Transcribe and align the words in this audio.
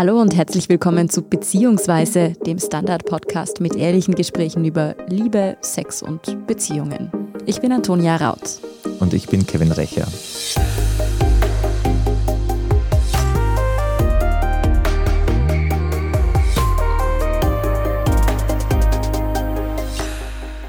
Hallo 0.00 0.18
und 0.18 0.34
herzlich 0.34 0.70
willkommen 0.70 1.10
zu 1.10 1.20
Beziehungsweise, 1.20 2.32
dem 2.46 2.58
Standard-Podcast 2.58 3.60
mit 3.60 3.76
ehrlichen 3.76 4.14
Gesprächen 4.14 4.64
über 4.64 4.96
Liebe, 5.08 5.58
Sex 5.60 6.02
und 6.02 6.46
Beziehungen. 6.46 7.12
Ich 7.44 7.60
bin 7.60 7.70
Antonia 7.70 8.16
Raut. 8.16 8.60
Und 8.98 9.12
ich 9.12 9.28
bin 9.28 9.46
Kevin 9.46 9.70
Recher. 9.72 10.06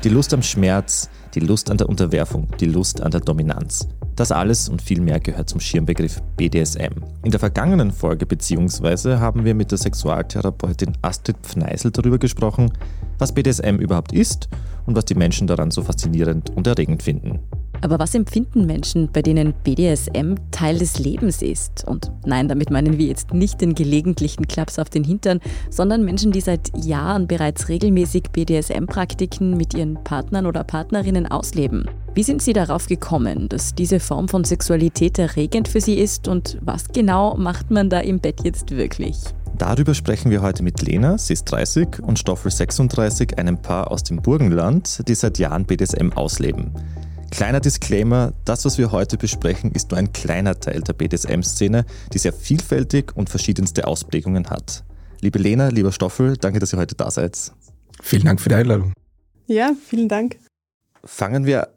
Die 0.03 0.09
Lust 0.09 0.33
am 0.33 0.43
Schmerz, 0.43 1.09
die 1.33 1.39
Lust 1.39 1.71
an 1.71 1.77
der 1.77 1.89
Unterwerfung, 1.89 2.47
die 2.59 2.65
Lust 2.65 3.01
an 3.01 3.11
der 3.11 3.21
Dominanz. 3.21 3.87
Das 4.15 4.31
alles 4.31 4.69
und 4.69 4.81
viel 4.81 5.01
mehr 5.01 5.19
gehört 5.19 5.49
zum 5.49 5.59
Schirmbegriff 5.59 6.21
BDSM. 6.37 7.03
In 7.23 7.31
der 7.31 7.39
vergangenen 7.39 7.91
Folge 7.91 8.25
beziehungsweise 8.25 9.19
haben 9.19 9.45
wir 9.45 9.55
mit 9.55 9.71
der 9.71 9.77
Sexualtherapeutin 9.77 10.97
Astrid 11.01 11.37
Pfneisel 11.43 11.91
darüber 11.91 12.17
gesprochen, 12.17 12.71
was 13.17 13.33
BDSM 13.33 13.77
überhaupt 13.77 14.11
ist 14.11 14.49
und 14.85 14.95
was 14.95 15.05
die 15.05 15.15
Menschen 15.15 15.47
daran 15.47 15.71
so 15.71 15.81
faszinierend 15.81 16.49
und 16.49 16.67
erregend 16.67 17.03
finden. 17.03 17.39
Aber 17.81 17.97
was 17.97 18.13
empfinden 18.13 18.67
Menschen, 18.67 19.09
bei 19.11 19.23
denen 19.23 19.53
BDSM 19.63 20.35
Teil 20.51 20.77
des 20.77 20.99
Lebens 20.99 21.41
ist? 21.41 21.83
Und 21.87 22.11
nein, 22.25 22.47
damit 22.47 22.69
meinen 22.69 22.99
wir 22.99 23.07
jetzt 23.07 23.33
nicht 23.33 23.59
den 23.59 23.73
gelegentlichen 23.73 24.47
Klaps 24.47 24.77
auf 24.77 24.89
den 24.89 25.03
Hintern, 25.03 25.39
sondern 25.71 26.05
Menschen, 26.05 26.31
die 26.31 26.41
seit 26.41 26.71
Jahren 26.85 27.27
bereits 27.27 27.69
regelmäßig 27.69 28.29
BDSM-Praktiken 28.31 29.57
mit 29.57 29.73
ihren 29.73 29.95
Partnern 30.03 30.45
oder 30.45 30.63
Partnerinnen 30.63 31.25
ausleben. 31.25 31.89
Wie 32.13 32.23
sind 32.23 32.41
Sie 32.41 32.53
darauf 32.53 32.85
gekommen, 32.85 33.49
dass 33.49 33.73
diese 33.73 33.99
Form 33.99 34.27
von 34.27 34.43
Sexualität 34.43 35.17
erregend 35.17 35.67
für 35.67 35.81
Sie 35.81 35.95
ist 35.95 36.27
und 36.27 36.57
was 36.61 36.89
genau 36.89 37.35
macht 37.35 37.71
man 37.71 37.89
da 37.89 37.99
im 37.99 38.19
Bett 38.19 38.43
jetzt 38.43 38.71
wirklich? 38.71 39.17
Darüber 39.57 39.93
sprechen 39.93 40.31
wir 40.31 40.41
heute 40.41 40.63
mit 40.63 40.81
Lena, 40.81 41.17
sie 41.17 41.33
ist 41.33 41.45
30, 41.45 41.99
und 42.01 42.17
Stoffel 42.17 42.51
36, 42.51 43.37
einem 43.37 43.61
Paar 43.61 43.91
aus 43.91 44.03
dem 44.03 44.17
Burgenland, 44.17 45.07
die 45.07 45.13
seit 45.13 45.37
Jahren 45.37 45.65
BDSM 45.65 46.09
ausleben. 46.15 46.71
Kleiner 47.31 47.61
Disclaimer, 47.61 48.33
das, 48.43 48.65
was 48.65 48.77
wir 48.77 48.91
heute 48.91 49.17
besprechen, 49.17 49.71
ist 49.71 49.89
nur 49.89 49.97
ein 49.97 50.11
kleiner 50.11 50.59
Teil 50.59 50.81
der 50.81 50.93
BDSM-Szene, 50.93 51.85
die 52.13 52.17
sehr 52.17 52.33
vielfältig 52.33 53.15
und 53.15 53.29
verschiedenste 53.29 53.87
Ausprägungen 53.87 54.49
hat. 54.49 54.83
Liebe 55.21 55.39
Lena, 55.39 55.69
lieber 55.69 55.93
Stoffel, 55.93 56.35
danke, 56.35 56.59
dass 56.59 56.73
ihr 56.73 56.79
heute 56.79 56.93
da 56.93 57.09
seid. 57.09 57.53
Vielen 58.01 58.25
Dank 58.25 58.41
für 58.41 58.49
die 58.49 58.55
Einladung. 58.55 58.91
Ja, 59.47 59.73
vielen 59.87 60.09
Dank. 60.09 60.37
Fangen 61.05 61.45
wir 61.45 61.69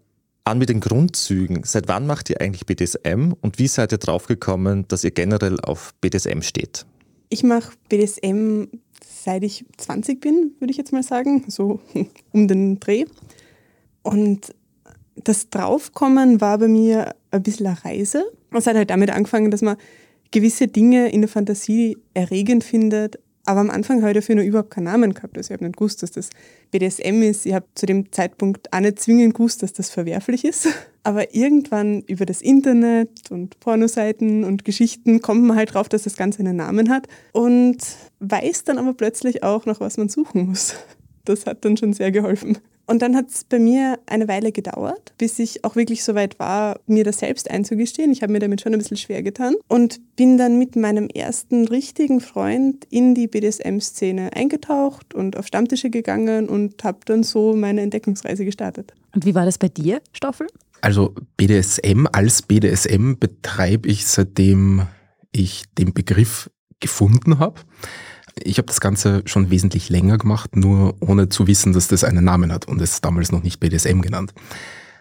an 0.43 0.59
mit 0.59 0.69
den 0.69 0.81
Grundzügen. 0.81 1.63
Seit 1.65 1.87
wann 1.87 2.07
macht 2.07 2.29
ihr 2.31 2.41
eigentlich 2.41 2.67
BDSM 2.67 3.33
und 3.41 3.59
wie 3.59 3.69
seid 3.69 3.93
ihr 3.93 3.99
draufgekommen, 3.99 4.89
dass 4.89 5.05
ihr 5.05 5.13
generell 5.13 5.61
auf 5.61 5.95
BDSM 6.01 6.43
steht? 6.43 6.85
Ich 7.29 7.45
mache 7.45 7.73
BDSM 7.89 8.65
seit 9.07 9.45
ich 9.45 9.65
20 9.77 10.21
bin, 10.21 10.53
würde 10.59 10.73
ich 10.73 10.77
jetzt 10.77 10.93
mal 10.93 11.05
sagen, 11.05 11.45
so 11.49 11.81
um 12.33 12.49
den 12.49 12.81
Dreh. 12.81 13.07
Und 14.03 14.53
das 15.17 15.49
Draufkommen 15.51 16.41
war 16.41 16.59
bei 16.59 16.69
mir 16.69 17.15
ein 17.31 17.43
bisschen 17.43 17.67
eine 17.67 17.85
Reise. 17.85 18.25
Es 18.53 18.67
hat 18.67 18.77
halt 18.77 18.91
damit 18.91 19.11
angefangen, 19.11 19.51
dass 19.51 19.63
man 19.63 19.77
gewisse 20.31 20.67
Dinge 20.69 21.11
in 21.11 21.21
der 21.21 21.29
Fantasie 21.29 21.97
erregend 22.15 22.65
findet, 22.65 23.19
aber 23.47 23.61
am 23.61 23.71
Anfang 23.71 24.01
habe 24.01 24.13
ich 24.13 24.17
dafür 24.17 24.37
noch 24.37 24.43
überhaupt 24.43 24.71
keinen 24.71 24.85
Namen 24.85 25.13
gehabt. 25.13 25.37
Also 25.37 25.53
ich 25.53 25.59
habe 25.59 25.65
nicht 25.65 25.77
gewusst, 25.77 26.03
dass 26.03 26.13
das 26.13 26.31
BDSM 26.71 27.23
ist. 27.23 27.45
Ich 27.45 27.53
habe 27.53 27.67
zu 27.75 27.85
dem 27.85 28.11
Zeitpunkt 28.11 28.73
auch 28.73 28.81
nicht 28.81 28.99
zwingend 28.99 29.35
gewusst, 29.35 29.63
dass 29.63 29.75
das 29.75 29.91
verwerflich 29.91 30.45
ist. 30.45 30.69
Aber 31.03 31.35
irgendwann 31.35 32.01
über 32.03 32.25
das 32.25 32.41
Internet 32.41 33.31
und 33.31 33.61
Pornoseiten 33.61 34.45
und 34.45 34.65
Geschichten 34.65 35.21
kommt 35.21 35.43
man 35.43 35.57
halt 35.57 35.75
drauf, 35.75 35.91
dass 35.91 36.05
das 36.05 36.17
Ganze 36.17 36.39
einen 36.39 36.57
Namen 36.57 36.89
hat 36.89 37.07
und 37.33 37.77
weiß 38.21 38.65
dann 38.65 38.79
aber 38.79 38.95
plötzlich 38.95 39.43
auch, 39.43 39.67
nach 39.67 39.81
was 39.81 39.99
man 39.99 40.09
suchen 40.09 40.47
muss. 40.49 40.77
Das 41.27 41.45
hat 41.45 41.67
dann 41.67 41.77
schon 41.77 41.93
sehr 41.93 42.11
geholfen. 42.11 42.57
Und 42.87 43.03
dann 43.03 43.17
hat 43.17 43.31
es 43.31 43.45
bei 43.45 43.59
mir 43.59 43.99
eine 44.07 44.29
Weile 44.29 44.53
gedauert, 44.53 45.15
bis 45.17 45.39
ich 45.39 45.65
auch 45.65 45.75
wirklich 45.77 46.05
so 46.05 46.15
weit 46.15 46.39
war, 46.39 46.81
mir 46.87 47.05
das 47.05 47.19
selbst 47.19 47.51
einzugestehen. 47.51 48.13
Ich 48.13 48.23
habe 48.23 48.33
mir 48.33 48.41
damit 48.41 48.61
schon 48.61 48.73
ein 48.73 48.79
bisschen 48.79 48.97
schwer 48.97 49.23
getan 49.23 49.55
und 49.69 50.01
bin 50.17 50.37
dann 50.37 50.59
mit 50.59 50.77
meinem 50.77 51.09
ersten 51.09 51.67
richtigen 51.67 52.21
Freund 52.21 52.87
in 52.91 53.15
die 53.15 53.27
BDSM-Szene 53.27 54.31
eingetaucht 54.35 55.15
und 55.15 55.37
auf 55.37 55.47
Stammtische 55.47 55.91
gegangen 55.91 56.49
und 56.49 56.85
habe 56.85 56.99
dann 57.07 57.23
so 57.23 57.55
meine 57.55 57.81
Entdeckungsreise 57.81 58.45
gestartet. 58.45 58.93
Und 59.15 59.25
wie 59.25 59.35
war 59.35 59.47
das 59.47 59.59
bei 59.59 59.69
dir, 59.69 60.03
Stoffel? 60.13 60.47
Also 60.81 61.15
BDSM 61.39 62.07
als 62.13 62.43
BDSM 62.43 63.15
betreibe 63.19 63.89
ich 63.89 64.07
seitdem 64.07 64.87
ich 65.33 65.65
den 65.79 65.95
Begriff 65.95 66.51
gefunden 66.81 67.39
habe. 67.39 67.61
Ich 68.43 68.59
habe 68.59 68.67
das 68.67 68.81
Ganze 68.81 69.23
schon 69.27 69.51
wesentlich 69.51 69.89
länger 69.91 70.19
gemacht, 70.19 70.57
nur 70.57 70.97
ohne 71.01 71.29
zu 71.29 71.47
wissen, 71.47 71.73
dass 71.73 71.89
das 71.89 72.05
einen 72.05 72.25
Namen 72.25 72.53
hat 72.53 72.67
und 72.67 72.81
es 72.81 73.01
damals 73.01 73.31
noch 73.31 73.43
nicht 73.43 73.61
BDSM 73.61 74.01
genannt. 74.01 74.35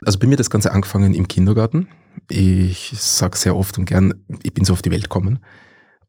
Also 0.06 0.20
bei 0.20 0.28
mir 0.28 0.38
das 0.38 0.50
Ganze 0.50 0.72
angefangen 0.72 1.14
im 1.14 1.28
Kindergarten. 1.28 1.88
Ich 2.30 2.94
sage 2.96 3.38
sehr 3.38 3.56
oft 3.56 3.78
und 3.78 3.86
gern, 3.86 4.14
ich 4.44 4.54
bin 4.54 4.66
so 4.66 4.74
auf 4.74 4.82
die 4.82 4.92
Welt 4.92 5.04
gekommen. 5.04 5.40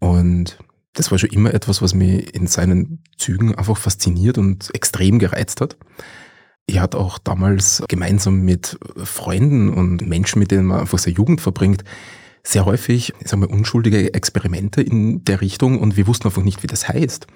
Und 0.01 0.59
das 0.93 1.11
war 1.11 1.19
schon 1.19 1.31
immer 1.31 1.55
etwas, 1.55 1.83
was 1.83 1.95
mich 1.95 2.35
in 2.35 2.47
seinen 2.47 3.03
Zügen 3.17 3.55
einfach 3.55 3.77
fasziniert 3.77 4.39
und 4.39 4.75
extrem 4.75 5.19
gereizt 5.19 5.61
hat. 5.61 5.77
Ich 6.67 6.79
hatte 6.79 6.99
auch 6.99 7.19
damals 7.19 7.83
gemeinsam 7.89 8.41
mit 8.41 8.79
Freunden 8.97 9.73
und 9.73 10.07
Menschen, 10.07 10.39
mit 10.39 10.51
denen 10.51 10.67
man 10.67 10.81
einfach 10.81 10.99
seine 10.99 11.17
Jugend 11.17 11.41
verbringt, 11.41 11.85
sehr 12.47 12.67
häufig, 12.67 13.13
ich 13.21 13.29
sag 13.29 13.41
mal, 13.41 13.47
unschuldige 13.47 14.13
Experimente 14.15 14.83
in 14.83 15.25
der 15.25 15.41
Richtung 15.41 15.81
und 15.81 15.97
wir 15.97 16.07
wussten 16.07 16.29
einfach 16.29 16.43
nicht, 16.43 16.63
wie 16.63 16.67
das 16.69 16.89
heißt. 16.89 17.27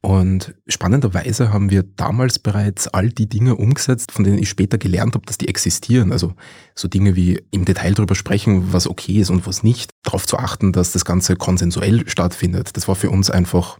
Und 0.00 0.54
spannenderweise 0.68 1.52
haben 1.52 1.70
wir 1.70 1.82
damals 1.82 2.38
bereits 2.38 2.86
all 2.86 3.08
die 3.10 3.28
Dinge 3.28 3.56
umgesetzt, 3.56 4.12
von 4.12 4.24
denen 4.24 4.38
ich 4.38 4.48
später 4.48 4.78
gelernt 4.78 5.14
habe, 5.14 5.26
dass 5.26 5.38
die 5.38 5.48
existieren. 5.48 6.12
Also 6.12 6.34
so 6.76 6.86
Dinge 6.86 7.16
wie 7.16 7.42
im 7.50 7.64
Detail 7.64 7.94
darüber 7.94 8.14
sprechen, 8.14 8.72
was 8.72 8.86
okay 8.86 9.20
ist 9.20 9.30
und 9.30 9.46
was 9.46 9.64
nicht. 9.64 9.90
Darauf 10.04 10.24
zu 10.24 10.38
achten, 10.38 10.72
dass 10.72 10.92
das 10.92 11.04
Ganze 11.04 11.34
konsensuell 11.34 12.08
stattfindet. 12.08 12.76
Das 12.76 12.86
war 12.86 12.94
für 12.94 13.10
uns 13.10 13.28
einfach 13.28 13.78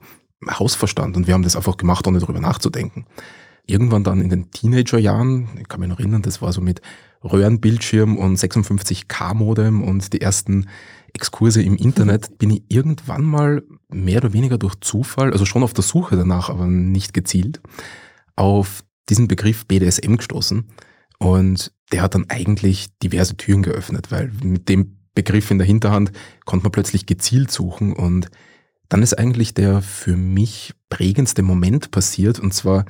Hausverstand 0.50 1.16
und 1.16 1.28
wir 1.28 1.34
haben 1.34 1.42
das 1.42 1.56
einfach 1.56 1.76
gemacht, 1.76 2.06
ohne 2.06 2.18
darüber 2.18 2.40
nachzudenken. 2.40 3.06
Irgendwann 3.68 4.02
dann 4.02 4.20
in 4.20 4.30
den 4.30 4.50
Teenagerjahren, 4.50 5.48
ich 5.60 5.68
kann 5.68 5.80
mich 5.80 5.88
noch 5.88 6.00
erinnern, 6.00 6.22
das 6.22 6.42
war 6.42 6.52
so 6.52 6.60
mit 6.60 6.80
Röhrenbildschirm 7.22 8.16
und 8.16 8.38
56K-Modem 8.38 9.82
und 9.84 10.12
die 10.12 10.20
ersten 10.20 10.66
Exkurse 11.12 11.62
im 11.62 11.76
Internet 11.76 12.38
bin 12.38 12.50
ich 12.50 12.62
irgendwann 12.68 13.22
mal 13.22 13.62
mehr 13.88 14.18
oder 14.18 14.32
weniger 14.32 14.58
durch 14.58 14.74
Zufall, 14.80 15.32
also 15.32 15.44
schon 15.44 15.62
auf 15.62 15.74
der 15.74 15.84
Suche 15.84 16.16
danach, 16.16 16.48
aber 16.48 16.66
nicht 16.66 17.12
gezielt, 17.12 17.60
auf 18.36 18.82
diesen 19.08 19.28
Begriff 19.28 19.66
BDSM 19.66 20.16
gestoßen. 20.16 20.64
Und 21.18 21.72
der 21.92 22.02
hat 22.02 22.14
dann 22.14 22.26
eigentlich 22.28 22.88
diverse 23.02 23.36
Türen 23.36 23.62
geöffnet, 23.62 24.10
weil 24.10 24.30
mit 24.42 24.68
dem 24.68 24.98
Begriff 25.14 25.50
in 25.50 25.58
der 25.58 25.66
Hinterhand 25.66 26.12
konnte 26.44 26.64
man 26.64 26.72
plötzlich 26.72 27.04
gezielt 27.04 27.50
suchen 27.50 27.92
und 27.92 28.30
dann 28.88 29.02
ist 29.02 29.18
eigentlich 29.18 29.52
der 29.52 29.82
für 29.82 30.16
mich 30.16 30.74
prägendste 30.88 31.42
Moment 31.42 31.90
passiert 31.90 32.38
und 32.38 32.54
zwar 32.54 32.84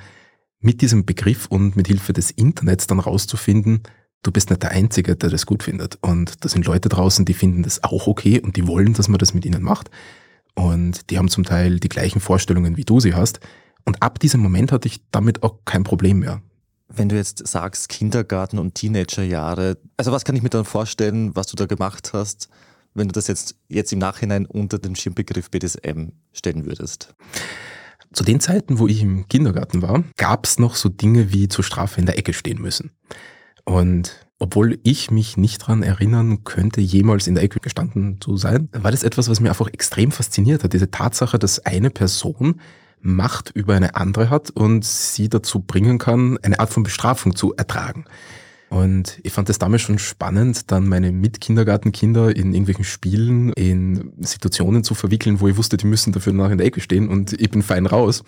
mit 0.61 0.81
diesem 0.81 1.05
Begriff 1.05 1.47
und 1.47 1.77
mit 1.77 1.87
Hilfe 1.87 2.13
des 2.13 2.31
Internets 2.31 2.87
dann 2.87 3.01
rauszufinden, 3.01 3.83
du 4.23 4.33
bist 4.33 4.51
nicht 4.51 4.63
der 4.63 4.73
Einzige, 4.73 5.17
der 5.17 5.31
das 5.31 5.47
gut 5.47 5.63
findet. 5.63 5.99
Und 6.01 6.45
da 6.45 6.49
sind 6.49 6.67
Leute 6.67 6.89
draußen, 6.89 7.25
die 7.25 7.35
finden 7.35 7.63
das 7.63 7.85
auch 7.85 8.07
okay 8.07 8.41
und 8.41 8.57
die 8.57 8.67
wollen, 8.67 8.95
dass 8.95 9.09
man 9.09 9.19
das 9.19 9.35
mit 9.35 9.45
ihnen 9.45 9.63
macht. 9.63 9.91
Und 10.55 11.11
die 11.11 11.19
haben 11.19 11.29
zum 11.29 11.45
Teil 11.45 11.79
die 11.79 11.89
gleichen 11.89 12.21
Vorstellungen, 12.21 12.77
wie 12.77 12.85
du 12.85 12.99
sie 12.99 13.15
hast. 13.15 13.41
Und 13.85 14.03
ab 14.03 14.19
diesem 14.19 14.41
Moment 14.41 14.73
hatte 14.73 14.89
ich 14.89 15.01
damit 15.13 15.43
auch 15.43 15.61
kein 15.65 15.85
Problem 15.85 16.19
mehr. 16.21 16.43
Wenn 16.89 17.09
du 17.09 17.17
jetzt 17.17 17.47
sagst 17.47 17.89
Kindergarten 17.91 18.59
und 18.59 18.75
Teenagerjahre, 18.75 19.79
also 19.97 20.11
was 20.11 20.25
kann 20.25 20.35
ich 20.35 20.43
mir 20.43 20.49
dann 20.49 20.65
vorstellen, 20.65 21.37
was 21.37 21.47
du 21.47 21.57
da 21.57 21.67
gemacht 21.67 22.13
hast, 22.13 22.49
wenn 22.95 23.09
du 23.09 23.13
das 23.13 23.29
jetzt, 23.29 23.57
jetzt 23.69 23.93
im 23.93 23.99
Nachhinein 23.99 24.47
unter 24.47 24.79
den 24.79 24.97
Schirmbegriff 24.97 25.51
BDSM 25.51 26.09
stellen 26.33 26.67
würdest? 26.67 27.15
Zu 28.13 28.25
den 28.25 28.41
Zeiten, 28.41 28.79
wo 28.79 28.87
ich 28.87 29.03
im 29.03 29.29
Kindergarten 29.29 29.83
war, 29.83 30.05
gab 30.17 30.47
es 30.47 30.59
noch 30.59 30.75
so 30.77 30.89
Dinge 30.89 31.33
wie 31.33 31.49
zur 31.49 31.65
Strafe 31.65 32.01
in 32.01 32.07
der 32.07 32.19
Ecke 32.19 32.33
stehen 32.33 32.61
müssen. 32.61 32.93
Und 33.65 34.27
obwohl 34.39 34.79
ich 34.83 35.11
mich 35.11 35.37
nicht 35.37 35.59
dran 35.59 35.83
erinnern 35.83 36.45
könnte, 36.45 36.81
jemals 36.81 37.27
in 37.27 37.35
der 37.35 37.45
Ecke 37.45 37.61
gestanden 37.61 38.21
zu 38.21 38.37
sein, 38.37 38.69
war 38.73 38.93
das 38.93 39.03
etwas, 39.03 39.29
was 39.29 39.41
mir 39.41 39.51
einfach 39.51 39.69
extrem 39.73 40.11
fasziniert 40.13 40.65
hat. 40.65 40.73
Diese 40.73 40.91
Tatsache, 40.91 41.39
dass 41.39 41.65
eine 41.67 41.91
Person 41.91 42.61
Macht 43.01 43.51
über 43.55 43.75
eine 43.75 43.95
andere 43.95 44.29
hat 44.29 44.51
und 44.51 44.85
sie 44.85 45.29
dazu 45.29 45.61
bringen 45.61 45.99
kann, 45.99 46.37
eine 46.39 46.59
Art 46.59 46.71
von 46.71 46.83
Bestrafung 46.83 47.37
zu 47.37 47.55
ertragen. 47.55 48.05
Und 48.71 49.19
ich 49.23 49.33
fand 49.33 49.49
das 49.49 49.59
damals 49.59 49.83
schon 49.83 49.99
spannend, 49.99 50.71
dann 50.71 50.89
meine 50.89 51.11
Mitkindergartenkinder 51.11 52.37
in 52.37 52.53
irgendwelchen 52.53 52.85
Spielen, 52.85 53.53
in 53.55 54.13
Situationen 54.21 54.85
zu 54.85 54.95
verwickeln, 54.95 55.41
wo 55.41 55.49
ich 55.49 55.57
wusste, 55.57 55.79
die 55.79 55.87
müssen 55.87 56.13
dafür 56.13 56.35
nach 56.35 56.51
in 56.51 56.59
der 56.59 56.67
Ecke 56.67 56.81
stehen 56.81 57.09
und 57.09 57.33
ich 57.41 57.51
bin 57.51 57.63
fein 57.63 57.87
raus. 57.87 58.23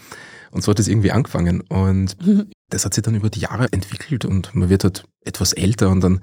Und 0.50 0.62
so 0.64 0.70
hat 0.70 0.80
es 0.80 0.88
irgendwie 0.88 1.12
angefangen. 1.12 1.60
Und 1.68 2.16
das 2.70 2.84
hat 2.84 2.94
sich 2.94 3.02
dann 3.02 3.14
über 3.14 3.30
die 3.30 3.40
Jahre 3.40 3.68
entwickelt 3.70 4.24
und 4.24 4.54
man 4.54 4.68
wird 4.70 4.84
halt 4.84 5.04
etwas 5.24 5.52
älter 5.52 5.90
und 5.90 6.00
dann 6.00 6.20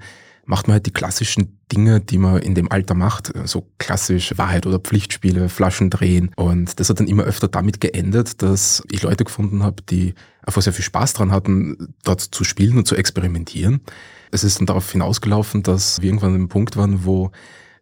macht 0.48 0.66
man 0.66 0.74
halt 0.74 0.86
die 0.86 0.92
klassischen 0.92 1.58
Dinge, 1.70 2.00
die 2.00 2.16
man 2.16 2.38
in 2.38 2.54
dem 2.54 2.72
Alter 2.72 2.94
macht, 2.94 3.30
so 3.44 3.68
klassisch 3.76 4.32
Wahrheit 4.38 4.66
oder 4.66 4.78
Pflichtspiele, 4.78 5.50
Flaschen 5.50 5.90
drehen. 5.90 6.30
Und 6.36 6.80
das 6.80 6.88
hat 6.88 7.00
dann 7.00 7.06
immer 7.06 7.24
öfter 7.24 7.48
damit 7.48 7.82
geendet, 7.82 8.40
dass 8.42 8.82
ich 8.90 9.02
Leute 9.02 9.24
gefunden 9.24 9.62
habe, 9.62 9.82
die 9.82 10.14
einfach 10.42 10.62
sehr 10.62 10.72
viel 10.72 10.84
Spaß 10.84 11.12
dran 11.12 11.32
hatten, 11.32 11.94
dort 12.02 12.22
zu 12.22 12.44
spielen 12.44 12.78
und 12.78 12.88
zu 12.88 12.96
experimentieren. 12.96 13.80
Es 14.30 14.42
ist 14.42 14.58
dann 14.58 14.66
darauf 14.66 14.90
hinausgelaufen, 14.90 15.62
dass 15.62 16.00
wir 16.00 16.08
irgendwann 16.08 16.30
an 16.30 16.36
einem 16.36 16.48
Punkt 16.48 16.78
waren, 16.78 17.04
wo 17.04 17.30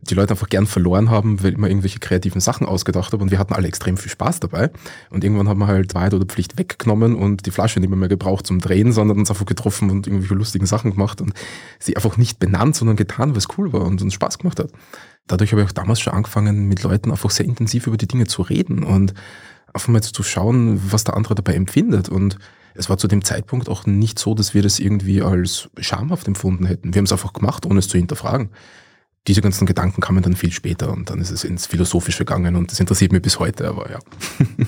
die 0.00 0.14
Leute 0.14 0.32
einfach 0.32 0.48
gern 0.48 0.66
verloren 0.66 1.10
haben, 1.10 1.42
weil 1.42 1.52
man 1.56 1.70
irgendwelche 1.70 1.98
kreativen 1.98 2.40
Sachen 2.40 2.66
ausgedacht 2.66 3.12
hat 3.12 3.20
und 3.20 3.30
wir 3.30 3.38
hatten 3.38 3.54
alle 3.54 3.68
extrem 3.68 3.96
viel 3.96 4.10
Spaß 4.10 4.40
dabei. 4.40 4.70
Und 5.10 5.24
irgendwann 5.24 5.48
haben 5.48 5.58
wir 5.58 5.66
halt 5.66 5.94
Wahrheit 5.94 6.14
oder 6.14 6.26
Pflicht 6.26 6.58
weggenommen 6.58 7.14
und 7.14 7.46
die 7.46 7.50
Flasche 7.50 7.80
nicht 7.80 7.90
mehr 7.90 8.08
gebraucht 8.08 8.46
zum 8.46 8.60
Drehen, 8.60 8.92
sondern 8.92 9.18
uns 9.18 9.30
einfach 9.30 9.46
getroffen 9.46 9.90
und 9.90 10.06
irgendwelche 10.06 10.34
lustigen 10.34 10.66
Sachen 10.66 10.92
gemacht 10.92 11.20
und 11.20 11.32
sie 11.78 11.96
einfach 11.96 12.16
nicht 12.16 12.38
benannt, 12.38 12.76
sondern 12.76 12.96
getan, 12.96 13.34
es 13.36 13.48
cool 13.58 13.72
war 13.72 13.82
und 13.82 14.02
uns 14.02 14.14
Spaß 14.14 14.38
gemacht 14.38 14.60
hat. 14.60 14.70
Dadurch 15.26 15.52
habe 15.52 15.62
ich 15.62 15.68
auch 15.68 15.72
damals 15.72 16.00
schon 16.00 16.12
angefangen, 16.12 16.68
mit 16.68 16.82
Leuten 16.82 17.10
einfach 17.10 17.30
sehr 17.30 17.46
intensiv 17.46 17.86
über 17.86 17.96
die 17.96 18.08
Dinge 18.08 18.26
zu 18.26 18.42
reden 18.42 18.84
und 18.84 19.12
einfach 19.72 19.88
mal 19.88 20.02
zu 20.02 20.22
schauen, 20.22 20.80
was 20.90 21.04
der 21.04 21.16
andere 21.16 21.34
dabei 21.34 21.54
empfindet 21.54 22.08
und 22.08 22.38
es 22.78 22.90
war 22.90 22.98
zu 22.98 23.08
dem 23.08 23.24
Zeitpunkt 23.24 23.70
auch 23.70 23.86
nicht 23.86 24.18
so, 24.18 24.34
dass 24.34 24.52
wir 24.52 24.62
das 24.62 24.78
irgendwie 24.78 25.22
als 25.22 25.70
schamhaft 25.78 26.28
empfunden 26.28 26.66
hätten. 26.66 26.92
Wir 26.92 26.98
haben 26.98 27.06
es 27.06 27.12
einfach 27.12 27.32
gemacht, 27.32 27.64
ohne 27.64 27.78
es 27.78 27.88
zu 27.88 27.96
hinterfragen 27.96 28.50
diese 29.26 29.40
ganzen 29.40 29.66
Gedanken 29.66 30.00
kamen 30.00 30.22
dann 30.22 30.36
viel 30.36 30.52
später 30.52 30.92
und 30.92 31.10
dann 31.10 31.20
ist 31.20 31.30
es 31.30 31.44
ins 31.44 31.66
Philosophische 31.66 32.24
gegangen 32.24 32.56
und 32.56 32.70
das 32.70 32.80
interessiert 32.80 33.12
mich 33.12 33.22
bis 33.22 33.38
heute, 33.38 33.68
aber 33.68 33.90
ja. 33.90 33.98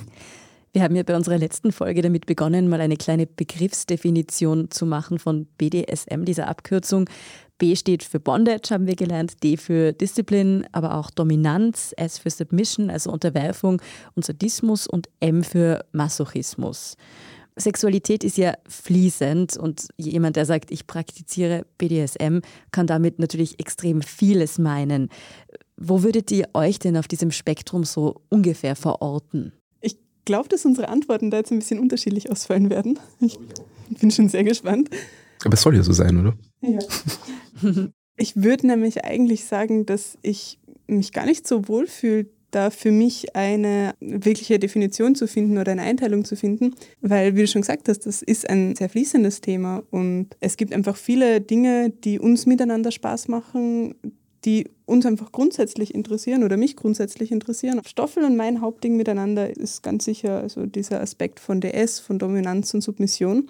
Wir 0.73 0.83
haben 0.83 0.97
ja 0.97 1.03
bei 1.03 1.17
unserer 1.17 1.39
letzten 1.39 1.73
Folge 1.73 2.03
damit 2.03 2.27
begonnen, 2.27 2.69
mal 2.69 2.81
eine 2.81 2.97
kleine 2.97 3.27
Begriffsdefinition 3.27 4.71
zu 4.71 4.85
machen 4.85 5.19
von 5.19 5.47
BDSM, 5.57 6.25
dieser 6.25 6.47
Abkürzung. 6.47 7.09
B 7.57 7.75
steht 7.75 8.05
für 8.05 8.21
Bondage, 8.21 8.71
haben 8.71 8.87
wir 8.87 8.95
gelernt, 8.95 9.43
D 9.43 9.57
für 9.57 9.93
Discipline, 9.93 10.67
aber 10.73 10.95
auch 10.95 11.11
Dominanz, 11.11 11.95
S 11.97 12.19
für 12.19 12.31
Submission, 12.31 12.91
also 12.91 13.11
Unterwerfung 13.11 13.81
und 14.15 14.25
Sadismus 14.25 14.87
und 14.87 15.09
M 15.21 15.43
für 15.43 15.85
Masochismus. 15.93 16.97
Sexualität 17.59 18.25
ist 18.25 18.37
ja 18.39 18.55
fließend 18.69 19.57
und 19.57 19.89
jemand, 19.97 20.37
der 20.37 20.47
sagt, 20.47 20.71
ich 20.71 20.87
praktiziere 20.87 21.67
BDSM, 21.79 22.41
kann 22.71 22.87
damit 22.87 23.19
natürlich 23.19 23.59
extrem 23.61 24.03
vieles 24.03 24.59
meinen. 24.59 25.09
Wo 25.77 26.03
würdet 26.03 26.31
ihr 26.31 26.49
euch 26.55 26.79
denn 26.79 26.97
auf 26.97 27.09
diesem 27.09 27.31
Spektrum 27.31 27.85
so 27.85 28.23
ungefähr 28.29 28.77
verorten? 28.77 29.53
Ich 29.81 29.97
glaube, 30.25 30.49
dass 30.49 30.65
unsere 30.65 30.89
Antworten 30.89 31.31
da 31.31 31.39
jetzt 31.39 31.53
ein 31.53 31.59
bisschen 31.59 31.81
unterschiedlich 31.81 32.31
ausfallen 32.31 32.71
werden. 32.71 32.99
Ich 33.21 33.39
bin 34.01 34.11
schon 34.11 34.29
sehr 34.29 34.45
gespannt. 34.45 34.91
Aber 35.45 35.55
es 35.55 35.63
soll 35.63 35.77
ja 35.77 35.83
so 35.83 35.93
sein, 35.93 36.19
oder? 36.19 36.37
Ja. 36.61 36.79
Ich 38.21 38.35
würde 38.35 38.67
nämlich 38.67 39.05
eigentlich 39.05 39.45
sagen, 39.45 39.87
dass 39.87 40.19
ich 40.23 40.59
mich 40.89 41.13
gar 41.13 41.25
nicht 41.25 41.47
so 41.47 41.69
wohl 41.69 41.87
fühle, 41.87 42.27
da 42.51 42.71
für 42.71 42.91
mich 42.91 43.37
eine 43.37 43.95
wirkliche 44.01 44.59
Definition 44.59 45.15
zu 45.15 45.27
finden 45.27 45.59
oder 45.59 45.73
eine 45.73 45.83
Einteilung 45.83 46.25
zu 46.25 46.37
finden, 46.37 46.75
weil, 47.01 47.37
wie 47.37 47.43
du 47.43 47.47
schon 47.47 47.63
gesagt 47.63 47.89
hast, 47.89 48.07
das 48.07 48.23
ist 48.23 48.49
ein 48.49 48.75
sehr 48.75 48.89
fließendes 48.89 49.41
Thema 49.41 49.83
und 49.91 50.29
es 50.41 50.57
gibt 50.57 50.73
einfach 50.73 50.97
viele 50.97 51.41
Dinge, 51.41 51.91
die 51.91 52.19
uns 52.19 52.47
miteinander 52.47 52.91
Spaß 52.91 53.29
machen, 53.29 53.95
die 54.45 54.71
uns 54.87 55.05
einfach 55.05 55.33
grundsätzlich 55.33 55.95
interessieren 55.95 56.45
oder 56.45 56.57
mich 56.57 56.77
grundsätzlich 56.77 57.33
interessieren. 57.33 57.81
Stoffel 57.87 58.25
und 58.25 58.37
mein 58.37 58.61
Hauptding 58.61 58.97
miteinander 58.97 59.55
ist 59.55 59.83
ganz 59.83 60.05
sicher 60.05 60.41
also 60.41 60.65
dieser 60.65 61.01
Aspekt 61.01 61.41
von 61.41 61.61
DS, 61.61 61.99
von 61.99 62.19
Dominanz 62.19 62.73
und 62.73 62.81
Submission. 62.81 63.49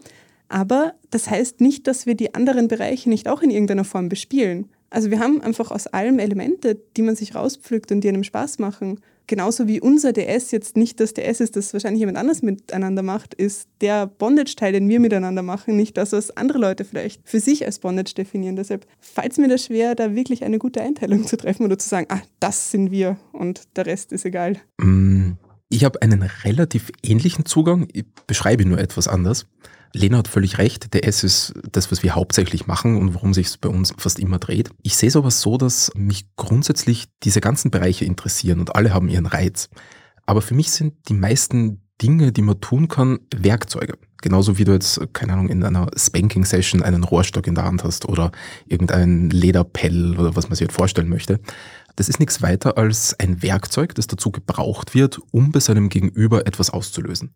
Aber 0.48 0.94
das 1.10 1.28
heißt 1.28 1.60
nicht, 1.60 1.86
dass 1.86 2.06
wir 2.06 2.14
die 2.14 2.34
anderen 2.34 2.68
Bereiche 2.68 3.10
nicht 3.10 3.28
auch 3.28 3.42
in 3.42 3.50
irgendeiner 3.50 3.84
Form 3.84 4.08
bespielen. 4.08 4.68
Also 4.90 5.10
wir 5.10 5.20
haben 5.20 5.40
einfach 5.42 5.70
aus 5.70 5.86
allem 5.86 6.18
Elemente, 6.18 6.80
die 6.96 7.02
man 7.02 7.16
sich 7.16 7.34
rauspflückt 7.34 7.92
und 7.92 8.00
die 8.02 8.08
einem 8.08 8.24
Spaß 8.24 8.58
machen. 8.58 9.00
Genauso 9.26 9.68
wie 9.68 9.78
unser 9.78 10.14
DS 10.14 10.52
jetzt 10.52 10.78
nicht 10.78 11.00
das 11.00 11.12
DS 11.12 11.40
ist, 11.40 11.54
das 11.54 11.74
wahrscheinlich 11.74 12.00
jemand 12.00 12.16
anders 12.16 12.40
miteinander 12.40 13.02
macht, 13.02 13.34
ist 13.34 13.68
der 13.82 14.06
Bondage-Teil, 14.06 14.72
den 14.72 14.88
wir 14.88 15.00
miteinander 15.00 15.42
machen, 15.42 15.76
nicht 15.76 15.98
das, 15.98 16.12
was 16.12 16.34
andere 16.34 16.58
Leute 16.58 16.86
vielleicht 16.86 17.20
für 17.28 17.38
sich 17.38 17.66
als 17.66 17.78
Bondage 17.78 18.14
definieren. 18.14 18.56
Deshalb 18.56 18.86
fällt 19.00 19.32
es 19.32 19.38
mir 19.38 19.48
da 19.48 19.58
schwer, 19.58 19.94
da 19.94 20.14
wirklich 20.14 20.44
eine 20.44 20.58
gute 20.58 20.80
Einteilung 20.80 21.26
zu 21.26 21.36
treffen 21.36 21.66
oder 21.66 21.78
zu 21.78 21.86
sagen, 21.86 22.06
ah, 22.08 22.22
das 22.40 22.70
sind 22.70 22.90
wir 22.90 23.18
und 23.32 23.76
der 23.76 23.84
Rest 23.84 24.12
ist 24.12 24.24
egal. 24.24 24.56
Mm, 24.78 25.32
ich 25.68 25.84
habe 25.84 26.00
einen 26.00 26.22
relativ 26.22 26.90
ähnlichen 27.02 27.44
Zugang, 27.44 27.86
ich 27.92 28.06
beschreibe 28.26 28.62
ihn 28.62 28.70
nur 28.70 28.78
etwas 28.78 29.08
anders. 29.08 29.46
Lena 29.92 30.18
hat 30.18 30.28
völlig 30.28 30.58
recht. 30.58 30.94
DS 30.94 31.24
ist 31.24 31.54
das, 31.72 31.90
was 31.90 32.02
wir 32.02 32.14
hauptsächlich 32.14 32.66
machen 32.66 32.96
und 32.96 33.14
worum 33.14 33.34
sich 33.34 33.60
bei 33.60 33.68
uns 33.68 33.94
fast 33.96 34.18
immer 34.18 34.38
dreht. 34.38 34.70
Ich 34.82 34.96
sehe 34.96 35.08
es 35.08 35.16
aber 35.16 35.30
so, 35.30 35.56
dass 35.56 35.90
mich 35.94 36.26
grundsätzlich 36.36 37.06
diese 37.22 37.40
ganzen 37.40 37.70
Bereiche 37.70 38.04
interessieren 38.04 38.60
und 38.60 38.76
alle 38.76 38.92
haben 38.92 39.08
ihren 39.08 39.26
Reiz. 39.26 39.70
Aber 40.26 40.42
für 40.42 40.54
mich 40.54 40.70
sind 40.70 40.94
die 41.08 41.14
meisten 41.14 41.82
Dinge, 42.02 42.32
die 42.32 42.42
man 42.42 42.60
tun 42.60 42.88
kann, 42.88 43.18
Werkzeuge. 43.34 43.94
Genauso 44.20 44.58
wie 44.58 44.64
du 44.64 44.72
jetzt, 44.72 45.00
keine 45.12 45.32
Ahnung, 45.32 45.48
in 45.48 45.62
einer 45.62 45.88
Spanking-Session 45.96 46.82
einen 46.82 47.04
Rohrstock 47.04 47.46
in 47.46 47.54
der 47.54 47.64
Hand 47.64 47.84
hast 47.84 48.08
oder 48.08 48.32
irgendein 48.66 49.30
Lederpell 49.30 50.16
oder 50.18 50.34
was 50.34 50.48
man 50.48 50.56
sich 50.56 50.66
halt 50.66 50.72
vorstellen 50.72 51.08
möchte. 51.08 51.40
Das 51.96 52.08
ist 52.08 52.20
nichts 52.20 52.42
weiter 52.42 52.78
als 52.78 53.18
ein 53.18 53.42
Werkzeug, 53.42 53.94
das 53.94 54.06
dazu 54.06 54.30
gebraucht 54.30 54.94
wird, 54.94 55.18
um 55.30 55.50
bei 55.52 55.60
seinem 55.60 55.88
Gegenüber 55.88 56.46
etwas 56.46 56.70
auszulösen. 56.70 57.32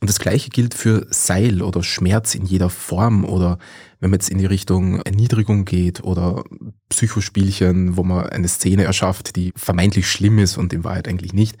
Und 0.00 0.08
das 0.08 0.18
Gleiche 0.18 0.48
gilt 0.48 0.72
für 0.72 1.06
Seil 1.10 1.60
oder 1.60 1.82
Schmerz 1.82 2.34
in 2.34 2.46
jeder 2.46 2.70
Form 2.70 3.24
oder 3.24 3.58
wenn 4.00 4.10
man 4.10 4.18
jetzt 4.18 4.30
in 4.30 4.38
die 4.38 4.46
Richtung 4.46 5.00
Erniedrigung 5.02 5.66
geht 5.66 6.02
oder 6.02 6.42
Psychospielchen, 6.88 7.98
wo 7.98 8.02
man 8.02 8.26
eine 8.26 8.48
Szene 8.48 8.84
erschafft, 8.84 9.36
die 9.36 9.52
vermeintlich 9.56 10.10
schlimm 10.10 10.38
ist 10.38 10.56
und 10.56 10.72
in 10.72 10.84
Wahrheit 10.84 11.06
eigentlich 11.06 11.34
nicht, 11.34 11.58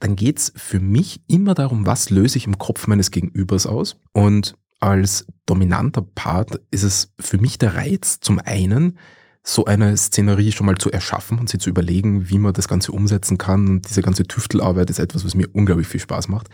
dann 0.00 0.16
geht's 0.16 0.52
für 0.56 0.80
mich 0.80 1.20
immer 1.28 1.54
darum, 1.54 1.86
was 1.86 2.08
löse 2.08 2.38
ich 2.38 2.46
im 2.46 2.58
Kopf 2.58 2.86
meines 2.86 3.10
Gegenübers 3.10 3.66
aus. 3.66 3.96
Und 4.12 4.56
als 4.80 5.26
dominanter 5.46 6.02
Part 6.02 6.60
ist 6.70 6.82
es 6.82 7.12
für 7.20 7.38
mich 7.38 7.58
der 7.58 7.74
Reiz, 7.74 8.20
zum 8.20 8.38
einen 8.38 8.98
so 9.42 9.66
eine 9.66 9.94
Szenerie 9.96 10.52
schon 10.52 10.66
mal 10.66 10.78
zu 10.78 10.90
erschaffen 10.90 11.38
und 11.38 11.50
sie 11.50 11.58
zu 11.58 11.68
überlegen, 11.68 12.30
wie 12.30 12.38
man 12.38 12.54
das 12.54 12.66
Ganze 12.66 12.92
umsetzen 12.92 13.36
kann. 13.36 13.68
Und 13.68 13.88
diese 13.88 14.00
ganze 14.00 14.24
Tüftelarbeit 14.24 14.88
ist 14.88 14.98
etwas, 14.98 15.24
was 15.24 15.34
mir 15.34 15.48
unglaublich 15.52 15.86
viel 15.86 16.00
Spaß 16.00 16.28
macht. 16.28 16.48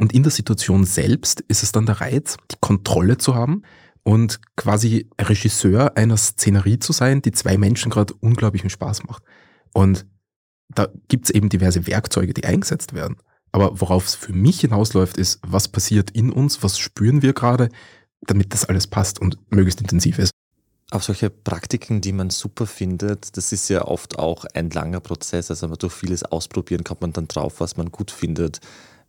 Und 0.00 0.14
in 0.14 0.22
der 0.22 0.32
Situation 0.32 0.84
selbst 0.84 1.42
ist 1.42 1.62
es 1.62 1.72
dann 1.72 1.84
der 1.84 2.00
Reiz, 2.00 2.38
die 2.50 2.56
Kontrolle 2.58 3.18
zu 3.18 3.34
haben 3.34 3.64
und 4.02 4.40
quasi 4.56 5.10
Regisseur 5.20 5.94
einer 5.94 6.16
Szenerie 6.16 6.78
zu 6.78 6.94
sein, 6.94 7.20
die 7.20 7.32
zwei 7.32 7.58
Menschen 7.58 7.90
gerade 7.90 8.14
unglaublichen 8.14 8.70
Spaß 8.70 9.04
macht. 9.04 9.22
Und 9.74 10.06
da 10.70 10.88
gibt 11.08 11.26
es 11.26 11.30
eben 11.30 11.50
diverse 11.50 11.86
Werkzeuge, 11.86 12.32
die 12.32 12.46
eingesetzt 12.46 12.94
werden. 12.94 13.18
Aber 13.52 13.78
worauf 13.78 14.06
es 14.06 14.14
für 14.14 14.32
mich 14.32 14.60
hinausläuft, 14.60 15.18
ist, 15.18 15.38
was 15.46 15.68
passiert 15.68 16.12
in 16.12 16.32
uns, 16.32 16.62
was 16.62 16.78
spüren 16.78 17.20
wir 17.20 17.34
gerade, 17.34 17.68
damit 18.22 18.54
das 18.54 18.64
alles 18.64 18.86
passt 18.86 19.20
und 19.20 19.36
möglichst 19.52 19.82
intensiv 19.82 20.18
ist. 20.18 20.30
Auch 20.92 21.02
solche 21.02 21.28
Praktiken, 21.28 22.00
die 22.00 22.14
man 22.14 22.30
super 22.30 22.66
findet, 22.66 23.36
das 23.36 23.52
ist 23.52 23.68
ja 23.68 23.84
oft 23.84 24.18
auch 24.18 24.46
ein 24.54 24.70
langer 24.70 25.00
Prozess. 25.00 25.50
Also 25.50 25.66
durch 25.68 25.92
vieles 25.92 26.22
ausprobieren 26.22 26.84
kommt 26.84 27.02
man 27.02 27.12
dann 27.12 27.28
drauf, 27.28 27.60
was 27.60 27.76
man 27.76 27.90
gut 27.90 28.10
findet. 28.10 28.60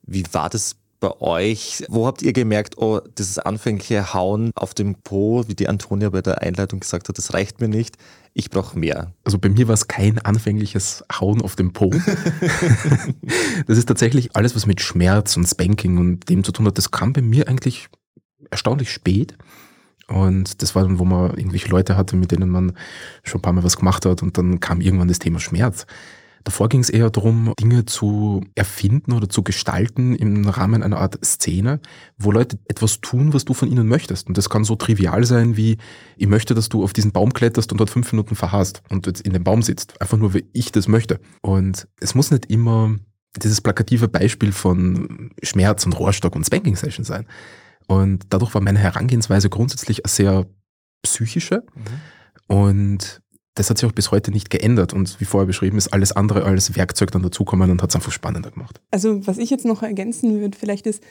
Wie 0.03 0.25
war 0.33 0.49
das 0.49 0.80
bei 1.01 1.19
euch? 1.19 1.83
Wo 1.89 2.07
habt 2.07 2.21
ihr 2.21 2.31
gemerkt, 2.31 2.77
oh, 2.77 3.01
dieses 3.17 3.37
anfängliche 3.39 4.13
Hauen 4.13 4.51
auf 4.55 4.73
dem 4.73 4.95
Po, 4.95 5.43
wie 5.47 5.55
die 5.55 5.67
Antonia 5.67 6.09
bei 6.09 6.21
der 6.21 6.41
Einleitung 6.41 6.79
gesagt 6.79 7.09
hat, 7.09 7.17
das 7.17 7.33
reicht 7.33 7.59
mir 7.59 7.67
nicht, 7.67 7.97
ich 8.33 8.49
brauche 8.49 8.79
mehr? 8.79 9.11
Also 9.25 9.37
bei 9.37 9.49
mir 9.49 9.67
war 9.67 9.73
es 9.73 9.89
kein 9.89 10.19
anfängliches 10.19 11.03
Hauen 11.19 11.41
auf 11.41 11.57
dem 11.57 11.73
Po. 11.73 11.89
das 13.67 13.77
ist 13.77 13.87
tatsächlich 13.87 14.35
alles, 14.35 14.55
was 14.55 14.65
mit 14.65 14.79
Schmerz 14.79 15.35
und 15.35 15.45
Spanking 15.45 15.97
und 15.97 16.29
dem 16.29 16.45
zu 16.45 16.53
tun 16.53 16.67
hat. 16.67 16.77
Das 16.77 16.91
kam 16.91 17.11
bei 17.11 17.21
mir 17.21 17.49
eigentlich 17.49 17.89
erstaunlich 18.49 18.91
spät. 18.91 19.37
Und 20.07 20.61
das 20.61 20.75
war 20.75 20.83
dann, 20.83 20.99
wo 20.99 21.05
man 21.05 21.31
irgendwelche 21.31 21.69
Leute 21.69 21.97
hatte, 21.97 22.15
mit 22.15 22.31
denen 22.31 22.49
man 22.49 22.73
schon 23.23 23.39
ein 23.39 23.41
paar 23.41 23.53
Mal 23.53 23.63
was 23.63 23.77
gemacht 23.77 24.05
hat. 24.05 24.21
Und 24.21 24.37
dann 24.37 24.59
kam 24.59 24.81
irgendwann 24.81 25.07
das 25.07 25.19
Thema 25.19 25.39
Schmerz. 25.39 25.85
Davor 26.43 26.69
ging 26.69 26.81
es 26.81 26.89
eher 26.89 27.09
darum, 27.09 27.53
Dinge 27.59 27.85
zu 27.85 28.43
erfinden 28.55 29.13
oder 29.13 29.29
zu 29.29 29.43
gestalten 29.43 30.15
im 30.15 30.47
Rahmen 30.47 30.83
einer 30.83 30.97
Art 30.97 31.23
Szene, 31.23 31.79
wo 32.17 32.31
Leute 32.31 32.57
etwas 32.67 33.01
tun, 33.01 33.33
was 33.33 33.45
du 33.45 33.53
von 33.53 33.69
ihnen 33.69 33.87
möchtest. 33.87 34.27
Und 34.27 34.37
das 34.37 34.49
kann 34.49 34.63
so 34.63 34.75
trivial 34.75 35.25
sein 35.25 35.57
wie, 35.57 35.77
ich 36.17 36.27
möchte, 36.27 36.53
dass 36.53 36.69
du 36.69 36.83
auf 36.83 36.93
diesen 36.93 37.11
Baum 37.11 37.33
kletterst 37.33 37.71
und 37.71 37.79
dort 37.79 37.89
fünf 37.89 38.11
Minuten 38.11 38.35
verharrst 38.35 38.81
und 38.89 39.07
jetzt 39.07 39.21
in 39.21 39.33
dem 39.33 39.43
Baum 39.43 39.61
sitzt. 39.61 39.99
Einfach 40.01 40.17
nur, 40.17 40.33
wie 40.33 40.45
ich 40.53 40.71
das 40.71 40.87
möchte. 40.87 41.19
Und 41.41 41.87
es 41.99 42.15
muss 42.15 42.31
nicht 42.31 42.47
immer 42.47 42.95
dieses 43.37 43.61
plakative 43.61 44.07
Beispiel 44.07 44.51
von 44.51 45.31
Schmerz 45.41 45.85
und 45.85 45.93
Rohrstock 45.93 46.35
und 46.35 46.45
Spanking 46.45 46.75
Session 46.75 47.05
sein. 47.05 47.25
Und 47.87 48.25
dadurch 48.29 48.53
war 48.53 48.61
meine 48.61 48.79
Herangehensweise 48.79 49.49
grundsätzlich 49.49 50.01
sehr 50.05 50.47
psychische. 51.03 51.63
Mhm. 51.75 52.55
Und 52.55 53.21
das 53.55 53.69
hat 53.69 53.77
sich 53.77 53.87
auch 53.87 53.93
bis 53.93 54.11
heute 54.11 54.31
nicht 54.31 54.49
geändert 54.49 54.93
und 54.93 55.19
wie 55.19 55.25
vorher 55.25 55.45
beschrieben 55.45 55.77
ist 55.77 55.89
alles 55.89 56.13
andere 56.13 56.43
als 56.45 56.75
Werkzeug 56.75 57.11
dann 57.11 57.21
dazukommen 57.21 57.69
und 57.69 57.81
hat 57.81 57.89
es 57.89 57.95
einfach 57.95 58.11
spannender 58.11 58.51
gemacht. 58.51 58.79
Also 58.91 59.25
was 59.27 59.37
ich 59.37 59.49
jetzt 59.49 59.65
noch 59.65 59.83
ergänzen 59.83 60.39
würde, 60.39 60.57
vielleicht 60.57 60.87
ist, 60.87 61.03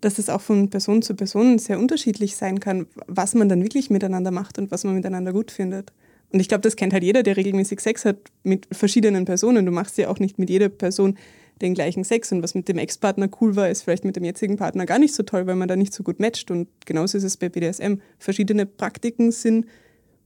dass 0.00 0.18
es 0.18 0.30
auch 0.30 0.40
von 0.40 0.70
Person 0.70 1.02
zu 1.02 1.14
Person 1.14 1.58
sehr 1.58 1.78
unterschiedlich 1.78 2.36
sein 2.36 2.60
kann, 2.60 2.86
was 3.06 3.34
man 3.34 3.48
dann 3.48 3.62
wirklich 3.62 3.90
miteinander 3.90 4.30
macht 4.30 4.58
und 4.58 4.70
was 4.70 4.84
man 4.84 4.94
miteinander 4.94 5.32
gut 5.32 5.50
findet. 5.50 5.92
Und 6.30 6.40
ich 6.40 6.48
glaube, 6.48 6.60
das 6.60 6.76
kennt 6.76 6.92
halt 6.92 7.02
jeder, 7.02 7.22
der 7.22 7.36
regelmäßig 7.36 7.80
Sex 7.80 8.04
hat 8.04 8.18
mit 8.42 8.68
verschiedenen 8.70 9.24
Personen. 9.24 9.64
Du 9.64 9.72
machst 9.72 9.98
ja 9.98 10.08
auch 10.08 10.18
nicht 10.18 10.38
mit 10.38 10.50
jeder 10.50 10.68
Person 10.68 11.16
den 11.60 11.74
gleichen 11.74 12.04
Sex. 12.04 12.30
Und 12.32 12.42
was 12.42 12.54
mit 12.54 12.68
dem 12.68 12.78
Ex-Partner 12.78 13.28
cool 13.40 13.56
war, 13.56 13.68
ist 13.68 13.82
vielleicht 13.82 14.04
mit 14.04 14.14
dem 14.14 14.24
jetzigen 14.24 14.56
Partner 14.56 14.86
gar 14.86 14.98
nicht 14.98 15.14
so 15.14 15.22
toll, 15.22 15.46
weil 15.46 15.56
man 15.56 15.68
da 15.68 15.74
nicht 15.76 15.94
so 15.94 16.02
gut 16.02 16.20
matcht. 16.20 16.50
Und 16.50 16.68
genauso 16.84 17.18
ist 17.18 17.24
es 17.24 17.36
bei 17.36 17.48
BDSM. 17.48 17.94
Verschiedene 18.18 18.66
Praktiken 18.66 19.32
sind, 19.32 19.66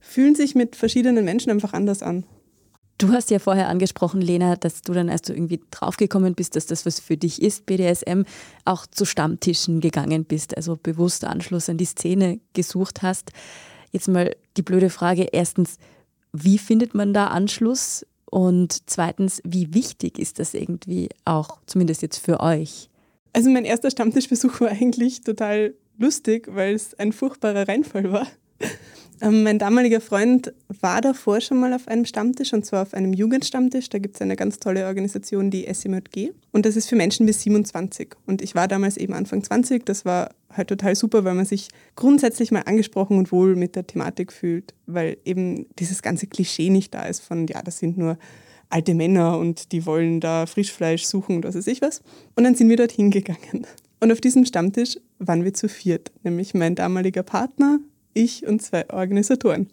fühlen 0.03 0.35
sich 0.35 0.53
mit 0.53 0.75
verschiedenen 0.75 1.25
Menschen 1.25 1.49
einfach 1.49 1.73
anders 1.73 2.03
an. 2.03 2.25
Du 2.99 3.11
hast 3.11 3.31
ja 3.31 3.39
vorher 3.39 3.69
angesprochen, 3.69 4.21
Lena, 4.21 4.55
dass 4.55 4.81
du 4.81 4.93
dann, 4.93 5.09
als 5.09 5.23
du 5.23 5.33
irgendwie 5.33 5.59
draufgekommen 5.71 6.35
bist, 6.35 6.55
dass 6.55 6.67
das 6.67 6.85
was 6.85 6.99
für 6.99 7.17
dich 7.17 7.41
ist, 7.41 7.65
BDSM, 7.65 8.23
auch 8.65 8.85
zu 8.85 9.05
Stammtischen 9.05 9.81
gegangen 9.81 10.25
bist, 10.25 10.55
also 10.55 10.77
bewusst 10.81 11.25
Anschluss 11.25 11.69
an 11.69 11.77
die 11.77 11.85
Szene 11.85 12.39
gesucht 12.53 13.01
hast. 13.01 13.31
Jetzt 13.91 14.07
mal 14.07 14.35
die 14.57 14.61
blöde 14.61 14.89
Frage. 14.89 15.29
Erstens, 15.31 15.77
wie 16.33 16.57
findet 16.57 16.93
man 16.93 17.13
da 17.13 17.27
Anschluss? 17.27 18.05
Und 18.25 18.89
zweitens, 18.89 19.41
wie 19.43 19.73
wichtig 19.73 20.19
ist 20.19 20.39
das 20.39 20.53
irgendwie 20.53 21.09
auch, 21.25 21.59
zumindest 21.65 22.01
jetzt 22.01 22.17
für 22.17 22.39
euch? 22.39 22.89
Also 23.31 23.49
mein 23.49 23.65
erster 23.65 23.89
Stammtischbesuch 23.89 24.61
war 24.61 24.69
eigentlich 24.71 25.21
total 25.21 25.73
lustig, 25.97 26.47
weil 26.51 26.75
es 26.75 26.93
ein 26.99 27.11
furchtbarer 27.11 27.67
Reinfall 27.67 28.11
war. 28.11 28.27
Ähm, 29.23 29.43
mein 29.43 29.57
damaliger 29.57 30.01
Freund 30.01 30.53
war 30.81 30.99
davor 30.99 31.39
schon 31.39 31.57
mal 31.57 31.71
auf 31.71 31.87
einem 31.87 32.03
Stammtisch 32.03 32.51
und 32.51 32.65
zwar 32.65 32.81
auf 32.81 32.93
einem 32.93 33.13
Jugendstammtisch. 33.13 33.87
Da 33.87 33.97
gibt 33.97 34.15
es 34.15 34.21
eine 34.21 34.35
ganz 34.35 34.59
tolle 34.59 34.85
Organisation, 34.85 35.49
die 35.49 35.65
SMJG. 35.73 36.31
Und 36.51 36.65
das 36.65 36.75
ist 36.75 36.89
für 36.89 36.97
Menschen 36.97 37.25
bis 37.25 37.41
27. 37.43 38.15
Und 38.25 38.41
ich 38.41 38.53
war 38.53 38.67
damals 38.67 38.97
eben 38.97 39.13
Anfang 39.13 39.41
20. 39.41 39.85
Das 39.85 40.03
war 40.03 40.31
halt 40.51 40.67
total 40.67 40.95
super, 40.95 41.23
weil 41.23 41.35
man 41.35 41.45
sich 41.45 41.69
grundsätzlich 41.95 42.51
mal 42.51 42.63
angesprochen 42.63 43.17
und 43.17 43.31
wohl 43.31 43.55
mit 43.55 43.77
der 43.77 43.87
Thematik 43.87 44.33
fühlt, 44.33 44.73
weil 44.87 45.15
eben 45.23 45.67
dieses 45.79 46.01
ganze 46.01 46.27
Klischee 46.27 46.69
nicht 46.69 46.93
da 46.93 47.03
ist 47.03 47.21
von, 47.21 47.47
ja, 47.47 47.61
das 47.61 47.79
sind 47.79 47.97
nur 47.97 48.17
alte 48.69 48.93
Männer 48.93 49.37
und 49.37 49.71
die 49.71 49.85
wollen 49.85 50.19
da 50.19 50.47
Frischfleisch 50.47 51.05
suchen 51.05 51.37
und 51.37 51.45
was 51.45 51.55
weiß 51.55 51.67
ich 51.67 51.81
was. 51.81 52.01
Und 52.35 52.43
dann 52.43 52.55
sind 52.55 52.67
wir 52.67 52.77
dort 52.77 52.91
hingegangen. 52.91 53.65
Und 54.01 54.11
auf 54.11 54.19
diesem 54.19 54.43
Stammtisch 54.43 54.97
waren 55.19 55.45
wir 55.45 55.53
zu 55.53 55.69
viert, 55.69 56.11
nämlich 56.23 56.53
mein 56.53 56.75
damaliger 56.75 57.23
Partner, 57.23 57.79
ich 58.13 58.45
und 58.47 58.61
zwei 58.61 58.89
Organisatoren. 58.89 59.67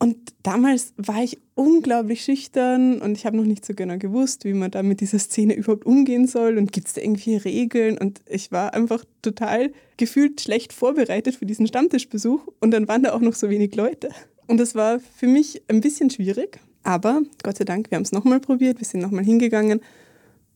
Und 0.00 0.16
damals 0.44 0.92
war 0.96 1.24
ich 1.24 1.38
unglaublich 1.56 2.22
schüchtern 2.22 3.00
und 3.00 3.18
ich 3.18 3.26
habe 3.26 3.36
noch 3.36 3.44
nicht 3.44 3.64
so 3.64 3.74
genau 3.74 3.98
gewusst, 3.98 4.44
wie 4.44 4.52
man 4.52 4.70
da 4.70 4.84
mit 4.84 5.00
dieser 5.00 5.18
Szene 5.18 5.54
überhaupt 5.54 5.86
umgehen 5.86 6.28
soll 6.28 6.56
und 6.56 6.72
gibt 6.72 6.86
es 6.86 6.94
da 6.94 7.00
irgendwie 7.00 7.36
Regeln. 7.36 7.98
Und 7.98 8.20
ich 8.28 8.52
war 8.52 8.74
einfach 8.74 9.04
total 9.22 9.72
gefühlt 9.96 10.40
schlecht 10.40 10.72
vorbereitet 10.72 11.34
für 11.34 11.46
diesen 11.46 11.66
Stammtischbesuch 11.66 12.46
und 12.60 12.70
dann 12.70 12.86
waren 12.86 13.02
da 13.02 13.12
auch 13.12 13.20
noch 13.20 13.34
so 13.34 13.50
wenig 13.50 13.74
Leute. 13.74 14.10
Und 14.46 14.58
das 14.58 14.76
war 14.76 15.00
für 15.00 15.26
mich 15.26 15.62
ein 15.66 15.80
bisschen 15.80 16.10
schwierig, 16.10 16.60
aber 16.84 17.22
Gott 17.42 17.58
sei 17.58 17.64
Dank, 17.64 17.90
wir 17.90 17.96
haben 17.96 18.04
es 18.04 18.12
nochmal 18.12 18.38
probiert, 18.38 18.78
wir 18.78 18.86
sind 18.86 19.00
nochmal 19.00 19.24
hingegangen 19.24 19.80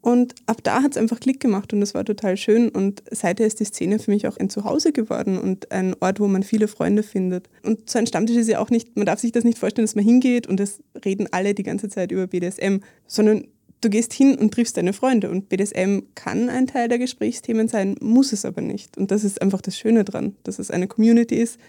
und 0.03 0.35
ab 0.47 0.59
da 0.65 0.83
hat 0.83 0.91
es 0.91 0.97
einfach 0.97 1.21
Klick 1.21 1.39
gemacht 1.39 1.73
und 1.73 1.81
das 1.81 1.95
war 1.95 2.05
total 2.05 2.37
schön. 2.37 2.69
Und 2.69 3.05
seither 3.13 3.47
ist 3.47 3.61
die 3.61 3.65
Szene 3.65 4.01
für 4.01 4.11
mich 4.11 4.27
auch 4.27 4.37
ein 4.37 4.51
Zuhause 4.51 4.93
geworden 4.93 5.39
und 5.39 5.71
ein 5.71 5.95
Ort, 6.01 6.19
wo 6.19 6.27
man 6.27 6.43
viele 6.43 6.67
Freunde 6.67 7.05
findet. 7.05 7.49
Und 7.63 7.89
so 7.89 8.01
ein 8.01 8.09
Stammtisch 8.09 8.37
ist 8.37 8.49
ja 8.49 8.59
auch 8.59 8.71
nicht, 8.71 8.97
man 8.97 9.07
darf 9.07 9.21
sich 9.21 9.31
das 9.31 9.45
nicht 9.45 9.59
vorstellen, 9.59 9.87
dass 9.87 9.95
man 9.95 10.05
hingeht 10.05 10.49
und 10.49 10.59
es 10.59 10.81
reden 11.05 11.29
alle 11.31 11.55
die 11.55 11.63
ganze 11.63 11.89
Zeit 11.89 12.11
über 12.11 12.27
BDSM, 12.27 12.79
sondern 13.07 13.47
du 13.81 13.91
gehst 13.91 14.13
hin 14.13 14.35
und 14.35 14.53
triffst 14.53 14.77
deine 14.77 14.93
Freunde. 14.93 15.31
Und 15.31 15.49
BDSM 15.49 16.01
kann 16.17 16.49
ein 16.49 16.67
Teil 16.67 16.89
der 16.89 16.99
Gesprächsthemen 16.99 17.69
sein, 17.69 17.95
muss 18.01 18.33
es 18.33 18.45
aber 18.45 18.61
nicht. 18.61 18.99
Und 18.99 19.13
das 19.13 19.23
ist 19.23 19.41
einfach 19.41 19.61
das 19.61 19.79
Schöne 19.79 20.03
dran, 20.03 20.35
dass 20.43 20.59
es 20.59 20.73
eine 20.73 20.89
Community 20.89 21.37
ist, 21.37 21.61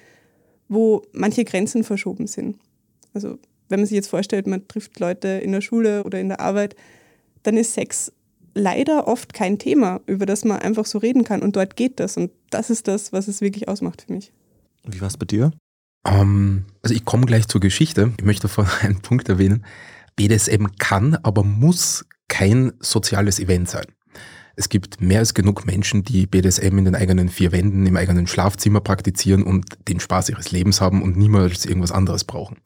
wo 0.70 1.04
manche 1.12 1.46
Grenzen 1.46 1.84
verschoben 1.84 2.26
sind. 2.26 2.58
Also 3.14 3.38
wenn 3.70 3.80
man 3.80 3.86
sich 3.86 3.96
jetzt 3.96 4.10
vorstellt, 4.10 4.48
man 4.48 4.68
trifft 4.68 5.00
Leute 5.00 5.28
in 5.28 5.52
der 5.52 5.62
Schule 5.62 6.04
oder 6.04 6.20
in 6.20 6.30
der 6.30 6.40
Arbeit, 6.40 6.76
dann 7.44 7.58
ist 7.58 7.74
Sex 7.74 8.12
leider 8.54 9.08
oft 9.08 9.34
kein 9.34 9.60
Thema, 9.60 10.02
über 10.06 10.26
das 10.26 10.46
man 10.46 10.60
einfach 10.60 10.86
so 10.86 10.98
reden 10.98 11.24
kann. 11.24 11.42
Und 11.42 11.56
dort 11.56 11.76
geht 11.76 12.00
das. 12.00 12.18
Und 12.18 12.32
das 12.50 12.70
ist 12.70 12.88
das, 12.88 13.14
was 13.14 13.28
es 13.28 13.42
wirklich 13.42 13.68
ausmacht 13.68 14.04
für 14.04 14.14
mich. 14.14 14.32
Wie 14.86 15.02
war 15.02 15.08
es 15.08 15.18
bei 15.18 15.26
dir? 15.26 15.52
Um, 16.06 16.14
ähm, 16.14 16.66
also 16.82 16.94
ich 16.94 17.06
komme 17.06 17.26
gleich 17.26 17.48
zur 17.48 17.62
Geschichte. 17.62 18.14
Ich 18.18 18.26
möchte 18.26 18.44
davon 18.44 18.68
einen 18.82 19.02
Punkt 19.02 19.30
erwähnen. 19.30 19.66
BDSM 20.16 20.68
kann, 20.78 21.16
aber 21.24 21.44
muss 21.44 22.06
kein 22.28 22.74
soziales 22.80 23.40
Event 23.40 23.70
sein. 23.70 23.86
Es 24.56 24.70
gibt 24.70 25.02
mehr 25.02 25.20
als 25.20 25.34
genug 25.34 25.66
Menschen, 25.66 26.04
die 26.04 26.28
BDSM 26.28 26.78
in 26.78 26.86
den 26.86 26.96
eigenen 26.96 27.30
vier 27.30 27.52
Wänden, 27.52 27.88
im 27.88 27.98
eigenen 27.98 28.28
Schlafzimmer 28.28 28.82
praktizieren 28.82 29.44
und 29.44 29.66
den 29.88 30.00
Spaß 30.00 30.30
ihres 30.30 30.52
Lebens 30.52 30.80
haben 30.80 31.02
und 31.02 31.18
niemals 31.18 31.66
irgendwas 31.66 31.92
anderes 31.92 32.24
brauchen. 32.24 32.58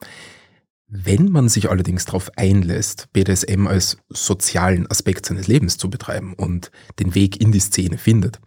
Wenn 0.90 1.30
man 1.30 1.50
sich 1.50 1.70
allerdings 1.70 2.06
darauf 2.06 2.30
einlässt, 2.36 3.12
BDSM 3.12 3.66
als 3.66 3.98
sozialen 4.08 4.90
Aspekt 4.90 5.26
seines 5.26 5.46
Lebens 5.46 5.76
zu 5.76 5.90
betreiben 5.90 6.32
und 6.32 6.70
den 6.98 7.14
Weg 7.14 7.40
in 7.42 7.52
die 7.52 7.60
Szene 7.60 7.98
findet, 7.98 8.40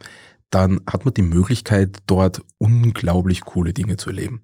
dann 0.49 0.81
hat 0.87 1.05
man 1.05 1.13
die 1.13 1.21
Möglichkeit, 1.21 1.99
dort 2.07 2.41
unglaublich 2.57 3.41
coole 3.41 3.73
Dinge 3.73 3.97
zu 3.97 4.09
erleben. 4.09 4.41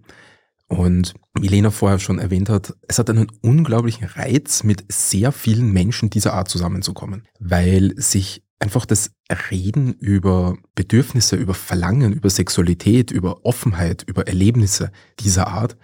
Und 0.68 1.16
wie 1.40 1.48
Lena 1.48 1.72
vorher 1.72 1.98
schon 1.98 2.20
erwähnt 2.20 2.50
hat, 2.50 2.76
es 2.88 3.00
hat 3.00 3.10
einen 3.10 3.32
unglaublichen 3.42 4.06
Reiz, 4.06 4.64
mit 4.64 4.86
sehr 4.90 5.32
vielen 5.32 5.72
Menschen 5.72 6.12
dieser 6.12 6.34
Art 6.34 6.50
zusammenzukommen, 6.50 7.26
weil 7.40 7.94
sich 7.98 8.44
einfach 8.60 8.86
das 8.86 9.12
Reden 9.50 9.94
über 9.94 10.58
Bedürfnisse, 10.76 11.36
über 11.36 11.54
Verlangen, 11.56 12.14
über 12.14 12.30
Sexualität, 12.30 13.12
über 13.12 13.44
Offenheit, 13.46 14.04
über 14.08 14.28
Erlebnisse 14.28 14.92
dieser 15.20 15.48
Art 15.48 15.78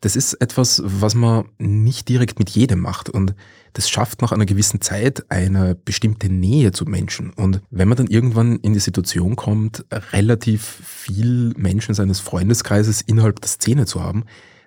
das 0.00 0.16
ist 0.16 0.34
etwas, 0.34 0.82
was 0.84 1.14
man 1.14 1.44
nicht 1.58 2.08
direkt 2.08 2.38
mit 2.38 2.50
jedem 2.50 2.80
macht 2.80 3.10
und 3.10 3.34
das 3.72 3.88
schafft 3.88 4.22
nach 4.22 4.32
einer 4.32 4.46
gewissen 4.46 4.80
Zeit 4.80 5.30
eine 5.30 5.74
bestimmte 5.76 6.28
Nähe 6.28 6.72
zu 6.72 6.86
Menschen. 6.86 7.30
Und 7.30 7.60
wenn 7.70 7.88
man 7.88 7.96
dann 7.96 8.08
irgendwann 8.08 8.56
in 8.56 8.72
die 8.72 8.80
Situation 8.80 9.36
kommt, 9.36 9.84
relativ 10.12 10.62
viel 10.84 11.52
Menschen 11.56 11.94
seines 11.94 12.18
Freundeskreises 12.18 13.00
innerhalb 13.00 13.40
der 13.40 13.48
Szene 13.48 13.86
zu 13.86 14.02
haben, 14.02 14.24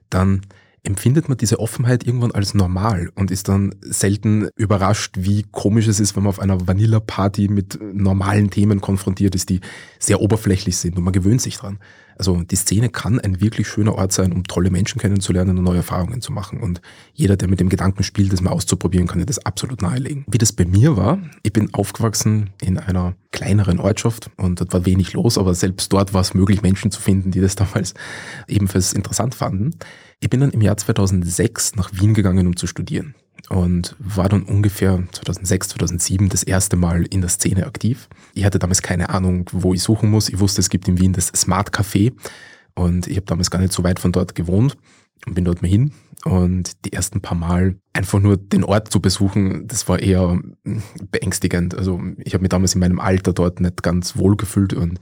dann 0.10 0.42
empfindet 0.84 1.30
man 1.30 1.38
diese 1.38 1.60
Offenheit 1.60 2.06
irgendwann 2.06 2.32
als 2.32 2.54
normal 2.54 3.10
und 3.16 3.32
ist 3.32 3.48
dann 3.48 3.74
selten 3.82 4.50
überrascht, 4.56 5.16
wie 5.18 5.44
komisch 5.44 5.88
es 5.88 6.00
ist, 6.00 6.16
wenn 6.16 6.24
man 6.24 6.30
auf 6.30 6.40
einer 6.40 6.68
Vanilla-Party 6.68 7.48
mit 7.48 7.80
normalen 7.82 8.50
Themen 8.50 8.82
konfrontiert 8.82 9.34
ist, 9.34 9.50
die 9.50 9.62
sehr 9.98 10.20
oberflächlich 10.20 10.78
sind 10.78 10.98
und 10.98 11.04
man 11.04 11.14
gewöhnt 11.14 11.42
sich 11.42 11.58
dran. 11.58 11.80
Also 12.18 12.42
die 12.44 12.56
Szene 12.56 12.90
kann 12.90 13.20
ein 13.20 13.42
wirklich 13.42 13.68
schöner 13.68 13.96
Ort 13.96 14.12
sein, 14.12 14.32
um 14.32 14.44
tolle 14.44 14.70
Menschen 14.70 15.00
kennenzulernen 15.00 15.58
und 15.58 15.64
neue 15.64 15.78
Erfahrungen 15.78 16.22
zu 16.22 16.32
machen. 16.32 16.60
Und 16.60 16.82
jeder, 17.14 17.38
der 17.38 17.48
mit 17.48 17.60
dem 17.60 17.70
Gedanken 17.70 18.04
spielt, 18.04 18.32
das 18.34 18.42
mal 18.42 18.52
auszuprobieren, 18.52 19.08
kann 19.08 19.20
dir 19.20 19.26
das 19.26 19.46
absolut 19.46 19.82
nahelegen. 19.82 20.26
Wie 20.28 20.38
das 20.38 20.52
bei 20.52 20.66
mir 20.66 20.98
war, 20.98 21.20
ich 21.44 21.54
bin 21.54 21.74
aufgewachsen 21.74 22.52
in 22.62 22.78
einer 22.78 23.16
kleineren 23.32 23.80
Ortschaft 23.80 24.30
und 24.38 24.60
dort 24.60 24.74
war 24.74 24.86
wenig 24.86 25.14
los, 25.14 25.38
aber 25.38 25.56
selbst 25.56 25.92
dort 25.92 26.14
war 26.14 26.22
es 26.22 26.34
möglich, 26.34 26.62
Menschen 26.62 26.92
zu 26.92 27.02
finden, 27.02 27.32
die 27.32 27.42
das 27.42 27.56
damals 27.56 27.94
ebenfalls 28.48 28.94
interessant 28.94 29.36
fanden. 29.36 29.72
Ich 30.20 30.30
bin 30.30 30.40
dann 30.40 30.52
im 30.52 30.62
Jahr 30.62 30.78
2006 30.78 31.76
nach 31.76 31.92
Wien 31.94 32.14
gegangen, 32.14 32.48
um 32.48 32.56
zu 32.56 32.68
studieren 32.68 33.16
und 33.50 33.96
war 34.00 34.30
dann 34.30 34.44
ungefähr 34.44 35.04
2006, 35.12 35.70
2007 35.70 36.30
das 36.30 36.44
erste 36.44 36.76
Mal 36.76 37.04
in 37.04 37.22
der 37.22 37.30
Szene 37.30 37.66
aktiv. 37.66 38.08
Ich 38.34 38.46
hatte 38.46 38.60
damals 38.60 38.82
keine 38.82 39.10
Ahnung, 39.10 39.50
wo 39.52 39.74
ich 39.74 39.84
suchen 39.84 40.10
muss. 40.10 40.30
Ich 40.30 40.40
wusste, 40.40 40.62
es 40.62 40.70
gibt 40.70 40.88
in 40.88 41.00
Wien 41.00 41.14
das 41.14 41.28
Smart 41.28 41.72
Café 41.72 42.14
und 42.76 43.08
ich 43.08 43.18
habe 43.18 43.26
damals 43.26 43.52
gar 43.52 43.60
nicht 43.60 43.74
so 43.74 43.84
weit 43.84 44.00
von 44.00 44.12
dort 44.12 44.36
gewohnt 44.36 44.78
und 45.26 45.36
bin 45.36 45.46
dort 45.46 45.62
mal 45.62 45.68
hin. 45.68 45.92
Und 46.26 46.86
die 46.86 46.94
ersten 46.94 47.20
paar 47.20 47.38
Mal 47.38 47.76
einfach 47.92 48.20
nur 48.20 48.38
den 48.38 48.64
Ort 48.64 48.92
zu 48.92 49.02
besuchen, 49.02 49.68
das 49.68 49.90
war 49.90 50.00
eher 50.00 50.40
beängstigend. 51.12 51.76
Also 51.76 52.02
ich 52.20 52.34
habe 52.34 52.44
mich 52.44 52.50
damals 52.50 52.76
in 52.76 52.80
meinem 52.80 53.02
Alter 53.02 53.34
dort 53.34 53.60
nicht 53.60 53.84
ganz 53.84 54.16
wohl 54.16 54.38
gefühlt 54.38 54.74
und 54.74 55.02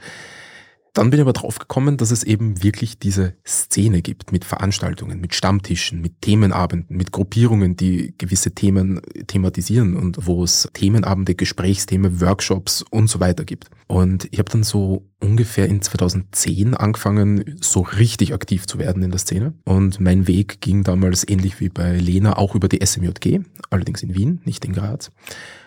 dann 0.93 1.09
bin 1.09 1.19
ich 1.19 1.21
aber 1.21 1.33
drauf 1.33 1.57
gekommen, 1.57 1.97
dass 1.97 2.11
es 2.11 2.23
eben 2.23 2.63
wirklich 2.63 2.99
diese 2.99 3.33
Szene 3.47 4.01
gibt 4.01 4.31
mit 4.31 4.43
Veranstaltungen, 4.43 5.21
mit 5.21 5.33
Stammtischen, 5.33 6.01
mit 6.01 6.21
Themenabenden, 6.21 6.97
mit 6.97 7.11
Gruppierungen, 7.11 7.77
die 7.77 8.13
gewisse 8.17 8.51
Themen 8.51 9.01
thematisieren 9.27 9.95
und 9.95 10.27
wo 10.27 10.43
es 10.43 10.67
Themenabende, 10.73 11.35
Gesprächsthemen, 11.35 12.19
Workshops 12.19 12.83
und 12.89 13.07
so 13.07 13.21
weiter 13.21 13.45
gibt. 13.45 13.69
Und 13.87 14.27
ich 14.31 14.39
habe 14.39 14.51
dann 14.51 14.63
so 14.63 15.05
ungefähr 15.19 15.67
in 15.67 15.81
2010 15.81 16.73
angefangen, 16.73 17.57
so 17.61 17.81
richtig 17.81 18.33
aktiv 18.33 18.67
zu 18.67 18.77
werden 18.77 19.03
in 19.03 19.11
der 19.11 19.19
Szene. 19.19 19.53
Und 19.63 19.99
mein 20.01 20.27
Weg 20.27 20.59
ging 20.59 20.83
damals 20.83 21.27
ähnlich 21.27 21.59
wie 21.61 21.69
bei 21.69 21.97
Lena 21.97 22.37
auch 22.37 22.55
über 22.55 22.67
die 22.67 22.85
SMJG, 22.85 23.39
allerdings 23.69 24.03
in 24.03 24.13
Wien, 24.15 24.41
nicht 24.43 24.65
in 24.65 24.73
Graz. 24.73 25.11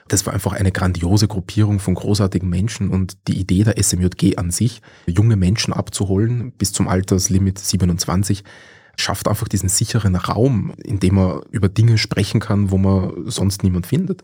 Das 0.08 0.26
war 0.26 0.34
einfach 0.34 0.52
eine 0.52 0.72
grandiose 0.72 1.28
Gruppierung 1.28 1.78
von 1.78 1.94
großartigen 1.94 2.48
Menschen 2.48 2.90
und 2.90 3.16
die 3.26 3.38
Idee 3.38 3.64
der 3.64 3.82
SMJG 3.82 4.36
an 4.36 4.50
sich, 4.50 4.82
junge 5.06 5.36
Menschen 5.36 5.72
abzuholen 5.72 6.52
bis 6.52 6.72
zum 6.72 6.88
Alterslimit 6.88 7.58
27, 7.58 8.44
schafft 8.96 9.28
einfach 9.28 9.48
diesen 9.48 9.68
sicheren 9.68 10.14
Raum, 10.14 10.74
in 10.82 11.00
dem 11.00 11.14
man 11.14 11.40
über 11.50 11.68
Dinge 11.68 11.98
sprechen 11.98 12.40
kann, 12.40 12.70
wo 12.70 12.78
man 12.78 13.24
sonst 13.26 13.62
niemand 13.62 13.86
findet. 13.86 14.22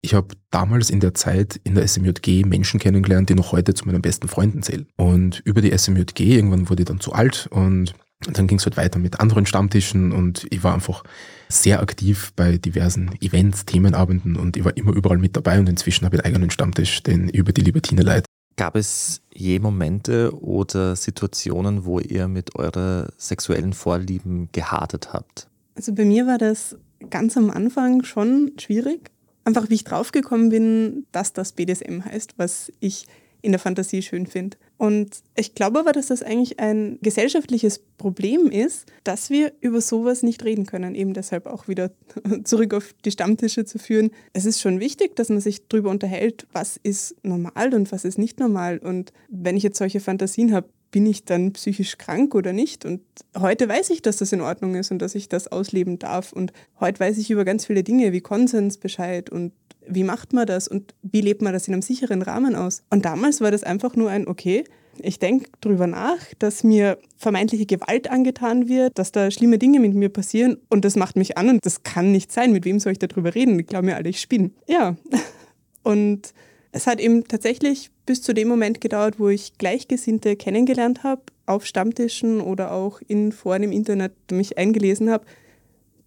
Ich 0.00 0.12
habe 0.12 0.34
damals 0.50 0.90
in 0.90 1.00
der 1.00 1.14
Zeit 1.14 1.58
in 1.64 1.74
der 1.74 1.88
SMJG 1.88 2.44
Menschen 2.44 2.78
kennengelernt, 2.78 3.30
die 3.30 3.34
noch 3.34 3.52
heute 3.52 3.72
zu 3.72 3.86
meinen 3.86 4.02
besten 4.02 4.28
Freunden 4.28 4.62
zählen. 4.62 4.86
Und 4.96 5.40
über 5.46 5.62
die 5.62 5.76
SMJG, 5.76 6.34
irgendwann 6.34 6.68
wurde 6.68 6.82
ich 6.82 6.88
dann 6.88 7.00
zu 7.00 7.12
alt 7.12 7.46
und 7.50 7.94
dann 8.32 8.46
ging 8.46 8.58
es 8.58 8.66
halt 8.66 8.76
weiter 8.76 8.98
mit 8.98 9.20
anderen 9.20 9.46
Stammtischen 9.46 10.12
und 10.12 10.46
ich 10.50 10.62
war 10.62 10.74
einfach 10.74 11.04
sehr 11.48 11.80
aktiv 11.80 12.32
bei 12.36 12.58
diversen 12.58 13.10
Events, 13.20 13.64
Themenabenden 13.66 14.36
und 14.36 14.56
ich 14.56 14.64
war 14.64 14.76
immer 14.76 14.92
überall 14.92 15.18
mit 15.18 15.36
dabei 15.36 15.58
und 15.58 15.68
inzwischen 15.68 16.04
habe 16.04 16.16
ich 16.16 16.24
einen 16.24 16.34
eigenen 16.34 16.50
Stammtisch, 16.50 17.02
den 17.02 17.28
ich 17.28 17.34
über 17.34 17.52
die 17.52 17.62
Libertine 17.62 18.02
leite. 18.02 18.26
Gab 18.56 18.76
es 18.76 19.20
je 19.32 19.58
Momente 19.58 20.32
oder 20.40 20.94
Situationen, 20.94 21.84
wo 21.84 21.98
ihr 21.98 22.28
mit 22.28 22.54
euren 22.56 23.08
sexuellen 23.16 23.72
Vorlieben 23.72 24.48
gehadert 24.52 25.12
habt? 25.12 25.48
Also 25.74 25.92
bei 25.92 26.04
mir 26.04 26.26
war 26.26 26.38
das 26.38 26.76
ganz 27.10 27.36
am 27.36 27.50
Anfang 27.50 28.04
schon 28.04 28.52
schwierig. 28.58 29.10
Einfach 29.44 29.68
wie 29.68 29.74
ich 29.74 29.84
draufgekommen 29.84 30.48
bin, 30.48 31.06
dass 31.12 31.32
das 31.32 31.52
BDSM 31.52 32.04
heißt, 32.04 32.34
was 32.36 32.72
ich 32.80 33.06
in 33.44 33.52
der 33.52 33.58
Fantasie 33.58 34.02
schön 34.02 34.26
finde. 34.26 34.56
Und 34.78 35.22
ich 35.36 35.54
glaube 35.54 35.78
aber, 35.78 35.92
dass 35.92 36.06
das 36.06 36.22
eigentlich 36.22 36.58
ein 36.60 36.98
gesellschaftliches 37.02 37.78
Problem 37.98 38.50
ist, 38.50 38.86
dass 39.04 39.28
wir 39.28 39.52
über 39.60 39.80
sowas 39.80 40.22
nicht 40.22 40.44
reden 40.44 40.64
können. 40.64 40.94
Eben 40.94 41.12
deshalb 41.12 41.46
auch 41.46 41.68
wieder 41.68 41.90
zurück 42.44 42.72
auf 42.72 42.94
die 43.04 43.10
Stammtische 43.10 43.66
zu 43.66 43.78
führen. 43.78 44.10
Es 44.32 44.46
ist 44.46 44.60
schon 44.60 44.80
wichtig, 44.80 45.14
dass 45.14 45.28
man 45.28 45.40
sich 45.40 45.68
darüber 45.68 45.90
unterhält, 45.90 46.46
was 46.52 46.78
ist 46.82 47.16
normal 47.22 47.74
und 47.74 47.92
was 47.92 48.04
ist 48.04 48.18
nicht 48.18 48.40
normal. 48.40 48.78
Und 48.78 49.12
wenn 49.28 49.56
ich 49.56 49.62
jetzt 49.62 49.78
solche 49.78 50.00
Fantasien 50.00 50.54
habe, 50.54 50.68
bin 50.90 51.06
ich 51.06 51.24
dann 51.24 51.52
psychisch 51.52 51.98
krank 51.98 52.34
oder 52.36 52.52
nicht? 52.52 52.84
Und 52.84 53.00
heute 53.36 53.68
weiß 53.68 53.90
ich, 53.90 54.00
dass 54.00 54.18
das 54.18 54.32
in 54.32 54.40
Ordnung 54.40 54.76
ist 54.76 54.90
und 54.90 55.00
dass 55.00 55.16
ich 55.16 55.28
das 55.28 55.48
ausleben 55.48 55.98
darf. 55.98 56.32
Und 56.32 56.52
heute 56.78 57.00
weiß 57.00 57.18
ich 57.18 57.30
über 57.30 57.44
ganz 57.44 57.66
viele 57.66 57.82
Dinge 57.82 58.12
wie 58.12 58.20
Konsens 58.20 58.78
Bescheid 58.78 59.28
und 59.28 59.52
wie 59.88 60.04
macht 60.04 60.32
man 60.32 60.46
das 60.46 60.68
und 60.68 60.94
wie 61.02 61.20
lebt 61.20 61.42
man 61.42 61.52
das 61.52 61.68
in 61.68 61.74
einem 61.74 61.82
sicheren 61.82 62.22
Rahmen 62.22 62.54
aus? 62.54 62.82
Und 62.90 63.04
damals 63.04 63.40
war 63.40 63.50
das 63.50 63.64
einfach 63.64 63.96
nur 63.96 64.10
ein, 64.10 64.26
okay, 64.26 64.64
ich 65.02 65.18
denke 65.18 65.50
darüber 65.60 65.86
nach, 65.86 66.18
dass 66.38 66.62
mir 66.62 66.98
vermeintliche 67.16 67.66
Gewalt 67.66 68.10
angetan 68.10 68.68
wird, 68.68 68.98
dass 68.98 69.12
da 69.12 69.30
schlimme 69.30 69.58
Dinge 69.58 69.80
mit 69.80 69.94
mir 69.94 70.08
passieren 70.08 70.58
und 70.68 70.84
das 70.84 70.96
macht 70.96 71.16
mich 71.16 71.36
an 71.36 71.48
und 71.48 71.64
das 71.64 71.82
kann 71.82 72.12
nicht 72.12 72.32
sein. 72.32 72.52
Mit 72.52 72.64
wem 72.64 72.78
soll 72.78 72.92
ich 72.92 72.98
darüber 72.98 73.34
reden? 73.34 73.58
Ich 73.58 73.66
glaube 73.66 73.86
mir 73.86 73.96
alle, 73.96 74.08
ich 74.08 74.20
spinne. 74.20 74.50
Ja. 74.66 74.96
Und 75.82 76.32
es 76.72 76.86
hat 76.86 76.98
eben 76.98 77.28
tatsächlich 77.28 77.90
bis 78.06 78.22
zu 78.22 78.32
dem 78.32 78.48
Moment 78.48 78.80
gedauert, 78.80 79.20
wo 79.20 79.28
ich 79.28 79.58
Gleichgesinnte 79.58 80.34
kennengelernt 80.34 81.02
habe, 81.02 81.20
auf 81.44 81.66
Stammtischen 81.66 82.40
oder 82.40 82.72
auch 82.72 83.02
in 83.06 83.32
Foren 83.32 83.64
im 83.64 83.70
Internet 83.70 84.12
mich 84.32 84.56
eingelesen 84.56 85.10
habe, 85.10 85.26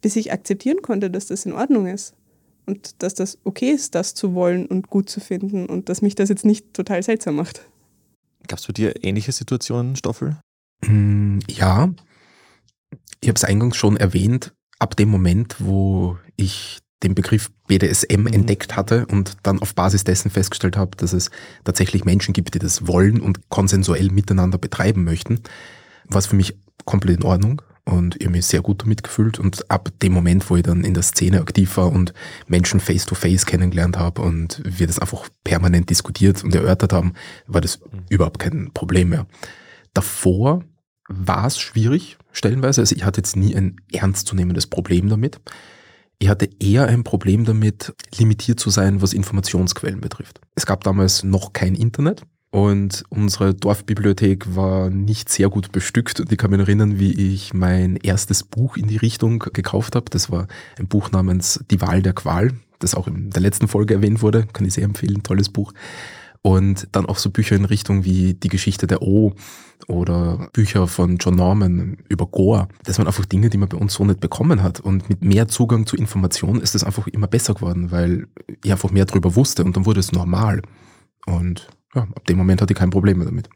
bis 0.01 0.15
ich 0.15 0.31
akzeptieren 0.31 0.81
konnte, 0.81 1.11
dass 1.11 1.27
das 1.27 1.45
in 1.45 1.53
Ordnung 1.53 1.85
ist 1.85 2.16
und 2.67 3.01
dass 3.01 3.15
das 3.15 3.39
okay 3.43 3.71
ist, 3.71 3.95
das 3.95 4.13
zu 4.13 4.33
wollen 4.33 4.65
und 4.65 4.89
gut 4.89 5.09
zu 5.09 5.19
finden 5.19 5.65
und 5.65 5.89
dass 5.89 6.01
mich 6.01 6.15
das 6.15 6.29
jetzt 6.29 6.45
nicht 6.45 6.73
total 6.73 7.01
seltsam 7.01 7.35
macht. 7.35 7.61
Gab 8.47 8.59
es 8.59 8.67
bei 8.67 8.73
dir 8.73 9.03
ähnliche 9.03 9.31
Situationen, 9.31 9.95
Stoffel? 9.95 10.37
Mm, 10.85 11.39
ja, 11.49 11.89
ich 13.21 13.29
habe 13.29 13.37
es 13.37 13.43
eingangs 13.43 13.77
schon 13.77 13.97
erwähnt, 13.97 14.53
ab 14.79 14.95
dem 14.95 15.09
Moment, 15.09 15.55
wo 15.59 16.17
ich 16.35 16.79
den 17.03 17.15
Begriff 17.15 17.51
BDSM 17.67 18.21
mhm. 18.21 18.27
entdeckt 18.27 18.75
hatte 18.75 19.05
und 19.07 19.37
dann 19.43 19.59
auf 19.59 19.75
Basis 19.75 20.03
dessen 20.03 20.31
festgestellt 20.31 20.77
habe, 20.77 20.97
dass 20.97 21.13
es 21.13 21.29
tatsächlich 21.63 22.05
Menschen 22.05 22.33
gibt, 22.33 22.53
die 22.53 22.59
das 22.59 22.87
wollen 22.87 23.21
und 23.21 23.49
konsensuell 23.49 24.09
miteinander 24.09 24.57
betreiben 24.57 25.03
möchten, 25.03 25.41
war 26.05 26.19
es 26.19 26.27
für 26.27 26.35
mich 26.35 26.57
komplett 26.85 27.17
in 27.17 27.23
Ordnung 27.23 27.61
und 27.87 28.17
ich 28.17 28.25
habe 28.25 28.35
mich 28.35 28.45
sehr 28.45 28.61
gut 28.61 28.81
damit 28.81 29.03
gefühlt. 29.03 29.39
Und 29.39 29.71
ab 29.71 29.89
dem 30.01 30.11
Moment, 30.11 30.49
wo 30.49 30.57
ich 30.57 30.63
dann 30.63 30.83
in 30.83 30.93
der 30.93 31.03
Szene 31.03 31.39
aktiv 31.39 31.77
war 31.77 31.91
und 31.91 32.13
Menschen 32.47 32.79
face-to-face 32.79 33.43
-face 33.43 33.45
kennengelernt 33.45 33.97
habe 33.97 34.21
und 34.21 34.61
wir 34.65 34.87
das 34.87 34.99
einfach 34.99 35.29
permanent 35.43 35.89
diskutiert 35.89 36.43
und 36.43 36.53
erörtert 36.53 36.91
haben, 36.91 37.13
war 37.47 37.61
das 37.61 37.79
überhaupt 38.09 38.39
kein 38.39 38.71
Problem 38.73 39.09
mehr. 39.09 39.25
Davor 39.93 40.63
war 41.07 41.47
es 41.47 41.59
schwierig, 41.59 42.17
stellenweise. 42.33 42.81
Also 42.81 42.95
ich 42.95 43.05
hatte 43.05 43.21
jetzt 43.21 43.37
nie 43.37 43.55
ein 43.55 43.77
ernstzunehmendes 43.91 44.67
Problem 44.67 45.07
damit. 45.07 45.39
Ich 46.19 46.27
hatte 46.27 46.49
eher 46.59 46.87
ein 46.87 47.03
Problem 47.03 47.45
damit, 47.45 47.93
limitiert 48.17 48.59
zu 48.59 48.69
sein, 48.69 49.01
was 49.01 49.13
Informationsquellen 49.13 50.01
betrifft. 50.01 50.41
Es 50.55 50.65
gab 50.65 50.83
damals 50.83 51.23
noch 51.23 51.53
kein 51.53 51.73
Internet. 51.73 52.23
Und 52.57 53.03
unsere 53.09 53.53
Dorfbibliothek 53.53 54.55
war 54.55 54.89
nicht 54.89 55.29
sehr 55.29 55.47
gut 55.47 55.71
bestückt. 55.71 56.19
Und 56.19 56.31
ich 56.31 56.39
kann 56.39 56.49
mich 56.49 56.59
erinnern, 56.59 56.97
wie 56.97 57.11
ich 57.11 57.53
mein 57.53 57.97
erstes 57.97 58.41
Buch 58.41 58.77
in 58.77 58.87
die 58.87 58.97
Richtung 58.97 59.37
gekauft 59.37 59.95
habe. 59.95 60.09
Das 60.09 60.31
war 60.31 60.47
ein 60.79 60.87
Buch 60.87 61.11
namens 61.11 61.63
Die 61.69 61.81
Wahl 61.81 62.01
der 62.01 62.13
Qual, 62.13 62.53
das 62.79 62.95
auch 62.95 63.05
in 63.05 63.29
der 63.29 63.43
letzten 63.43 63.67
Folge 63.67 63.93
erwähnt 63.93 64.23
wurde. 64.23 64.47
Kann 64.53 64.65
ich 64.65 64.73
sehr 64.73 64.85
empfehlen, 64.85 65.21
tolles 65.21 65.49
Buch. 65.49 65.71
Und 66.41 66.87
dann 66.93 67.05
auch 67.05 67.19
so 67.19 67.29
Bücher 67.29 67.55
in 67.55 67.65
Richtung 67.65 68.05
wie 68.05 68.33
Die 68.33 68.49
Geschichte 68.49 68.87
der 68.87 69.03
O 69.03 69.35
oder 69.87 70.49
Bücher 70.51 70.87
von 70.87 71.17
John 71.17 71.35
Norman 71.35 71.97
über 72.09 72.25
Gore. 72.25 72.69
Das 72.85 72.97
waren 72.97 73.05
einfach 73.05 73.25
Dinge, 73.25 73.51
die 73.51 73.59
man 73.59 73.69
bei 73.69 73.77
uns 73.77 73.93
so 73.93 74.03
nicht 74.03 74.19
bekommen 74.19 74.63
hat. 74.63 74.79
Und 74.79 75.09
mit 75.09 75.23
mehr 75.23 75.47
Zugang 75.47 75.85
zu 75.85 75.95
Informationen 75.95 76.61
ist 76.61 76.73
das 76.73 76.83
einfach 76.83 77.05
immer 77.05 77.27
besser 77.27 77.53
geworden, 77.53 77.91
weil 77.91 78.25
ich 78.63 78.71
einfach 78.71 78.89
mehr 78.89 79.05
darüber 79.05 79.35
wusste 79.35 79.63
und 79.63 79.77
dann 79.77 79.85
wurde 79.85 79.99
es 79.99 80.11
normal. 80.11 80.63
Und 81.27 81.67
ja, 81.97 82.07
ab 82.15 82.25
dem 82.27 82.37
Moment 82.37 82.61
hatte 82.61 82.73
ich 82.73 82.79
kein 82.79 82.89
Problem 82.89 83.17
mehr 83.17 83.25
damit. 83.25 83.49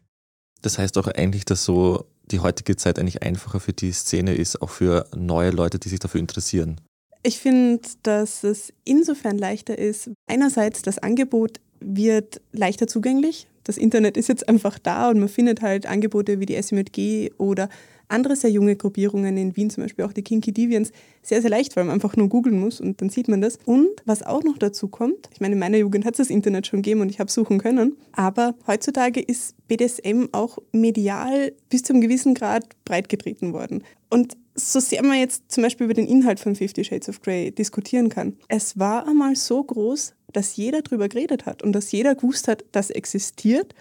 Das 0.62 0.78
heißt 0.78 0.98
auch 0.98 1.08
eigentlich, 1.08 1.46
dass 1.46 1.64
so 1.64 2.06
die 2.26 2.40
heutige 2.40 2.76
Zeit 2.76 3.00
eigentlich 3.00 3.24
einfacher 3.24 3.60
für 3.60 3.74
die 3.74 3.92
Szene 3.92 4.34
ist, 4.34 4.62
auch 4.62 4.70
für 4.70 5.08
neue 5.16 5.52
Leute, 5.52 5.80
die 5.80 5.90
sich 5.90 6.00
dafür 6.00 6.20
interessieren. 6.20 6.80
Ich 7.24 7.40
finde, 7.40 7.82
dass 8.04 8.44
es 8.44 8.74
insofern 8.84 9.38
leichter 9.38 9.78
ist. 9.78 10.10
Einerseits, 10.28 10.82
das 10.82 10.98
Angebot 10.98 11.60
wird 11.80 12.42
leichter 12.52 12.88
zugänglich. 12.88 13.48
Das 13.64 13.78
Internet 13.78 14.18
ist 14.18 14.28
jetzt 14.28 14.50
einfach 14.50 14.80
da 14.80 15.10
und 15.10 15.20
man 15.20 15.30
findet 15.30 15.62
halt 15.62 15.86
Angebote 15.86 16.40
wie 16.40 16.48
die 16.48 16.56
SMG 16.56 17.32
oder 17.38 17.70
andere 18.12 18.36
sehr 18.36 18.52
junge 18.52 18.76
Gruppierungen 18.76 19.38
in 19.38 19.56
Wien, 19.56 19.69
zum 19.69 19.84
Beispiel 19.84 20.06
auch 20.06 20.13
die 20.13 20.24
Kinky 20.24 20.52
Deviants, 20.52 20.91
sehr, 21.21 21.41
sehr 21.41 21.50
leicht, 21.50 21.76
weil 21.76 21.86
man 21.86 21.93
einfach 21.93 22.15
nur 22.15 22.30
googeln 22.30 22.60
muss 22.60 22.82
und 22.82 23.02
dann 23.02 23.10
sieht 23.10 23.28
man 23.28 23.41
das. 23.41 23.58
Und 23.65 23.89
was 24.06 24.24
auch 24.24 24.43
noch 24.43 24.58
dazu 24.58 24.88
kommt, 24.88 25.30
ich 25.34 25.41
meine, 25.41 25.54
in 25.54 25.60
meiner 25.60 25.78
Jugend 25.78 26.06
hat 26.06 26.15
es 26.15 26.17
das 26.17 26.30
Internet 26.30 26.67
schon 26.67 26.82
gegeben 26.82 27.02
und 27.02 27.10
ich 27.10 27.19
habe 27.19 27.32
suchen 27.32 27.60
können, 27.60 27.97
aber 28.12 28.56
heutzutage 28.67 29.21
ist 29.21 29.56
BDSM 29.67 30.28
auch 30.32 30.58
medial 30.71 31.54
bis 31.69 31.84
zu 31.84 31.93
einem 31.93 32.02
gewissen 32.02 32.34
Grad 32.34 32.65
breitgetreten 32.86 33.54
worden. 33.54 33.84
Und 34.10 34.36
so 34.56 34.80
sehr 34.80 35.04
man 35.04 35.17
jetzt 35.17 35.52
zum 35.52 35.63
Beispiel 35.63 35.86
über 35.86 35.93
den 35.93 36.08
Inhalt 36.08 36.39
von 36.39 36.56
Fifty 36.56 36.84
Shades 36.84 37.10
of 37.10 37.21
Grey 37.21 37.52
diskutieren 37.52 38.10
kann, 38.10 38.38
es 38.47 38.78
war 38.78 39.08
einmal 39.08 39.36
so 39.36 39.63
groß, 39.63 40.13
dass 40.34 40.56
jeder 40.56 40.82
darüber 40.82 41.08
geredet 41.10 41.45
hat 41.45 41.63
und 41.63 41.74
dass 41.74 41.91
jeder 41.91 42.15
gewusst 42.15 42.47
hat, 42.47 42.65
das 42.71 42.89
existiert 42.89 43.74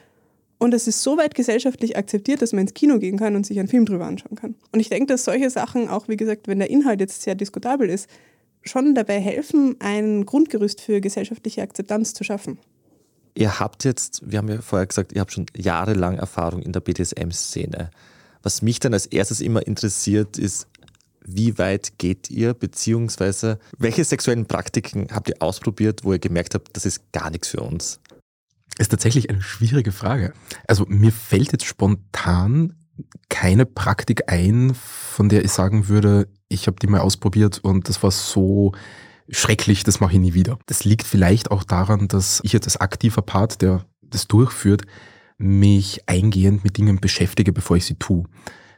und 0.60 0.74
es 0.74 0.86
ist 0.86 1.02
so 1.02 1.16
weit 1.16 1.34
gesellschaftlich 1.34 1.96
akzeptiert, 1.96 2.42
dass 2.42 2.52
man 2.52 2.60
ins 2.60 2.74
Kino 2.74 2.98
gehen 2.98 3.18
kann 3.18 3.34
und 3.34 3.46
sich 3.46 3.58
einen 3.58 3.66
Film 3.66 3.86
drüber 3.86 4.04
anschauen 4.04 4.36
kann. 4.36 4.54
Und 4.72 4.80
ich 4.80 4.90
denke, 4.90 5.06
dass 5.06 5.24
solche 5.24 5.48
Sachen, 5.48 5.88
auch 5.88 6.06
wie 6.06 6.18
gesagt, 6.18 6.48
wenn 6.48 6.58
der 6.58 6.68
Inhalt 6.68 7.00
jetzt 7.00 7.22
sehr 7.22 7.34
diskutabel 7.34 7.88
ist, 7.88 8.08
schon 8.62 8.94
dabei 8.94 9.18
helfen, 9.20 9.76
ein 9.78 10.26
Grundgerüst 10.26 10.82
für 10.82 11.00
gesellschaftliche 11.00 11.62
Akzeptanz 11.62 12.12
zu 12.12 12.24
schaffen. 12.24 12.58
Ihr 13.34 13.58
habt 13.58 13.84
jetzt, 13.84 14.30
wir 14.30 14.38
haben 14.38 14.48
ja 14.48 14.60
vorher 14.60 14.86
gesagt, 14.86 15.12
ihr 15.12 15.22
habt 15.22 15.32
schon 15.32 15.46
jahrelang 15.56 16.18
Erfahrung 16.18 16.60
in 16.60 16.72
der 16.72 16.80
BDSM-Szene. 16.80 17.90
Was 18.42 18.60
mich 18.60 18.80
dann 18.80 18.92
als 18.92 19.06
erstes 19.06 19.40
immer 19.40 19.66
interessiert, 19.66 20.36
ist, 20.36 20.66
wie 21.24 21.56
weit 21.56 21.96
geht 21.96 22.28
ihr, 22.28 22.52
beziehungsweise 22.52 23.58
welche 23.78 24.04
sexuellen 24.04 24.44
Praktiken 24.44 25.08
habt 25.10 25.30
ihr 25.30 25.36
ausprobiert, 25.40 26.04
wo 26.04 26.12
ihr 26.12 26.18
gemerkt 26.18 26.54
habt, 26.54 26.76
das 26.76 26.84
ist 26.84 27.12
gar 27.12 27.30
nichts 27.30 27.48
für 27.48 27.60
uns? 27.60 27.98
Ist 28.80 28.88
tatsächlich 28.88 29.28
eine 29.28 29.42
schwierige 29.42 29.92
Frage. 29.92 30.32
Also 30.66 30.86
mir 30.88 31.12
fällt 31.12 31.52
jetzt 31.52 31.66
spontan 31.66 32.72
keine 33.28 33.66
Praktik 33.66 34.32
ein, 34.32 34.72
von 34.74 35.28
der 35.28 35.44
ich 35.44 35.52
sagen 35.52 35.88
würde, 35.88 36.28
ich 36.48 36.66
habe 36.66 36.78
die 36.80 36.86
mal 36.86 37.00
ausprobiert 37.00 37.58
und 37.58 37.90
das 37.90 38.02
war 38.02 38.10
so 38.10 38.72
schrecklich, 39.28 39.84
das 39.84 40.00
mache 40.00 40.14
ich 40.14 40.18
nie 40.18 40.32
wieder. 40.32 40.58
Das 40.64 40.84
liegt 40.84 41.06
vielleicht 41.06 41.50
auch 41.50 41.62
daran, 41.62 42.08
dass 42.08 42.40
ich 42.42 42.54
jetzt 42.54 42.66
als 42.66 42.78
aktiver 42.78 43.20
Part, 43.20 43.60
der 43.60 43.84
das 44.00 44.28
durchführt, 44.28 44.84
mich 45.36 46.08
eingehend 46.08 46.64
mit 46.64 46.78
Dingen 46.78 47.02
beschäftige, 47.02 47.52
bevor 47.52 47.76
ich 47.76 47.84
sie 47.84 47.96
tue. 47.96 48.24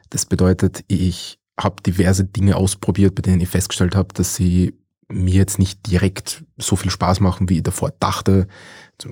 Das 0.09 0.25
bedeutet, 0.25 0.83
ich 0.89 1.39
habe 1.57 1.81
diverse 1.81 2.25
Dinge 2.25 2.57
ausprobiert, 2.57 3.15
bei 3.15 3.21
denen 3.21 3.39
ich 3.39 3.47
festgestellt 3.47 3.95
habe, 3.95 4.13
dass 4.13 4.35
sie 4.35 4.73
mir 5.13 5.35
jetzt 5.35 5.59
nicht 5.59 5.87
direkt 5.87 6.43
so 6.57 6.75
viel 6.75 6.91
Spaß 6.91 7.19
machen, 7.19 7.47
wie 7.47 7.57
ich 7.57 7.63
davor 7.63 7.93
dachte. 7.99 8.47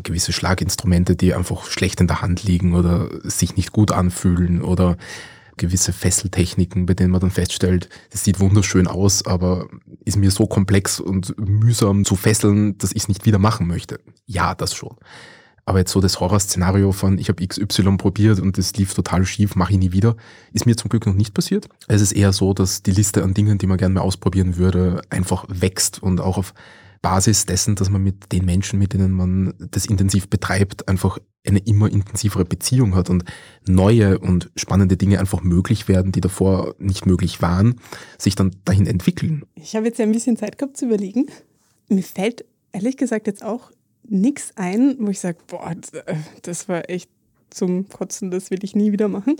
Gewisse 0.04 0.34
Schlaginstrumente, 0.34 1.16
die 1.16 1.34
einfach 1.34 1.66
schlecht 1.66 2.02
in 2.02 2.08
der 2.08 2.22
Hand 2.22 2.44
liegen 2.44 2.74
oder 2.74 3.10
sich 3.24 3.56
nicht 3.56 3.72
gut 3.72 3.92
anfühlen 3.92 4.62
oder 4.62 4.98
gewisse 5.58 5.94
Fesseltechniken, 5.94 6.86
bei 6.86 6.94
denen 6.94 7.12
man 7.12 7.22
dann 7.22 7.32
feststellt, 7.32 7.90
das 8.10 8.24
sieht 8.24 8.40
wunderschön 8.40 8.88
aus, 8.88 9.26
aber 9.26 9.68
ist 10.06 10.18
mir 10.18 10.32
so 10.32 10.48
komplex 10.48 11.00
und 11.00 11.38
mühsam 11.38 12.04
zu 12.04 12.16
fesseln, 12.16 12.78
dass 12.80 12.92
ich 12.92 13.04
es 13.04 13.08
nicht 13.08 13.26
wieder 13.26 13.38
machen 13.38 13.68
möchte. 13.68 14.00
Ja, 14.26 14.56
das 14.56 14.74
schon. 14.74 14.96
Aber 15.66 15.80
jetzt 15.80 15.92
so 15.92 16.02
das 16.02 16.20
Horrorszenario 16.20 16.92
von, 16.92 17.20
ich 17.20 17.30
habe 17.30 17.46
XY 17.46 17.98
probiert 17.98 18.40
und 18.40 18.58
es 18.58 18.76
lief 18.76 18.94
total 18.94 19.26
schief, 19.26 19.56
mache 19.56 19.74
ich 19.74 19.80
nie 19.80 19.92
wieder, 19.92 20.16
ist 20.52 20.66
mir 20.66 20.76
zum 20.76 20.90
Glück 20.90 21.06
noch 21.06 21.14
nicht 21.14 21.34
passiert. 21.34 21.70
Es 21.88 22.02
ist 22.02 22.14
eher 22.14 22.34
so, 22.34 22.54
dass 22.54 22.82
die 22.82 22.92
Liste 22.92 23.24
an 23.24 23.36
Dingen, 23.36 23.60
die 23.60 23.68
man 23.68 23.78
gerne 23.78 23.94
mal 23.94 24.02
ausprobieren 24.02 24.58
würde, 24.58 25.02
einfach 25.10 25.46
wächst 25.48 26.02
und 26.02 26.20
auch 26.20 26.38
auf 26.38 26.54
Basis 27.02 27.46
dessen, 27.46 27.76
dass 27.76 27.90
man 27.90 28.04
mit 28.04 28.32
den 28.32 28.46
Menschen, 28.46 28.78
mit 28.78 28.94
denen 28.94 29.12
man 29.12 29.54
das 29.72 29.86
intensiv 29.86 30.30
betreibt, 30.30 30.88
einfach 30.88 31.18
eine 31.46 31.60
immer 31.60 31.92
intensivere 31.92 32.46
Beziehung 32.46 32.94
hat 32.94 33.10
und 33.10 33.24
neue 33.68 34.20
und 34.20 34.52
spannende 34.56 34.98
Dinge 34.98 35.20
einfach 35.20 35.42
möglich 35.42 35.88
werden, 35.88 36.12
die 36.12 36.22
davor 36.22 36.76
nicht 36.78 37.08
möglich 37.08 37.42
waren, 37.42 37.80
sich 38.20 38.36
dann 38.36 38.56
dahin 38.66 38.86
entwickeln. 38.86 39.44
Ich 39.56 39.76
habe 39.76 39.88
jetzt 39.88 39.98
ja 39.98 40.06
ein 40.06 40.12
bisschen 40.12 40.38
Zeit 40.38 40.60
gehabt 40.60 40.78
zu 40.78 40.86
überlegen. 40.86 41.28
Mir 41.90 42.04
fällt 42.04 42.46
ehrlich 42.72 42.98
gesagt 42.98 43.26
jetzt 43.26 43.44
auch 43.44 43.72
nichts 44.08 44.54
ein, 44.56 44.98
wo 45.00 45.10
ich 45.10 45.20
sage, 45.20 45.40
boah, 45.48 45.76
das 46.44 46.70
war 46.70 46.90
echt 46.90 47.10
zum 47.50 47.90
Kotzen, 47.90 48.30
das 48.32 48.52
will 48.52 48.64
ich 48.64 48.76
nie 48.76 48.92
wieder 48.92 49.08
machen. 49.08 49.36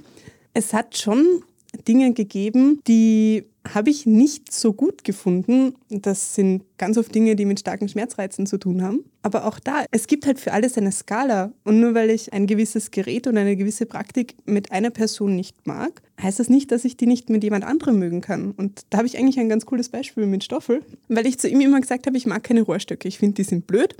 Es 0.54 0.74
hat 0.74 0.98
schon 0.98 1.44
Dinge 1.88 2.14
gegeben, 2.14 2.82
die 2.88 3.46
habe 3.74 3.92
ich 3.92 4.06
nicht 4.06 4.52
so 4.52 4.74
gut 4.74 5.04
gefunden. 5.04 5.76
Das 5.90 6.36
sind 6.36 6.64
ganz 6.78 6.98
oft 6.98 7.14
Dinge, 7.14 7.36
die 7.36 7.46
mit 7.46 7.60
starken 7.60 7.88
Schmerzreizen 7.88 8.46
zu 8.48 8.58
tun 8.58 8.82
haben. 8.82 9.06
Aber 9.22 9.46
auch 9.46 9.60
da, 9.60 9.86
es 9.92 10.08
gibt 10.08 10.26
halt 10.26 10.40
für 10.40 10.52
alles 10.52 10.78
eine 10.78 10.92
Skala. 10.92 11.52
Und 11.64 11.80
nur 11.80 11.94
weil 11.94 12.10
ich 12.10 12.34
ein 12.34 12.48
gewisses 12.48 12.90
Gerät 12.90 13.28
und 13.28 13.38
eine 13.38 13.56
gewisse 13.56 13.86
Praktik 13.86 14.36
mit 14.46 14.72
einer 14.72 14.90
Person 14.90 15.36
nicht 15.36 15.68
mag, 15.68 16.02
heißt 16.22 16.40
das 16.40 16.50
nicht, 16.50 16.72
dass 16.72 16.86
ich 16.86 16.98
die 16.98 17.06
nicht 17.06 17.30
mit 17.30 17.44
jemand 17.44 17.64
anderem 17.64 18.00
mögen 18.00 18.22
kann. 18.22 18.52
Und 18.52 18.82
da 18.90 18.98
habe 18.98 19.08
ich 19.08 19.18
eigentlich 19.18 19.40
ein 19.40 19.50
ganz 19.50 19.66
cooles 19.66 19.90
Beispiel 19.90 20.26
mit 20.26 20.44
Stoffel, 20.44 20.82
weil 21.08 21.28
ich 21.28 21.38
zu 21.38 21.48
ihm 21.48 21.62
immer 21.62 21.82
gesagt 21.82 22.08
habe, 22.08 22.18
ich 22.18 22.26
mag 22.26 22.44
keine 22.44 22.64
Rohrstöcke. 22.64 23.08
Ich 23.08 23.20
finde, 23.20 23.36
die 23.36 23.44
sind 23.44 23.68
blöd. 23.68 23.96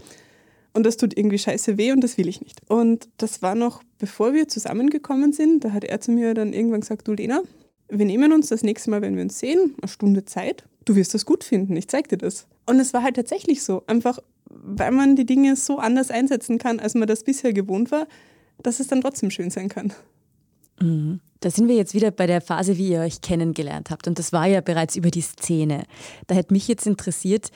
Und 0.74 0.86
das 0.86 0.98
tut 0.98 1.18
irgendwie 1.18 1.38
scheiße 1.38 1.78
weh 1.78 1.92
und 1.92 2.02
das 2.02 2.18
will 2.18 2.28
ich 2.28 2.42
nicht. 2.42 2.62
Und 2.70 3.10
das 3.18 3.42
war 3.42 3.56
noch, 3.56 3.84
bevor 4.00 4.34
wir 4.34 4.48
zusammengekommen 4.48 5.34
sind. 5.34 5.64
Da 5.64 5.74
hat 5.74 5.84
er 5.84 6.00
zu 6.00 6.12
mir 6.12 6.34
dann 6.34 6.54
irgendwann 6.54 6.82
gesagt, 6.82 7.08
du 7.08 7.14
Lena, 7.14 7.42
wir 7.92 8.06
nehmen 8.06 8.32
uns 8.34 8.48
das 8.48 8.64
nächste 8.64 8.90
Mal, 8.90 9.02
wenn 9.02 9.16
wir 9.16 9.24
uns 9.24 9.40
sehen, 9.40 9.76
eine 9.82 9.90
Stunde 9.90 10.26
Zeit. 10.26 10.64
Du 10.86 10.96
wirst 10.96 11.14
das 11.14 11.26
gut 11.26 11.44
finden, 11.44 11.76
ich 11.76 11.88
zeig 11.88 12.08
dir 12.10 12.18
das. 12.18 12.48
Und 12.66 12.80
es 12.80 12.94
war 12.94 13.04
halt 13.04 13.16
tatsächlich 13.16 13.64
so. 13.64 13.84
Einfach, 13.86 14.20
weil 14.50 14.92
man 14.92 15.16
die 15.16 15.26
Dinge 15.26 15.56
so 15.56 15.78
anders 15.78 16.10
einsetzen 16.10 16.58
kann, 16.58 16.80
als 16.80 16.96
man 16.96 17.08
das 17.08 17.24
bisher 17.24 17.54
gewohnt 17.54 17.92
war, 17.92 18.08
dass 18.64 18.80
es 18.80 18.88
dann 18.88 19.02
trotzdem 19.02 19.30
schön 19.30 19.50
sein 19.50 19.70
kann. 19.70 19.94
Mhm. 20.80 21.20
Da 21.42 21.50
sind 21.50 21.68
wir 21.68 21.76
jetzt 21.76 21.94
wieder 21.94 22.12
bei 22.12 22.28
der 22.28 22.40
Phase, 22.40 22.78
wie 22.78 22.90
ihr 22.90 23.02
euch 23.02 23.22
kennengelernt 23.22 23.90
habt. 23.90 24.08
Und 24.08 24.20
das 24.20 24.32
war 24.32 24.46
ja 24.46 24.62
bereits 24.62 24.96
über 24.96 25.10
die 25.10 25.22
Szene. 25.22 25.84
Da 26.28 26.36
hätte 26.36 26.54
mich 26.54 26.68
jetzt 26.68 26.86
interessiert, 26.86 27.50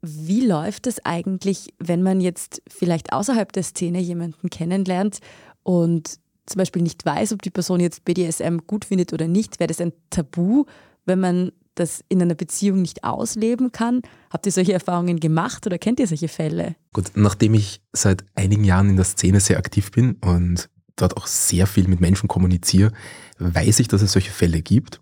wie 0.00 0.44
läuft 0.44 0.86
es 0.86 1.04
eigentlich, 1.04 1.68
wenn 1.78 2.02
man 2.02 2.20
jetzt 2.20 2.62
vielleicht 2.68 3.12
außerhalb 3.12 3.52
der 3.52 3.62
Szene 3.62 4.00
jemanden 4.00 4.50
kennenlernt 4.50 5.18
und 5.62 6.18
zum 6.46 6.58
Beispiel 6.58 6.82
nicht 6.82 7.04
weiß, 7.04 7.32
ob 7.32 7.42
die 7.42 7.50
Person 7.50 7.80
jetzt 7.80 8.04
BDSM 8.04 8.58
gut 8.66 8.84
findet 8.84 9.12
oder 9.12 9.28
nicht, 9.28 9.60
wäre 9.60 9.68
das 9.68 9.80
ein 9.80 9.92
Tabu, 10.10 10.64
wenn 11.04 11.20
man 11.20 11.52
das 11.74 12.04
in 12.08 12.20
einer 12.20 12.34
Beziehung 12.34 12.82
nicht 12.82 13.04
ausleben 13.04 13.72
kann. 13.72 14.02
Habt 14.30 14.46
ihr 14.46 14.52
solche 14.52 14.72
Erfahrungen 14.72 15.20
gemacht 15.20 15.66
oder 15.66 15.78
kennt 15.78 16.00
ihr 16.00 16.06
solche 16.06 16.28
Fälle? 16.28 16.76
Gut, 16.92 17.12
nachdem 17.14 17.54
ich 17.54 17.80
seit 17.92 18.24
einigen 18.34 18.64
Jahren 18.64 18.90
in 18.90 18.96
der 18.96 19.04
Szene 19.04 19.40
sehr 19.40 19.58
aktiv 19.58 19.90
bin 19.90 20.16
und 20.16 20.68
dort 20.96 21.16
auch 21.16 21.26
sehr 21.26 21.66
viel 21.66 21.88
mit 21.88 22.00
Menschen 22.00 22.28
kommuniziere, 22.28 22.92
weiß 23.38 23.80
ich, 23.80 23.88
dass 23.88 24.02
es 24.02 24.12
solche 24.12 24.30
Fälle 24.30 24.62
gibt. 24.62 25.00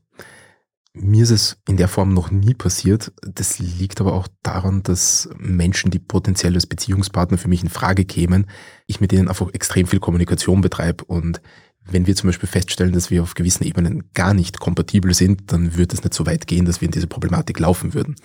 Mir 0.92 1.22
ist 1.22 1.31
es 1.31 1.57
in 1.68 1.76
der 1.76 1.87
Form 1.87 2.12
noch 2.14 2.33
nie 2.33 2.55
passiert. 2.55 3.12
Das 3.22 3.61
liegt 3.61 4.00
aber 4.00 4.12
auch 4.12 4.26
daran, 4.42 4.83
dass 4.83 5.29
Menschen, 5.38 5.92
die 5.92 6.00
potenziell 6.00 6.55
als 6.55 6.66
Beziehungspartner 6.66 7.38
für 7.38 7.48
mich 7.48 7.62
in 7.62 7.68
Frage 7.68 8.05
kämen, 8.05 8.46
ich 8.87 9.00
mit 9.00 9.12
denen 9.12 9.29
einfach 9.29 9.50
extrem 9.53 9.87
viel 9.87 10.00
Kommunikation 10.00 10.62
betreibe. 10.62 11.05
Und 11.05 11.40
wenn 11.85 12.09
wir 12.09 12.16
zum 12.16 12.29
Beispiel 12.29 12.48
feststellen, 12.48 12.92
dass 12.92 13.11
wir 13.11 13.22
auf 13.22 13.35
gewissen 13.35 13.64
Ebenen 13.64 14.11
gar 14.14 14.35
nicht 14.35 14.59
kompatibel 14.59 15.14
sind, 15.14 15.53
dann 15.53 15.76
wird 15.76 15.92
es 15.92 16.03
nicht 16.03 16.14
so 16.14 16.26
weit 16.26 16.48
gehen, 16.48 16.64
dass 16.64 16.81
wir 16.81 16.87
in 16.87 16.92
diese 16.92 17.07
Problematik 17.07 17.61
laufen 17.61 17.94
würden. 17.94 18.16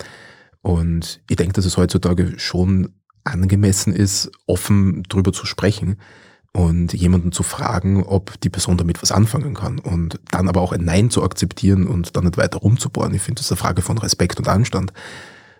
Und 0.60 1.22
ich 1.30 1.36
denke, 1.36 1.52
dass 1.52 1.66
es 1.66 1.76
heutzutage 1.76 2.36
schon 2.38 2.94
angemessen 3.22 3.94
ist, 3.94 4.32
offen 4.46 5.04
drüber 5.04 5.32
zu 5.32 5.46
sprechen 5.46 5.98
und 6.56 6.94
jemanden 6.94 7.32
zu 7.32 7.42
fragen, 7.42 8.02
ob 8.02 8.40
die 8.40 8.48
Person 8.48 8.78
damit 8.78 9.02
was 9.02 9.12
anfangen 9.12 9.52
kann 9.52 9.78
und 9.78 10.18
dann 10.30 10.48
aber 10.48 10.62
auch 10.62 10.72
ein 10.72 10.86
Nein 10.86 11.10
zu 11.10 11.22
akzeptieren 11.22 11.86
und 11.86 12.16
dann 12.16 12.24
nicht 12.24 12.38
weiter 12.38 12.60
rumzubohren. 12.60 13.12
Ich 13.12 13.20
finde, 13.20 13.40
das 13.40 13.46
ist 13.46 13.52
eine 13.52 13.58
Frage 13.58 13.82
von 13.82 13.98
Respekt 13.98 14.38
und 14.38 14.48
Anstand. 14.48 14.94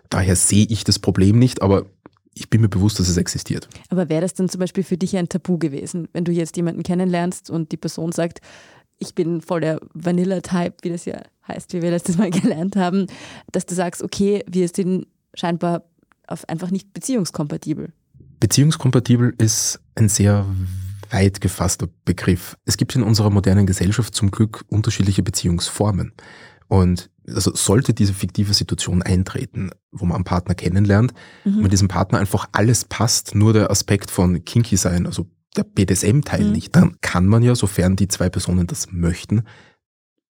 Daher 0.09 0.35
sehe 0.35 0.65
ich 0.67 0.85
das 0.85 0.97
Problem 0.97 1.37
nicht, 1.37 1.61
aber 1.61 1.85
ich 2.33 2.49
bin 2.49 2.61
mir 2.61 2.67
bewusst, 2.67 2.99
dass 2.99 3.09
es 3.09 3.17
existiert. 3.17 3.69
Aber 3.89 4.09
wäre 4.09 4.21
das 4.21 4.33
dann 4.33 4.49
zum 4.49 4.57
Beispiel 4.57 4.83
für 4.83 4.97
dich 4.97 5.15
ein 5.15 5.29
Tabu 5.29 5.59
gewesen, 5.59 6.07
wenn 6.13 6.25
du 6.25 6.31
jetzt 6.31 6.57
jemanden 6.57 6.81
kennenlernst 6.81 7.51
und 7.51 7.71
die 7.71 7.77
Person 7.77 8.11
sagt, 8.11 8.39
ich 8.97 9.13
bin 9.13 9.41
voll 9.41 9.61
der 9.61 9.79
Vanilla-Type, 9.93 10.77
wie 10.81 10.89
das 10.89 11.05
ja 11.05 11.21
heißt, 11.47 11.73
wie 11.73 11.83
wir 11.83 11.91
letztes 11.91 12.17
Mal 12.17 12.31
gelernt 12.31 12.75
haben, 12.75 13.05
dass 13.51 13.67
du 13.67 13.75
sagst, 13.75 14.01
okay, 14.01 14.43
wir 14.49 14.67
sind 14.67 15.05
scheinbar 15.35 15.83
einfach 16.47 16.71
nicht 16.71 16.91
beziehungskompatibel. 16.91 17.93
Beziehungskompatibel 18.39 19.35
ist 19.37 19.79
ein 19.93 20.09
sehr 20.09 20.45
weit 21.11 21.41
gefasster 21.41 21.87
Begriff. 22.05 22.57
Es 22.65 22.77
gibt 22.77 22.95
in 22.95 23.03
unserer 23.03 23.29
modernen 23.29 23.65
Gesellschaft 23.65 24.15
zum 24.15 24.31
Glück 24.31 24.63
unterschiedliche 24.67 25.23
Beziehungsformen. 25.23 26.13
Und 26.67 27.09
also 27.27 27.53
sollte 27.53 27.93
diese 27.93 28.13
fiktive 28.13 28.53
Situation 28.53 29.01
eintreten, 29.01 29.71
wo 29.91 30.05
man 30.05 30.15
einen 30.15 30.23
Partner 30.23 30.55
kennenlernt, 30.55 31.13
mhm. 31.43 31.61
mit 31.61 31.71
diesem 31.71 31.87
Partner 31.87 32.19
einfach 32.19 32.47
alles 32.51 32.85
passt, 32.85 33.35
nur 33.35 33.53
der 33.53 33.71
Aspekt 33.71 34.11
von 34.11 34.43
Kinky 34.45 34.77
sein, 34.77 35.05
also 35.05 35.27
der 35.55 35.63
BDSM-Teil 35.63 36.45
mhm. 36.45 36.51
nicht, 36.51 36.75
dann 36.75 36.97
kann 37.01 37.25
man 37.25 37.43
ja, 37.43 37.55
sofern 37.55 37.95
die 37.95 38.07
zwei 38.07 38.29
Personen 38.29 38.67
das 38.67 38.91
möchten, 38.91 39.43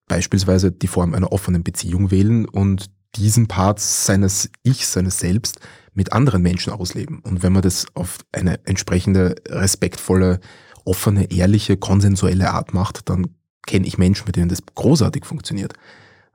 beispielsweise 0.08 0.72
die 0.72 0.88
Form 0.88 1.14
einer 1.14 1.32
offenen 1.32 1.64
Beziehung 1.64 2.12
wählen 2.12 2.46
und 2.46 2.90
diesen 3.16 3.48
Part 3.48 3.80
seines 3.80 4.50
Ich, 4.64 4.88
seines 4.88 5.20
Selbst 5.20 5.60
mit 5.94 6.14
anderen 6.14 6.42
Menschen 6.42 6.72
ausleben. 6.72 7.20
Und 7.20 7.42
wenn 7.44 7.54
man 7.54 7.64
das 7.64 7.88
auf 7.96 8.20
eine 8.32 8.66
entsprechende, 8.66 9.36
respektvolle, 9.48 10.40
offene, 10.88 11.30
ehrliche, 11.32 11.78
konsensuelle 11.78 12.52
Art 12.52 12.74
macht, 12.74 13.10
dann 13.10 13.28
kenne 13.66 13.86
ich 13.86 13.98
Menschen, 13.98 14.26
mit 14.26 14.36
denen 14.36 14.50
das 14.50 14.60
großartig 14.74 15.26
funktioniert. 15.26 15.74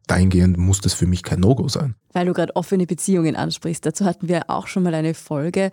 Dahingehend 0.06 0.58
muss 0.58 0.80
das 0.80 0.94
für 0.94 1.06
mich 1.06 1.22
kein 1.22 1.40
No-Go 1.40 1.68
sein. 1.68 1.94
Weil 2.12 2.26
du 2.26 2.32
gerade 2.32 2.54
offene 2.54 2.86
Beziehungen 2.86 3.34
ansprichst, 3.34 3.86
dazu 3.86 4.04
hatten 4.04 4.28
wir 4.28 4.50
auch 4.50 4.66
schon 4.66 4.82
mal 4.82 4.94
eine 4.94 5.14
Folge. 5.14 5.70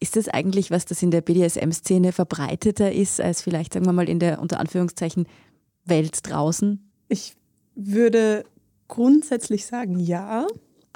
Ist 0.00 0.16
das 0.16 0.28
eigentlich 0.28 0.70
was, 0.70 0.86
das 0.86 1.02
in 1.02 1.10
der 1.10 1.20
BDSM-Szene 1.20 2.12
verbreiteter 2.12 2.92
ist, 2.92 3.20
als 3.20 3.42
vielleicht, 3.42 3.74
sagen 3.74 3.86
wir 3.86 3.92
mal, 3.92 4.08
in 4.08 4.18
der 4.18 4.40
unter 4.40 4.60
Anführungszeichen 4.60 5.26
Welt 5.84 6.18
draußen? 6.28 6.90
Ich 7.08 7.34
würde 7.74 8.44
grundsätzlich 8.88 9.66
sagen, 9.66 9.98
ja. 9.98 10.46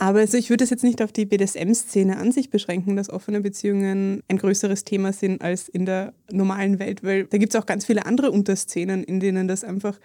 Aber 0.00 0.20
also 0.20 0.38
ich 0.38 0.48
würde 0.48 0.64
es 0.64 0.70
jetzt 0.70 0.82
nicht 0.82 1.02
auf 1.02 1.12
die 1.12 1.26
BDSM-Szene 1.26 2.16
an 2.16 2.32
sich 2.32 2.48
beschränken, 2.48 2.96
dass 2.96 3.10
offene 3.10 3.42
Beziehungen 3.42 4.22
ein 4.28 4.38
größeres 4.38 4.84
Thema 4.84 5.12
sind 5.12 5.42
als 5.42 5.68
in 5.68 5.84
der 5.84 6.14
normalen 6.32 6.78
Welt, 6.78 7.04
weil 7.04 7.24
da 7.26 7.36
gibt 7.36 7.54
es 7.54 7.60
auch 7.60 7.66
ganz 7.66 7.84
viele 7.84 8.06
andere 8.06 8.30
Unterszenen, 8.30 9.04
in 9.04 9.20
denen 9.20 9.46
das 9.46 9.62
einfach 9.62 10.00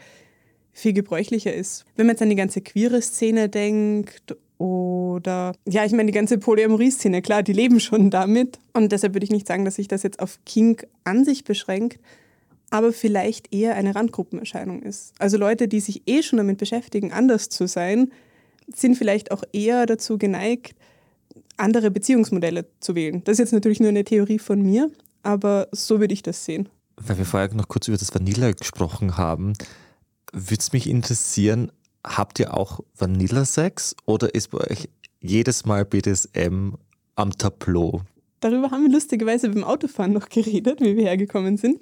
viel 0.74 0.92
gebräuchlicher 0.92 1.54
ist. 1.54 1.86
Wenn 1.96 2.08
man 2.08 2.16
jetzt 2.16 2.22
an 2.22 2.30
die 2.30 2.36
ganze 2.36 2.60
queere 2.60 3.02
Szene 3.02 3.48
denkt 3.48 4.36
oder 4.58 5.54
ja, 5.66 5.86
ich 5.86 5.94
meine 5.94 6.08
die 6.08 6.18
ganze 6.18 6.40
Polyamorie-Szene, 6.40 7.22
klar, 7.22 7.42
die 7.42 7.54
leben 7.54 7.80
schon 7.80 8.10
damit. 8.10 8.60
Und 8.74 8.92
deshalb 8.92 9.14
würde 9.14 9.24
ich 9.24 9.32
nicht 9.32 9.48
sagen, 9.48 9.64
dass 9.64 9.76
sich 9.76 9.88
das 9.88 10.04
jetzt 10.04 10.20
auf 10.20 10.40
Kink 10.46 10.88
an 11.06 11.24
sich 11.24 11.46
beschränkt, 11.46 12.02
aber 12.70 12.92
vielleicht 12.92 13.54
eher 13.54 13.76
eine 13.76 13.96
Randgruppenerscheinung 13.96 14.82
ist. 14.82 15.14
Also 15.20 15.38
Leute, 15.38 15.70
die 15.70 15.80
sich 15.80 16.02
eh 16.06 16.22
schon 16.22 16.36
damit 16.36 16.58
beschäftigen, 16.58 17.14
anders 17.14 17.48
zu 17.48 17.66
sein, 17.66 18.12
sind 18.74 18.96
vielleicht 18.96 19.32
auch 19.32 19.44
eher 19.54 19.86
dazu 19.86 20.18
geneigt, 20.18 20.76
andere 21.58 21.92
Beziehungsmodelle 21.92 22.66
zu 22.80 22.96
wählen. 22.96 23.24
Das 23.24 23.34
ist 23.34 23.40
jetzt 23.40 23.54
natürlich 23.54 23.80
nur 23.80 23.90
eine 23.90 24.04
Theorie 24.04 24.40
von 24.40 24.62
mir, 24.62 24.92
aber 25.24 25.68
so 25.72 26.00
würde 26.00 26.14
ich 26.14 26.24
das 26.24 26.46
sehen. 26.46 26.70
Weil 26.98 27.18
wir 27.18 27.26
vorher 27.26 27.54
noch 27.54 27.68
kurz 27.68 27.88
über 27.88 27.98
das 27.98 28.14
Vanilla 28.14 28.52
gesprochen 28.52 29.18
haben, 29.18 29.54
würde 30.32 30.60
es 30.62 30.74
mich 30.74 30.90
interessieren, 30.90 31.72
habt 32.06 32.40
ihr 32.40 32.54
auch 32.54 32.82
Vanilla-Sex 32.98 33.96
oder 34.06 34.34
ist 34.34 34.52
bei 34.52 34.60
euch 34.70 34.90
jedes 35.22 35.66
Mal 35.66 35.86
BDSM 35.86 36.74
am 37.16 37.38
Tableau? 37.38 38.02
Darüber 38.42 38.72
haben 38.72 38.84
wir 38.84 38.92
lustigerweise 38.92 39.50
beim 39.50 39.64
Autofahren 39.64 40.14
noch 40.14 40.30
geredet, 40.30 40.82
wie 40.82 40.96
wir 40.96 41.04
hergekommen 41.06 41.58
sind. 41.58 41.82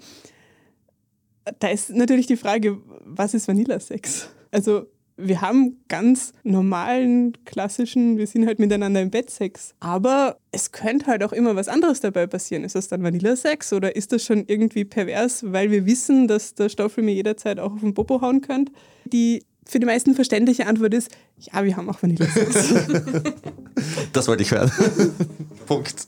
Da 1.59 1.67
ist 1.67 1.89
natürlich 1.89 2.27
die 2.27 2.37
Frage, 2.37 2.77
was 3.03 3.33
ist 3.33 3.47
Vanilla-Sex? 3.47 4.29
Also 4.51 4.87
wir 5.17 5.41
haben 5.41 5.83
ganz 5.87 6.33
normalen, 6.43 7.37
klassischen, 7.45 8.17
wir 8.17 8.27
sind 8.27 8.45
halt 8.47 8.59
miteinander 8.59 9.01
im 9.01 9.11
Bett 9.11 9.29
Sex. 9.29 9.75
Aber 9.79 10.37
es 10.51 10.71
könnte 10.71 11.07
halt 11.07 11.23
auch 11.23 11.33
immer 11.33 11.55
was 11.55 11.67
anderes 11.67 11.99
dabei 11.99 12.27
passieren. 12.27 12.63
Ist 12.63 12.75
das 12.75 12.87
dann 12.87 13.03
Vanilla-Sex 13.03 13.73
oder 13.73 13.95
ist 13.95 14.11
das 14.11 14.23
schon 14.23 14.45
irgendwie 14.47 14.85
pervers, 14.85 15.43
weil 15.51 15.71
wir 15.71 15.85
wissen, 15.85 16.27
dass 16.27 16.55
der 16.55 16.69
Stoffel 16.69 17.03
mir 17.03 17.13
jederzeit 17.13 17.59
auch 17.59 17.73
auf 17.73 17.81
den 17.81 17.93
Popo 17.93 18.21
hauen 18.21 18.41
könnte? 18.41 18.71
Die 19.05 19.43
für 19.65 19.79
die 19.79 19.85
meisten 19.85 20.13
verständliche 20.13 20.67
Antwort 20.67 20.93
ist, 20.93 21.09
ja, 21.37 21.63
wir 21.63 21.77
haben 21.77 21.89
auch 21.89 22.01
Vanilla-Sex. 22.01 22.73
das 24.13 24.27
wollte 24.27 24.43
ich 24.43 24.51
hören. 24.51 24.71
Punkt. 25.67 26.07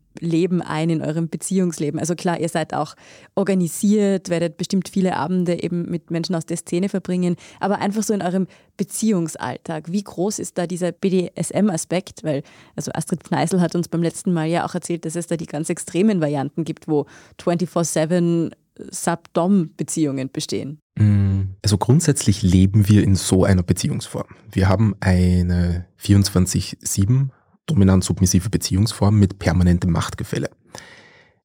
Leben 0.19 0.61
ein, 0.61 0.89
in 0.89 1.01
eurem 1.01 1.29
Beziehungsleben? 1.29 1.99
Also 1.99 2.15
klar, 2.15 2.39
ihr 2.39 2.49
seid 2.49 2.73
auch 2.73 2.95
organisiert, 3.35 4.29
werdet 4.29 4.57
bestimmt 4.57 4.89
viele 4.89 5.15
Abende 5.15 5.61
eben 5.61 5.89
mit 5.89 6.11
Menschen 6.11 6.35
aus 6.35 6.45
der 6.45 6.57
Szene 6.57 6.89
verbringen, 6.89 7.35
aber 7.59 7.79
einfach 7.79 8.03
so 8.03 8.13
in 8.13 8.21
eurem 8.21 8.47
Beziehungsalltag. 8.77 9.91
Wie 9.91 10.03
groß 10.03 10.39
ist 10.39 10.57
da 10.57 10.67
dieser 10.67 10.91
BDSM-Aspekt? 10.91 12.23
Weil, 12.23 12.43
also 12.75 12.91
Astrid 12.93 13.23
Kneißl 13.23 13.61
hat 13.61 13.75
uns 13.75 13.87
beim 13.87 14.03
letzten 14.03 14.33
Mal 14.33 14.47
ja 14.47 14.65
auch 14.65 14.75
erzählt, 14.75 15.05
dass 15.05 15.15
es 15.15 15.27
da 15.27 15.37
die 15.37 15.45
ganz 15.45 15.69
extremen 15.69 16.21
Varianten 16.21 16.63
gibt, 16.63 16.87
wo 16.87 17.05
24-7 17.41 18.51
Sub-Dom-Beziehungen 18.89 20.31
bestehen. 20.31 20.79
Mm, 20.97 21.55
also 21.61 21.77
grundsätzlich 21.77 22.41
leben 22.41 22.87
wir 22.87 23.03
in 23.03 23.15
so 23.15 23.43
einer 23.43 23.63
Beziehungsform. 23.63 24.27
Wir 24.51 24.67
haben 24.67 24.95
eine 24.99 25.85
24-7 26.01 27.29
dominant-submissive 27.67 28.49
Beziehungsform 28.49 29.17
mit 29.17 29.39
permanentem 29.39 29.91
Machtgefälle. 29.91 30.49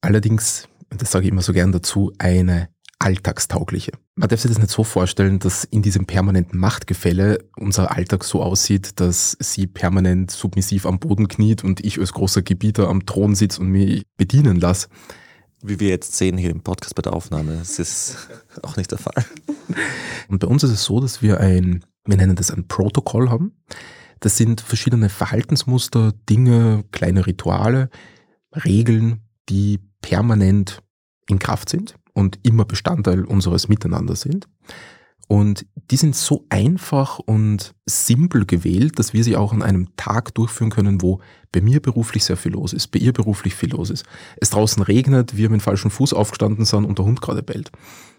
Allerdings, 0.01 0.67
das 0.89 1.11
sage 1.11 1.25
ich 1.25 1.31
immer 1.31 1.41
so 1.41 1.53
gern 1.53 1.71
dazu, 1.71 2.13
eine 2.17 2.69
alltagstaugliche. 2.99 3.91
Man 4.15 4.29
darf 4.29 4.41
sich 4.41 4.49
das 4.49 4.59
nicht 4.59 4.71
so 4.71 4.83
vorstellen, 4.83 5.39
dass 5.39 5.63
in 5.63 5.81
diesem 5.81 6.05
permanenten 6.05 6.59
Machtgefälle 6.59 7.39
unser 7.55 7.95
Alltag 7.95 8.23
so 8.23 8.41
aussieht, 8.41 8.99
dass 8.99 9.37
sie 9.39 9.67
permanent 9.67 10.31
submissiv 10.31 10.85
am 10.85 10.99
Boden 10.99 11.27
kniet 11.27 11.63
und 11.63 11.85
ich 11.85 11.99
als 11.99 12.13
großer 12.13 12.41
Gebieter 12.41 12.87
am 12.87 13.05
Thron 13.05 13.35
sitze 13.35 13.61
und 13.61 13.69
mich 13.69 14.03
bedienen 14.17 14.59
lasse. 14.59 14.87
Wie 15.61 15.79
wir 15.79 15.89
jetzt 15.89 16.15
sehen 16.15 16.37
hier 16.37 16.51
im 16.51 16.61
Podcast 16.61 16.95
bei 16.95 17.01
der 17.01 17.13
Aufnahme, 17.13 17.57
das 17.57 17.79
ist 17.79 18.29
auch 18.63 18.77
nicht 18.77 18.91
der 18.91 18.99
Fall. 18.99 19.25
Und 20.27 20.39
bei 20.39 20.47
uns 20.47 20.63
ist 20.63 20.71
es 20.71 20.83
so, 20.83 20.99
dass 20.99 21.21
wir 21.21 21.39
ein, 21.39 21.83
wir 22.05 22.17
nennen 22.17 22.35
das 22.35 22.51
ein 22.51 22.67
Protokoll 22.67 23.29
haben. 23.29 23.53
Das 24.19 24.37
sind 24.37 24.61
verschiedene 24.61 25.09
Verhaltensmuster, 25.09 26.13
Dinge, 26.29 26.83
kleine 26.91 27.25
Rituale, 27.25 27.89
Regeln, 28.53 29.21
die 29.49 29.79
permanent 30.01 30.81
in 31.29 31.39
Kraft 31.39 31.69
sind 31.69 31.95
und 32.13 32.39
immer 32.43 32.65
Bestandteil 32.65 33.25
unseres 33.25 33.67
Miteinander 33.67 34.15
sind. 34.15 34.47
Und 35.27 35.65
die 35.91 35.97
sind 35.97 36.15
so 36.15 36.45
einfach 36.49 37.19
und 37.19 37.75
simpel 37.85 38.45
gewählt, 38.45 38.97
dass 38.97 39.11
wir 39.11 39.25
sie 39.25 39.35
auch 39.35 39.51
an 39.51 39.61
einem 39.61 39.95
Tag 39.97 40.33
durchführen 40.33 40.69
können, 40.69 41.01
wo 41.01 41.19
bei 41.51 41.59
mir 41.59 41.81
beruflich 41.81 42.23
sehr 42.23 42.37
viel 42.37 42.53
los 42.53 42.71
ist, 42.71 42.87
bei 42.87 42.99
ihr 42.99 43.11
beruflich 43.11 43.53
viel 43.53 43.71
los 43.71 43.89
ist. 43.89 44.05
Es 44.37 44.51
draußen 44.51 44.81
regnet, 44.83 45.35
wir 45.35 45.49
mit 45.49 45.59
dem 45.59 45.63
falschen 45.63 45.91
Fuß 45.91 46.13
aufgestanden 46.13 46.63
sind 46.63 46.85
und 46.85 46.97
der 46.97 47.05
Hund 47.05 47.21
gerade 47.21 47.43
bellt. 47.43 47.71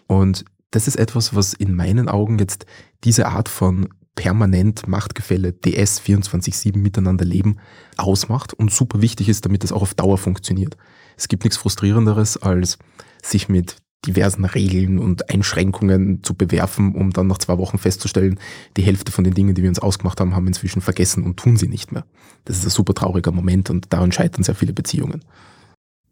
Und 0.07 0.45
das 0.71 0.87
ist 0.87 0.97
etwas, 0.97 1.35
was 1.35 1.55
in 1.55 1.75
meinen 1.75 2.11
Augen 2.11 2.39
jetzt 2.39 2.67
diese 3.05 3.27
Art 3.29 3.49
von 3.49 3.89
permanent 4.19 4.89
Machtgefälle 4.89 5.53
DS 5.53 6.01
24-7 6.01 6.77
miteinander 6.77 7.25
leben 7.25 7.59
ausmacht 7.97 8.53
und 8.53 8.73
super 8.73 9.01
wichtig 9.01 9.29
ist, 9.29 9.45
damit 9.45 9.63
das 9.63 9.71
auch 9.71 9.83
auf 9.83 9.95
Dauer 9.95 10.19
funktioniert. 10.19 10.77
Es 11.17 11.29
gibt 11.29 11.45
nichts 11.45 11.57
Frustrierenderes, 11.57 12.37
als 12.37 12.79
sich 13.23 13.49
mit 13.49 13.77
diversen 14.05 14.45
Regeln 14.45 14.99
und 14.99 15.31
Einschränkungen 15.31 16.25
zu 16.25 16.35
bewerfen, 16.35 16.97
um 16.97 17.13
dann 17.13 17.29
nach 17.29 17.39
zwei 17.39 17.59
Wochen 17.59 17.79
festzustellen, 17.79 18.41
die 18.77 18.83
Hälfte 18.83 19.13
von 19.13 19.23
den 19.23 19.35
Dingen, 19.35 19.55
die 19.55 19.63
wir 19.63 19.69
uns 19.69 19.79
ausgemacht 19.79 20.21
haben, 20.21 20.35
haben 20.35 20.45
wir 20.45 20.49
inzwischen 20.49 20.83
vergessen 20.83 21.23
und 21.23 21.37
tun 21.37 21.57
sie 21.57 21.69
nicht 21.69 21.93
mehr. 21.93 22.05
Das 22.45 22.59
ist 22.59 22.65
ein 22.65 22.71
super 22.71 22.95
trauriger 22.95 23.31
Moment 23.31 23.71
und 23.71 23.93
daran 23.93 24.11
scheitern 24.11 24.43
sehr 24.43 24.57
viele 24.57 24.73
Beziehungen. 24.73 25.25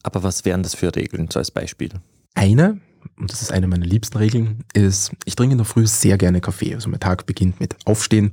Aber 0.05 0.23
was 0.23 0.45
wären 0.45 0.63
das 0.63 0.77
für 0.77 0.95
Regeln, 0.95 1.29
so 1.33 1.41
als 1.41 1.51
Beispiel? 1.51 1.91
Eine 2.35 2.81
und 3.19 3.33
das 3.33 3.43
ist 3.43 3.53
eine 3.53 3.67
meiner 3.67 3.87
liebsten 3.87 4.19
Regeln, 4.19 4.65
ist, 4.75 5.13
ich 5.25 5.37
trinke 5.37 5.53
in 5.53 5.59
der 5.59 5.65
Früh 5.65 5.87
sehr 5.87 6.19
gerne 6.19 6.41
Kaffee. 6.41 6.75
Also 6.75 6.89
mein 6.89 7.01
Tag 7.01 7.27
beginnt 7.27 7.61
mit 7.61 7.77
Aufstehen 7.85 8.33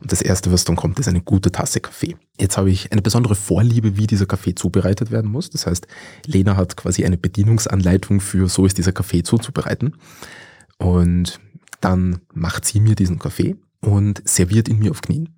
und 0.00 0.12
das 0.12 0.22
Erste, 0.22 0.52
was 0.52 0.64
dann 0.64 0.76
kommt, 0.76 0.98
ist 0.98 1.08
eine 1.08 1.20
gute 1.20 1.52
Tasse 1.52 1.80
Kaffee. 1.80 2.16
Jetzt 2.40 2.56
habe 2.56 2.70
ich 2.70 2.92
eine 2.92 3.02
besondere 3.02 3.34
Vorliebe, 3.34 3.96
wie 3.96 4.06
dieser 4.06 4.26
Kaffee 4.26 4.54
zubereitet 4.54 5.10
werden 5.10 5.30
muss. 5.30 5.50
Das 5.50 5.66
heißt, 5.66 5.86
Lena 6.26 6.56
hat 6.56 6.76
quasi 6.76 7.04
eine 7.04 7.16
Bedienungsanleitung 7.16 8.20
für, 8.20 8.48
so 8.48 8.66
ist 8.66 8.78
dieser 8.78 8.92
Kaffee 8.92 9.22
zuzubereiten. 9.22 9.96
Und 10.78 11.40
dann 11.80 12.20
macht 12.32 12.64
sie 12.64 12.80
mir 12.80 12.94
diesen 12.94 13.18
Kaffee 13.18 13.56
und 13.80 14.22
serviert 14.28 14.68
ihn 14.68 14.78
mir 14.78 14.90
auf 14.90 15.02
Knien. 15.02 15.28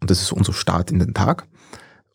Und 0.00 0.10
das 0.10 0.20
ist 0.20 0.32
unser 0.32 0.52
Start 0.52 0.90
in 0.90 0.98
den 0.98 1.14
Tag. 1.14 1.46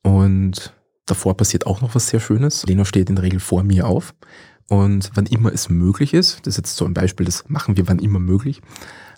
Und 0.04 0.74
davor 1.06 1.36
passiert 1.36 1.66
auch 1.66 1.82
noch 1.82 1.96
was 1.96 2.10
sehr 2.10 2.20
Schönes. 2.20 2.66
Lena 2.66 2.86
steht 2.86 3.10
in 3.10 3.16
der 3.16 3.24
Regel 3.24 3.40
vor 3.40 3.64
mir 3.64 3.88
auf 3.88 4.14
und 4.70 5.12
wann 5.14 5.26
immer 5.26 5.54
es 5.54 5.70
möglich 5.70 6.14
ist, 6.14 6.40
das 6.46 6.54
ist 6.54 6.58
jetzt 6.58 6.76
so 6.76 6.86
ein 6.86 6.94
Beispiel, 6.94 7.26
das 7.26 7.46
machen 7.48 7.78
wir 7.78 7.88
wann 7.88 8.00
immer 8.00 8.20
möglich, 8.20 8.62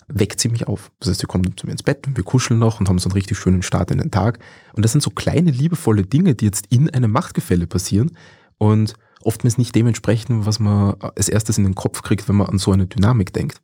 weckt 0.06 0.40
sie 0.40 0.48
mich 0.48 0.66
auf. 0.66 0.90
Das 1.00 1.10
heißt, 1.10 1.20
sie 1.20 1.26
kommt 1.26 1.58
zu 1.58 1.66
mir 1.66 1.72
ins 1.72 1.82
Bett 1.82 2.06
und 2.06 2.16
wir 2.16 2.24
kuscheln 2.24 2.58
noch 2.58 2.80
und 2.80 2.88
haben 2.88 2.98
so 2.98 3.08
einen 3.08 3.14
richtig 3.14 3.38
schönen 3.38 3.62
Start 3.62 3.90
in 3.90 3.98
den 3.98 4.10
Tag. 4.10 4.38
Und 4.74 4.84
das 4.84 4.92
sind 4.92 5.02
so 5.02 5.10
kleine, 5.10 5.50
liebevolle 5.50 6.02
Dinge, 6.02 6.34
die 6.34 6.44
jetzt 6.44 6.66
in 6.70 6.90
einem 6.90 7.10
Machtgefälle 7.10 7.66
passieren 7.66 8.12
und 8.58 8.94
oftmals 9.22 9.58
nicht 9.58 9.74
dementsprechend, 9.74 10.46
was 10.46 10.58
man 10.58 10.94
als 11.00 11.28
erstes 11.28 11.58
in 11.58 11.64
den 11.64 11.74
Kopf 11.74 12.02
kriegt, 12.02 12.28
wenn 12.28 12.36
man 12.36 12.48
an 12.48 12.58
so 12.58 12.72
eine 12.72 12.86
Dynamik 12.86 13.32
denkt. 13.32 13.60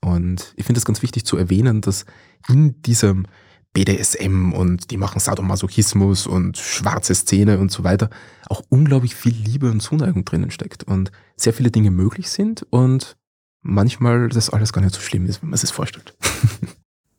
Und 0.00 0.52
ich 0.56 0.66
finde 0.66 0.78
es 0.78 0.84
ganz 0.84 1.02
wichtig 1.02 1.24
zu 1.24 1.36
erwähnen, 1.36 1.80
dass 1.80 2.06
in 2.48 2.80
diesem 2.82 3.26
BDSM 3.72 4.52
und 4.52 4.90
die 4.90 4.96
machen 4.96 5.18
Sadomasochismus 5.18 6.26
und 6.26 6.58
schwarze 6.58 7.14
Szene 7.14 7.58
und 7.58 7.70
so 7.70 7.84
weiter, 7.84 8.10
auch 8.48 8.62
unglaublich 8.68 9.14
viel 9.14 9.34
Liebe 9.34 9.70
und 9.70 9.80
Zuneigung 9.80 10.24
drinnen 10.24 10.50
steckt 10.50 10.84
und 10.84 11.10
sehr 11.36 11.52
viele 11.52 11.70
Dinge 11.70 11.90
möglich 11.90 12.30
sind 12.30 12.66
und 12.70 13.16
manchmal 13.62 14.28
das 14.28 14.50
alles 14.50 14.72
gar 14.72 14.82
nicht 14.82 14.94
so 14.94 15.00
schlimm 15.00 15.26
ist, 15.26 15.42
wenn 15.42 15.48
man 15.48 15.54
es 15.54 15.62
sich 15.62 15.72
vorstellt. 15.72 16.14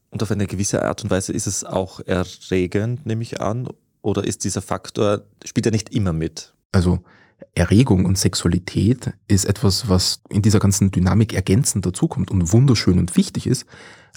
Und 0.09 0.21
auf 0.21 0.29
eine 0.29 0.45
gewisse 0.45 0.85
Art 0.85 1.03
und 1.03 1.09
Weise 1.09 1.33
ist 1.33 1.47
es 1.47 1.63
auch 1.63 1.99
erregend, 2.01 3.03
nehme 3.03 3.23
ich 3.23 3.41
an, 3.41 3.67
oder 4.03 4.23
ist 4.23 4.43
dieser 4.43 4.61
Faktor, 4.61 5.23
spielt 5.43 5.65
er 5.65 5.71
nicht 5.71 5.89
immer 5.89 6.13
mit? 6.13 6.53
Also 6.71 6.99
Erregung 7.55 8.05
und 8.05 8.19
Sexualität 8.19 9.13
ist 9.27 9.45
etwas, 9.45 9.89
was 9.89 10.21
in 10.29 10.43
dieser 10.43 10.59
ganzen 10.59 10.91
Dynamik 10.91 11.33
ergänzend 11.33 11.87
dazukommt 11.87 12.29
und 12.29 12.53
wunderschön 12.53 12.99
und 12.99 13.15
wichtig 13.15 13.47
ist, 13.47 13.65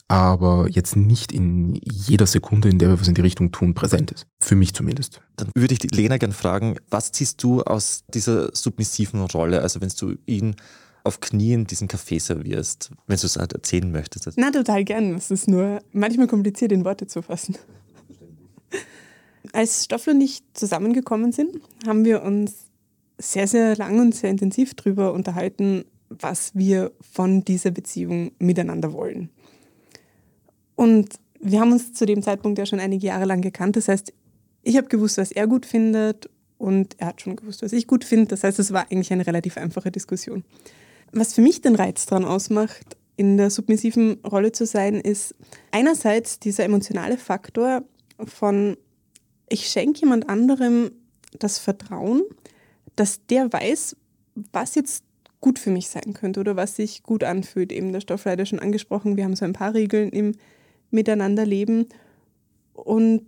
aber 0.08 0.68
jetzt 0.68 0.96
nicht 0.96 1.32
in 1.32 1.80
jeder 1.82 2.26
Sekunde, 2.26 2.68
in 2.68 2.78
der 2.78 2.90
wir 2.90 3.00
was 3.00 3.08
in 3.08 3.14
die 3.14 3.22
Richtung 3.22 3.50
tun, 3.52 3.74
präsent 3.74 4.12
ist. 4.12 4.26
Für 4.40 4.54
mich 4.54 4.74
zumindest. 4.74 5.20
Dann 5.36 5.50
würde 5.56 5.72
ich 5.72 5.80
die 5.80 5.88
Lena 5.88 6.16
gern 6.18 6.32
fragen, 6.32 6.76
was 6.90 7.12
ziehst 7.12 7.42
du 7.42 7.62
aus 7.62 8.04
dieser 8.14 8.54
submissiven 8.54 9.20
Rolle, 9.22 9.62
also 9.62 9.80
wenn 9.80 9.90
du 9.98 10.14
ihn 10.26 10.56
auf 11.02 11.20
Knien 11.20 11.66
diesen 11.66 11.88
Kaffee 11.88 12.18
servierst, 12.18 12.90
wenn 13.06 13.18
du 13.18 13.26
es 13.26 13.36
halt 13.36 13.52
erzählen 13.52 13.90
möchtest? 13.90 14.28
Na, 14.36 14.50
total 14.50 14.84
gern. 14.84 15.14
Es 15.14 15.30
ist 15.30 15.48
nur 15.48 15.80
manchmal 15.92 16.26
kompliziert, 16.26 16.72
in 16.72 16.84
Worte 16.84 17.06
zu 17.06 17.22
fassen. 17.22 17.56
Als 19.52 19.84
Stoffel 19.84 20.14
und 20.14 20.20
ich 20.20 20.42
zusammengekommen 20.54 21.32
sind, 21.32 21.60
haben 21.86 22.04
wir 22.04 22.22
uns 22.22 22.66
sehr, 23.18 23.46
sehr 23.46 23.76
lang 23.76 24.00
und 24.00 24.14
sehr 24.14 24.30
intensiv 24.30 24.74
darüber 24.74 25.12
unterhalten, 25.12 25.84
was 26.08 26.54
wir 26.54 26.92
von 27.00 27.44
dieser 27.44 27.70
Beziehung 27.70 28.32
miteinander 28.38 28.92
wollen. 28.92 29.30
Und 30.76 31.18
wir 31.40 31.60
haben 31.60 31.72
uns 31.72 31.92
zu 31.92 32.06
dem 32.06 32.22
Zeitpunkt 32.22 32.58
ja 32.58 32.66
schon 32.66 32.80
einige 32.80 33.06
Jahre 33.06 33.24
lang 33.24 33.40
gekannt. 33.40 33.76
Das 33.76 33.88
heißt, 33.88 34.12
ich 34.62 34.76
habe 34.76 34.88
gewusst, 34.88 35.18
was 35.18 35.32
er 35.32 35.46
gut 35.46 35.66
findet 35.66 36.30
und 36.58 36.94
er 36.98 37.08
hat 37.08 37.20
schon 37.20 37.36
gewusst, 37.36 37.62
was 37.62 37.72
ich 37.72 37.86
gut 37.86 38.04
finde. 38.04 38.26
Das 38.26 38.44
heißt, 38.44 38.58
es 38.58 38.72
war 38.72 38.82
eigentlich 38.90 39.12
eine 39.12 39.26
relativ 39.26 39.56
einfache 39.56 39.90
Diskussion. 39.90 40.44
Was 41.12 41.34
für 41.34 41.40
mich 41.40 41.60
den 41.60 41.74
Reiz 41.74 42.06
daran 42.06 42.24
ausmacht, 42.24 42.96
in 43.16 43.36
der 43.36 43.50
submissiven 43.50 44.18
Rolle 44.24 44.52
zu 44.52 44.66
sein, 44.66 44.96
ist 44.96 45.34
einerseits 45.70 46.38
dieser 46.38 46.64
emotionale 46.64 47.16
Faktor 47.16 47.82
von, 48.24 48.76
ich 49.48 49.68
schenke 49.68 50.00
jemand 50.00 50.28
anderem 50.28 50.90
das 51.38 51.58
Vertrauen, 51.58 52.22
dass 52.96 53.24
der 53.26 53.52
weiß, 53.52 53.96
was 54.52 54.74
jetzt 54.74 55.04
gut 55.40 55.58
für 55.58 55.70
mich 55.70 55.88
sein 55.88 56.12
könnte 56.12 56.40
oder 56.40 56.56
was 56.56 56.76
sich 56.76 57.02
gut 57.02 57.22
anfühlt. 57.24 57.72
Eben 57.72 57.92
der 57.92 58.00
Stoffleiter 58.00 58.46
schon 58.46 58.58
angesprochen, 58.58 59.16
wir 59.16 59.24
haben 59.24 59.36
so 59.36 59.44
ein 59.44 59.52
paar 59.52 59.74
Regeln 59.74 60.10
im 60.10 60.32
miteinander 60.90 61.46
leben. 61.46 61.86
Und 62.74 63.24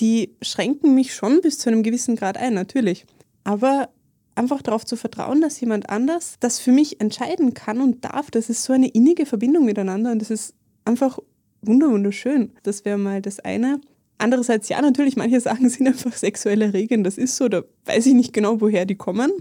die 0.00 0.34
schränken 0.42 0.94
mich 0.94 1.14
schon 1.14 1.40
bis 1.40 1.58
zu 1.58 1.70
einem 1.70 1.82
gewissen 1.82 2.16
Grad 2.16 2.36
ein, 2.36 2.54
natürlich. 2.54 3.06
Aber 3.44 3.88
einfach 4.34 4.62
darauf 4.62 4.84
zu 4.84 4.96
vertrauen, 4.96 5.40
dass 5.40 5.60
jemand 5.60 5.90
anders 5.90 6.36
das 6.40 6.58
für 6.58 6.72
mich 6.72 7.00
entscheiden 7.00 7.54
kann 7.54 7.80
und 7.80 8.04
darf, 8.04 8.30
das 8.30 8.48
ist 8.48 8.64
so 8.64 8.72
eine 8.72 8.88
innige 8.88 9.26
Verbindung 9.26 9.64
miteinander 9.64 10.12
und 10.12 10.20
das 10.20 10.30
ist 10.30 10.54
einfach 10.84 11.18
wunderschön. 11.60 12.52
Das 12.62 12.84
wäre 12.84 12.98
mal 12.98 13.20
das 13.20 13.40
eine. 13.40 13.80
Andererseits, 14.18 14.68
ja, 14.68 14.80
natürlich, 14.80 15.16
manche 15.16 15.40
Sachen 15.40 15.68
sind 15.68 15.86
einfach 15.86 16.16
sexuelle 16.16 16.72
Regeln, 16.72 17.04
das 17.04 17.18
ist 17.18 17.36
so, 17.36 17.48
da 17.48 17.62
weiß 17.86 18.06
ich 18.06 18.14
nicht 18.14 18.32
genau, 18.32 18.60
woher 18.60 18.86
die 18.86 18.94
kommen. 18.94 19.32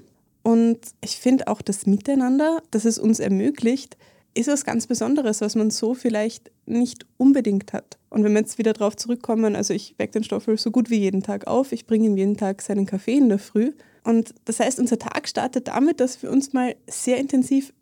Und 0.43 0.79
ich 1.03 1.17
finde 1.17 1.47
auch 1.47 1.61
das 1.61 1.85
Miteinander, 1.85 2.63
das 2.71 2.85
es 2.85 2.97
uns 2.97 3.19
ermöglicht, 3.19 3.95
ist 4.33 4.47
was 4.47 4.65
ganz 4.65 4.87
Besonderes, 4.87 5.41
was 5.41 5.55
man 5.55 5.71
so 5.71 5.93
vielleicht 5.93 6.51
nicht 6.65 7.05
unbedingt 7.17 7.73
hat. 7.73 7.97
Und 8.09 8.23
wenn 8.23 8.33
wir 8.33 8.41
jetzt 8.41 8.57
wieder 8.57 8.73
darauf 8.73 8.95
zurückkommen, 8.95 9.55
also 9.55 9.73
ich 9.73 9.95
wecke 9.97 10.13
den 10.13 10.23
Stoffel 10.23 10.57
so 10.57 10.71
gut 10.71 10.89
wie 10.89 10.99
jeden 10.99 11.23
Tag 11.23 11.47
auf, 11.47 11.71
ich 11.71 11.85
bringe 11.85 12.07
ihm 12.07 12.17
jeden 12.17 12.37
Tag 12.37 12.61
seinen 12.61 12.85
Kaffee 12.85 13.17
in 13.17 13.29
der 13.29 13.39
Früh. 13.39 13.71
Und 14.03 14.33
das 14.45 14.59
heißt, 14.59 14.79
unser 14.79 14.99
Tag 14.99 15.27
startet 15.27 15.67
damit, 15.67 15.99
dass 15.99 16.21
wir 16.23 16.31
uns 16.31 16.53
mal 16.53 16.75
sehr 16.87 17.17
intensiv 17.17 17.73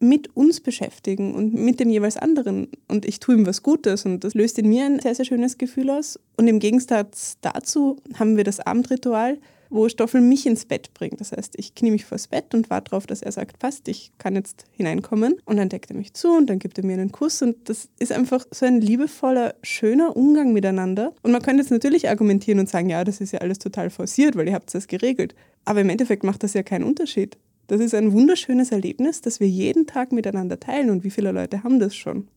mit 0.00 0.36
uns 0.36 0.60
beschäftigen 0.60 1.34
und 1.34 1.54
mit 1.54 1.80
dem 1.80 1.90
jeweils 1.90 2.16
anderen. 2.16 2.68
Und 2.86 3.04
ich 3.04 3.18
tue 3.18 3.34
ihm 3.34 3.46
was 3.46 3.62
Gutes 3.62 4.04
und 4.04 4.22
das 4.22 4.34
löst 4.34 4.58
in 4.58 4.68
mir 4.68 4.86
ein 4.86 5.00
sehr, 5.00 5.14
sehr 5.14 5.24
schönes 5.24 5.58
Gefühl 5.58 5.90
aus. 5.90 6.18
Und 6.36 6.46
im 6.46 6.60
Gegensatz 6.60 7.36
dazu 7.40 7.96
haben 8.14 8.36
wir 8.36 8.44
das 8.44 8.60
Abendritual, 8.60 9.38
wo 9.70 9.88
Stoffel 9.88 10.20
mich 10.20 10.46
ins 10.46 10.64
Bett 10.64 10.94
bringt. 10.94 11.20
Das 11.20 11.32
heißt, 11.32 11.54
ich 11.56 11.74
knie 11.74 11.90
mich 11.90 12.04
vors 12.04 12.28
Bett 12.28 12.54
und 12.54 12.70
warte 12.70 12.90
darauf, 12.90 13.06
dass 13.06 13.22
er 13.22 13.32
sagt, 13.32 13.58
passt, 13.58 13.88
ich 13.88 14.12
kann 14.18 14.34
jetzt 14.34 14.64
hineinkommen. 14.70 15.36
Und 15.44 15.56
dann 15.56 15.68
deckt 15.68 15.90
er 15.90 15.96
mich 15.96 16.14
zu 16.14 16.28
und 16.28 16.48
dann 16.48 16.58
gibt 16.58 16.78
er 16.78 16.84
mir 16.84 16.94
einen 16.94 17.12
Kuss. 17.12 17.42
Und 17.42 17.68
das 17.68 17.88
ist 17.98 18.12
einfach 18.12 18.44
so 18.50 18.66
ein 18.66 18.80
liebevoller, 18.80 19.54
schöner 19.62 20.16
Umgang 20.16 20.52
miteinander. 20.52 21.12
Und 21.22 21.32
man 21.32 21.42
könnte 21.42 21.62
jetzt 21.62 21.70
natürlich 21.70 22.08
argumentieren 22.08 22.60
und 22.60 22.68
sagen, 22.68 22.88
ja, 22.88 23.04
das 23.04 23.20
ist 23.20 23.32
ja 23.32 23.40
alles 23.40 23.58
total 23.58 23.90
forciert, 23.90 24.36
weil 24.36 24.48
ihr 24.48 24.54
habt 24.54 24.74
das 24.74 24.86
geregelt. 24.86 25.34
Aber 25.64 25.80
im 25.80 25.90
Endeffekt 25.90 26.24
macht 26.24 26.42
das 26.42 26.54
ja 26.54 26.62
keinen 26.62 26.84
Unterschied. 26.84 27.38
Das 27.66 27.80
ist 27.80 27.94
ein 27.94 28.12
wunderschönes 28.12 28.72
Erlebnis, 28.72 29.20
das 29.20 29.40
wir 29.40 29.48
jeden 29.48 29.86
Tag 29.86 30.12
miteinander 30.12 30.58
teilen. 30.58 30.90
Und 30.90 31.04
wie 31.04 31.10
viele 31.10 31.32
Leute 31.32 31.62
haben 31.62 31.78
das 31.78 31.94
schon? 31.94 32.28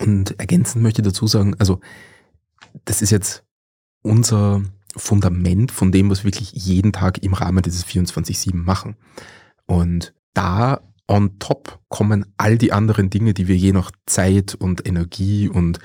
Und 0.00 0.38
ergänzend 0.38 0.82
möchte 0.82 1.02
ich 1.02 1.06
dazu 1.06 1.26
sagen, 1.26 1.54
also 1.58 1.80
das 2.84 3.02
ist 3.02 3.10
jetzt 3.10 3.44
unser 4.02 4.62
Fundament 4.96 5.72
von 5.72 5.92
dem, 5.92 6.10
was 6.10 6.20
wir 6.20 6.28
wirklich 6.28 6.52
jeden 6.52 6.92
Tag 6.92 7.22
im 7.22 7.34
Rahmen 7.34 7.62
dieses 7.62 7.86
24-7 7.86 8.54
machen. 8.54 8.96
Und 9.66 10.14
da 10.34 10.80
on 11.08 11.38
top 11.38 11.80
kommen 11.88 12.24
all 12.36 12.56
die 12.56 12.72
anderen 12.72 13.10
Dinge, 13.10 13.34
die 13.34 13.48
wir 13.48 13.56
je 13.56 13.72
nach 13.72 13.90
Zeit 14.06 14.54
und 14.54 14.86
Energie 14.86 15.48
und 15.48 15.78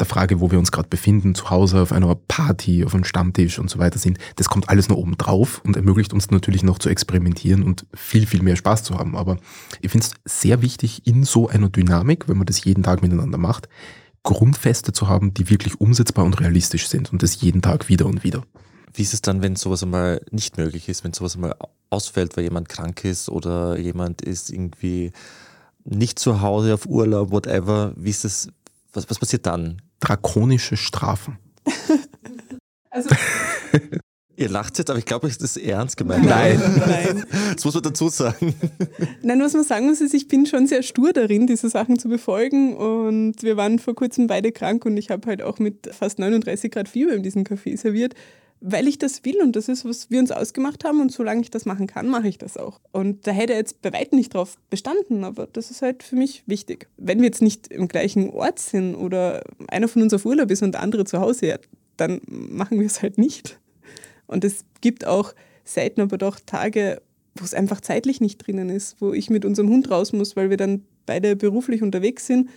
der 0.00 0.06
Frage, 0.06 0.40
wo 0.40 0.50
wir 0.50 0.58
uns 0.58 0.72
gerade 0.72 0.88
befinden, 0.88 1.34
zu 1.34 1.50
Hause 1.50 1.82
auf 1.82 1.92
einer 1.92 2.14
Party, 2.14 2.84
auf 2.84 2.94
einem 2.94 3.04
Stammtisch 3.04 3.58
und 3.58 3.68
so 3.68 3.78
weiter 3.78 3.98
sind, 3.98 4.18
das 4.36 4.48
kommt 4.48 4.68
alles 4.68 4.88
nur 4.88 4.98
oben 4.98 5.16
drauf 5.18 5.60
und 5.64 5.76
ermöglicht 5.76 6.12
uns 6.12 6.30
natürlich 6.30 6.62
noch 6.62 6.78
zu 6.78 6.88
experimentieren 6.88 7.62
und 7.62 7.86
viel, 7.94 8.26
viel 8.26 8.42
mehr 8.42 8.56
Spaß 8.56 8.82
zu 8.84 8.98
haben. 8.98 9.16
Aber 9.16 9.36
ich 9.80 9.90
finde 9.90 10.06
es 10.06 10.14
sehr 10.24 10.62
wichtig, 10.62 11.06
in 11.06 11.24
so 11.24 11.48
einer 11.48 11.68
Dynamik, 11.68 12.28
wenn 12.28 12.38
man 12.38 12.46
das 12.46 12.64
jeden 12.64 12.82
Tag 12.82 13.02
miteinander 13.02 13.38
macht, 13.38 13.68
Grundfeste 14.22 14.92
zu 14.92 15.08
haben, 15.08 15.34
die 15.34 15.50
wirklich 15.50 15.80
umsetzbar 15.80 16.24
und 16.24 16.40
realistisch 16.40 16.88
sind 16.88 17.12
und 17.12 17.22
das 17.22 17.40
jeden 17.40 17.62
Tag 17.62 17.88
wieder 17.88 18.06
und 18.06 18.24
wieder. 18.24 18.42
Wie 18.94 19.02
ist 19.02 19.14
es 19.14 19.22
dann, 19.22 19.42
wenn 19.42 19.56
sowas 19.56 19.82
einmal 19.82 20.24
nicht 20.30 20.58
möglich 20.58 20.88
ist, 20.88 21.02
wenn 21.02 21.12
sowas 21.12 21.34
einmal 21.34 21.56
ausfällt, 21.90 22.36
weil 22.36 22.44
jemand 22.44 22.68
krank 22.68 23.04
ist 23.04 23.28
oder 23.28 23.78
jemand 23.78 24.22
ist 24.22 24.50
irgendwie 24.50 25.12
nicht 25.84 26.18
zu 26.18 26.40
Hause 26.40 26.74
auf 26.74 26.86
Urlaub, 26.86 27.30
whatever? 27.30 27.92
Wie 27.96 28.10
ist 28.10 28.24
das? 28.24 28.48
Was, 28.92 29.08
was 29.08 29.18
passiert 29.18 29.46
dann? 29.46 29.80
Drakonische 30.00 30.76
Strafen. 30.76 31.38
Also 32.94 33.08
Ihr 34.36 34.48
lacht 34.48 34.78
jetzt, 34.78 34.88
aber 34.88 34.98
ich 34.98 35.04
glaube, 35.04 35.26
es 35.26 35.36
ist 35.36 35.58
ernst 35.58 35.96
gemeint. 35.96 36.24
Nein. 36.24 36.60
Nein. 36.86 37.24
Das 37.54 37.64
muss 37.64 37.74
man 37.74 37.82
dazu 37.82 38.08
sagen. 38.08 38.54
Nein, 39.22 39.40
was 39.40 39.52
man 39.52 39.64
sagen 39.64 39.86
muss, 39.86 40.00
ist, 40.00 40.14
ich 40.14 40.26
bin 40.26 40.46
schon 40.46 40.66
sehr 40.66 40.82
stur 40.82 41.12
darin, 41.12 41.46
diese 41.46 41.68
Sachen 41.68 41.98
zu 41.98 42.08
befolgen. 42.08 42.74
Und 42.76 43.42
wir 43.42 43.56
waren 43.56 43.78
vor 43.78 43.94
kurzem 43.94 44.26
beide 44.26 44.52
krank 44.52 44.86
und 44.86 44.96
ich 44.96 45.10
habe 45.10 45.26
halt 45.28 45.42
auch 45.42 45.58
mit 45.58 45.88
fast 45.92 46.18
39 46.18 46.70
Grad 46.70 46.88
Fieber 46.88 47.12
in 47.12 47.22
diesem 47.22 47.44
Café 47.44 47.76
serviert, 47.76 48.14
weil 48.60 48.88
ich 48.88 48.98
das 48.98 49.24
will 49.24 49.42
und 49.42 49.54
das 49.54 49.68
ist, 49.68 49.84
was 49.84 50.10
wir 50.10 50.18
uns 50.18 50.30
ausgemacht 50.30 50.84
haben. 50.84 51.00
Und 51.00 51.12
solange 51.12 51.42
ich 51.42 51.50
das 51.50 51.66
machen 51.66 51.86
kann, 51.86 52.08
mache 52.08 52.28
ich 52.28 52.38
das 52.38 52.56
auch. 52.56 52.80
Und 52.90 53.26
da 53.26 53.32
hätte 53.32 53.52
er 53.52 53.58
jetzt 53.58 53.82
bei 53.82 53.92
weitem 53.92 54.16
nicht 54.16 54.32
drauf 54.32 54.56
bestanden, 54.70 55.24
aber 55.24 55.46
das 55.46 55.70
ist 55.70 55.82
halt 55.82 56.02
für 56.02 56.16
mich 56.16 56.42
wichtig. 56.46 56.88
Wenn 56.96 57.18
wir 57.18 57.26
jetzt 57.26 57.42
nicht 57.42 57.68
im 57.68 57.86
gleichen 57.86 58.30
Ort 58.30 58.58
sind 58.58 58.94
oder 58.94 59.42
einer 59.68 59.88
von 59.88 60.00
uns 60.00 60.14
auf 60.14 60.24
Urlaub 60.24 60.50
ist 60.50 60.62
und 60.62 60.72
der 60.72 60.80
andere 60.80 61.04
zu 61.04 61.20
Hause, 61.20 61.60
dann 61.96 62.20
machen 62.26 62.80
wir 62.80 62.86
es 62.86 63.02
halt 63.02 63.18
nicht. 63.18 63.58
Und 64.32 64.44
es 64.44 64.64
gibt 64.80 65.06
auch 65.06 65.34
selten, 65.64 66.00
aber 66.00 66.18
doch 66.18 66.40
Tage, 66.44 67.00
wo 67.34 67.44
es 67.44 67.54
einfach 67.54 67.80
zeitlich 67.80 68.20
nicht 68.20 68.44
drinnen 68.46 68.68
ist, 68.68 69.00
wo 69.00 69.12
ich 69.12 69.30
mit 69.30 69.44
unserem 69.44 69.68
Hund 69.68 69.90
raus 69.90 70.12
muss, 70.12 70.36
weil 70.36 70.50
wir 70.50 70.56
dann 70.56 70.82
beide 71.06 71.36
beruflich 71.36 71.82
unterwegs 71.82 72.26
sind 72.26 72.50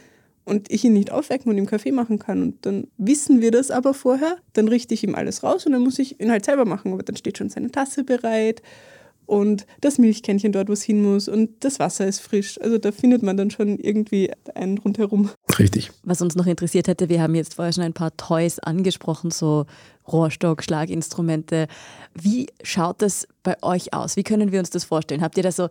und 0.43 0.71
ich 0.71 0.83
ihn 0.83 0.93
nicht 0.93 1.11
aufwecken 1.11 1.51
und 1.51 1.57
ihm 1.57 1.65
Kaffee 1.65 1.91
machen 1.91 2.19
kann. 2.19 2.41
Und 2.41 2.65
dann 2.65 2.87
wissen 2.97 3.41
wir 3.41 3.51
das 3.51 3.71
aber 3.71 3.93
vorher, 3.93 4.37
dann 4.53 4.67
richte 4.67 4.93
ich 4.93 5.03
ihm 5.03 5.15
alles 5.15 5.43
raus 5.43 5.65
und 5.65 5.73
dann 5.73 5.81
muss 5.81 5.99
ich 5.99 6.19
ihn 6.19 6.31
halt 6.31 6.45
selber 6.45 6.65
machen. 6.65 6.93
Aber 6.93 7.03
dann 7.03 7.15
steht 7.15 7.37
schon 7.37 7.49
seine 7.49 7.71
Tasse 7.71 8.03
bereit 8.03 8.61
und 9.25 9.65
das 9.81 9.97
Milchkännchen 9.97 10.51
dort, 10.51 10.69
wo 10.69 10.73
es 10.73 10.83
hin 10.83 11.01
muss 11.01 11.27
und 11.27 11.63
das 11.63 11.79
Wasser 11.79 12.07
ist 12.07 12.19
frisch. 12.19 12.59
Also 12.61 12.77
da 12.77 12.91
findet 12.91 13.23
man 13.23 13.37
dann 13.37 13.51
schon 13.51 13.77
irgendwie 13.79 14.31
einen 14.53 14.77
rundherum. 14.77 15.29
Richtig. 15.57 15.91
Was 16.03 16.21
uns 16.21 16.35
noch 16.35 16.47
interessiert 16.47 16.87
hätte, 16.87 17.09
wir 17.09 17.21
haben 17.21 17.35
jetzt 17.35 17.55
vorher 17.55 17.73
schon 17.73 17.83
ein 17.83 17.93
paar 17.93 18.15
Toys 18.17 18.59
angesprochen, 18.59 19.31
so 19.31 19.65
Rohrstock, 20.07 20.63
Schlaginstrumente. 20.63 21.67
Wie 22.13 22.47
schaut 22.63 23.01
das 23.01 23.27
bei 23.43 23.55
euch 23.63 23.93
aus? 23.93 24.15
Wie 24.15 24.23
können 24.23 24.51
wir 24.51 24.59
uns 24.59 24.69
das 24.69 24.83
vorstellen? 24.83 25.21
Habt 25.21 25.37
ihr 25.37 25.43
da 25.43 25.51
so 25.51 25.69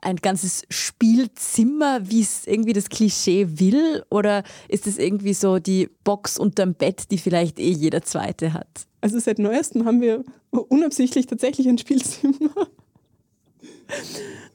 ein 0.00 0.16
ganzes 0.16 0.62
Spielzimmer, 0.68 2.10
wie 2.10 2.20
es 2.20 2.46
irgendwie 2.46 2.72
das 2.72 2.88
Klischee 2.88 3.58
will? 3.58 4.04
Oder 4.10 4.44
ist 4.68 4.86
es 4.86 4.98
irgendwie 4.98 5.34
so 5.34 5.58
die 5.58 5.88
Box 6.04 6.38
unterm 6.38 6.74
Bett, 6.74 7.10
die 7.10 7.18
vielleicht 7.18 7.58
eh 7.58 7.70
jeder 7.70 8.02
Zweite 8.02 8.52
hat? 8.52 8.86
Also 9.00 9.18
seit 9.18 9.38
neuestem 9.38 9.84
haben 9.84 10.00
wir 10.00 10.24
unabsichtlich 10.50 11.26
tatsächlich 11.26 11.68
ein 11.68 11.78
Spielzimmer. 11.78 12.68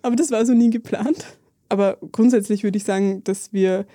Aber 0.01 0.15
das 0.15 0.31
war 0.31 0.45
so 0.45 0.53
nie 0.53 0.69
geplant. 0.69 1.25
Aber 1.69 1.97
grundsätzlich 2.11 2.63
würde 2.63 2.77
ich 2.77 2.83
sagen, 2.83 3.23
dass 3.23 3.53
wir 3.53 3.85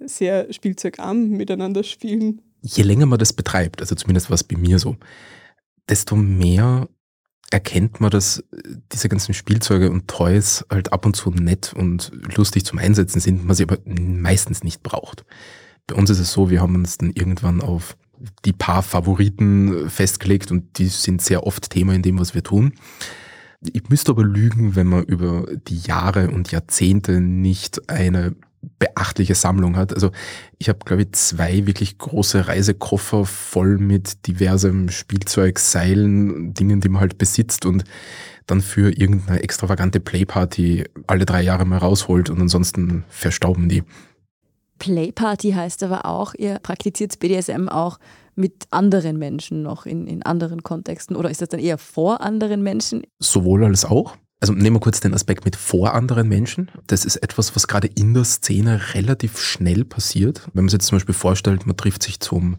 sehr 0.00 0.52
spielzeugarm 0.52 1.28
miteinander 1.30 1.82
spielen. 1.84 2.42
Je 2.62 2.82
länger 2.82 3.06
man 3.06 3.18
das 3.18 3.32
betreibt, 3.32 3.80
also 3.80 3.94
zumindest 3.94 4.28
war 4.28 4.34
es 4.34 4.44
bei 4.44 4.56
mir 4.56 4.78
so, 4.78 4.96
desto 5.88 6.16
mehr 6.16 6.88
erkennt 7.50 8.00
man, 8.00 8.10
dass 8.10 8.42
diese 8.92 9.08
ganzen 9.08 9.32
Spielzeuge 9.32 9.90
und 9.90 10.08
Toys 10.08 10.64
halt 10.68 10.92
ab 10.92 11.06
und 11.06 11.14
zu 11.14 11.30
nett 11.30 11.72
und 11.74 12.10
lustig 12.36 12.64
zum 12.64 12.78
Einsetzen 12.78 13.20
sind, 13.20 13.44
man 13.44 13.54
sie 13.54 13.62
aber 13.62 13.78
meistens 13.84 14.64
nicht 14.64 14.82
braucht. 14.82 15.24
Bei 15.86 15.94
uns 15.94 16.10
ist 16.10 16.18
es 16.18 16.32
so, 16.32 16.50
wir 16.50 16.60
haben 16.60 16.74
uns 16.74 16.98
dann 16.98 17.12
irgendwann 17.12 17.60
auf 17.60 17.96
die 18.44 18.52
paar 18.52 18.82
Favoriten 18.82 19.88
festgelegt 19.88 20.50
und 20.50 20.78
die 20.78 20.88
sind 20.88 21.22
sehr 21.22 21.46
oft 21.46 21.70
Thema 21.70 21.94
in 21.94 22.02
dem, 22.02 22.18
was 22.18 22.34
wir 22.34 22.42
tun. 22.42 22.72
Ich 23.60 23.88
müsste 23.88 24.12
aber 24.12 24.24
lügen, 24.24 24.76
wenn 24.76 24.86
man 24.86 25.04
über 25.04 25.46
die 25.68 25.78
Jahre 25.78 26.30
und 26.30 26.50
Jahrzehnte 26.50 27.20
nicht 27.20 27.88
eine 27.88 28.34
beachtliche 28.78 29.34
Sammlung 29.34 29.76
hat. 29.76 29.94
Also 29.94 30.10
ich 30.58 30.68
habe, 30.68 30.80
glaube 30.84 31.02
ich, 31.02 31.12
zwei 31.12 31.66
wirklich 31.66 31.98
große 31.98 32.48
Reisekoffer 32.48 33.24
voll 33.24 33.78
mit 33.78 34.26
diversem 34.26 34.90
Spielzeug, 34.90 35.58
Seilen, 35.58 36.54
Dingen, 36.54 36.80
die 36.80 36.88
man 36.88 37.00
halt 37.00 37.18
besitzt 37.18 37.64
und 37.64 37.84
dann 38.46 38.60
für 38.60 38.96
irgendeine 38.96 39.42
extravagante 39.42 40.00
Playparty 40.00 40.84
alle 41.06 41.26
drei 41.26 41.42
Jahre 41.42 41.64
mal 41.64 41.78
rausholt 41.78 42.30
und 42.30 42.40
ansonsten 42.40 43.04
verstauben 43.08 43.68
die. 43.68 43.82
Playparty 44.78 45.52
heißt 45.52 45.82
aber 45.82 46.04
auch, 46.04 46.34
ihr 46.34 46.58
praktiziert 46.58 47.18
BDSM 47.18 47.68
auch 47.68 47.98
mit 48.36 48.64
anderen 48.70 49.18
Menschen 49.18 49.62
noch 49.62 49.86
in, 49.86 50.06
in 50.06 50.22
anderen 50.22 50.62
Kontexten 50.62 51.16
oder 51.16 51.30
ist 51.30 51.42
das 51.42 51.48
dann 51.48 51.60
eher 51.60 51.78
vor 51.78 52.20
anderen 52.20 52.62
Menschen? 52.62 53.02
Sowohl 53.18 53.64
als 53.64 53.84
auch. 53.84 54.16
Also 54.40 54.52
nehmen 54.52 54.76
wir 54.76 54.80
kurz 54.80 55.00
den 55.00 55.14
Aspekt 55.14 55.46
mit 55.46 55.56
vor 55.56 55.94
anderen 55.94 56.28
Menschen. 56.28 56.70
Das 56.86 57.04
ist 57.04 57.16
etwas, 57.16 57.56
was 57.56 57.66
gerade 57.66 57.86
in 57.86 58.12
der 58.12 58.24
Szene 58.24 58.94
relativ 58.94 59.38
schnell 59.38 59.84
passiert. 59.84 60.42
Wenn 60.52 60.64
man 60.64 60.68
sich 60.68 60.78
jetzt 60.78 60.86
zum 60.88 60.96
Beispiel 60.96 61.14
vorstellt, 61.14 61.66
man 61.66 61.76
trifft 61.76 62.02
sich 62.02 62.20
zum 62.20 62.58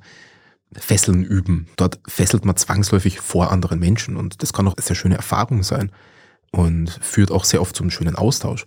Fesseln 0.73 1.23
üben. 1.23 1.67
Dort 1.77 1.99
fesselt 2.07 2.45
man 2.45 2.57
zwangsläufig 2.57 3.19
vor 3.19 3.51
anderen 3.51 3.79
Menschen 3.79 4.17
und 4.17 4.41
das 4.41 4.53
kann 4.53 4.67
auch 4.67 4.75
eine 4.75 4.83
sehr 4.83 4.95
schöne 4.95 5.15
Erfahrung 5.15 5.63
sein 5.63 5.91
und 6.51 6.89
führt 7.01 7.31
auch 7.31 7.45
sehr 7.45 7.61
oft 7.61 7.75
zum 7.75 7.91
schönen 7.91 8.15
Austausch. 8.15 8.65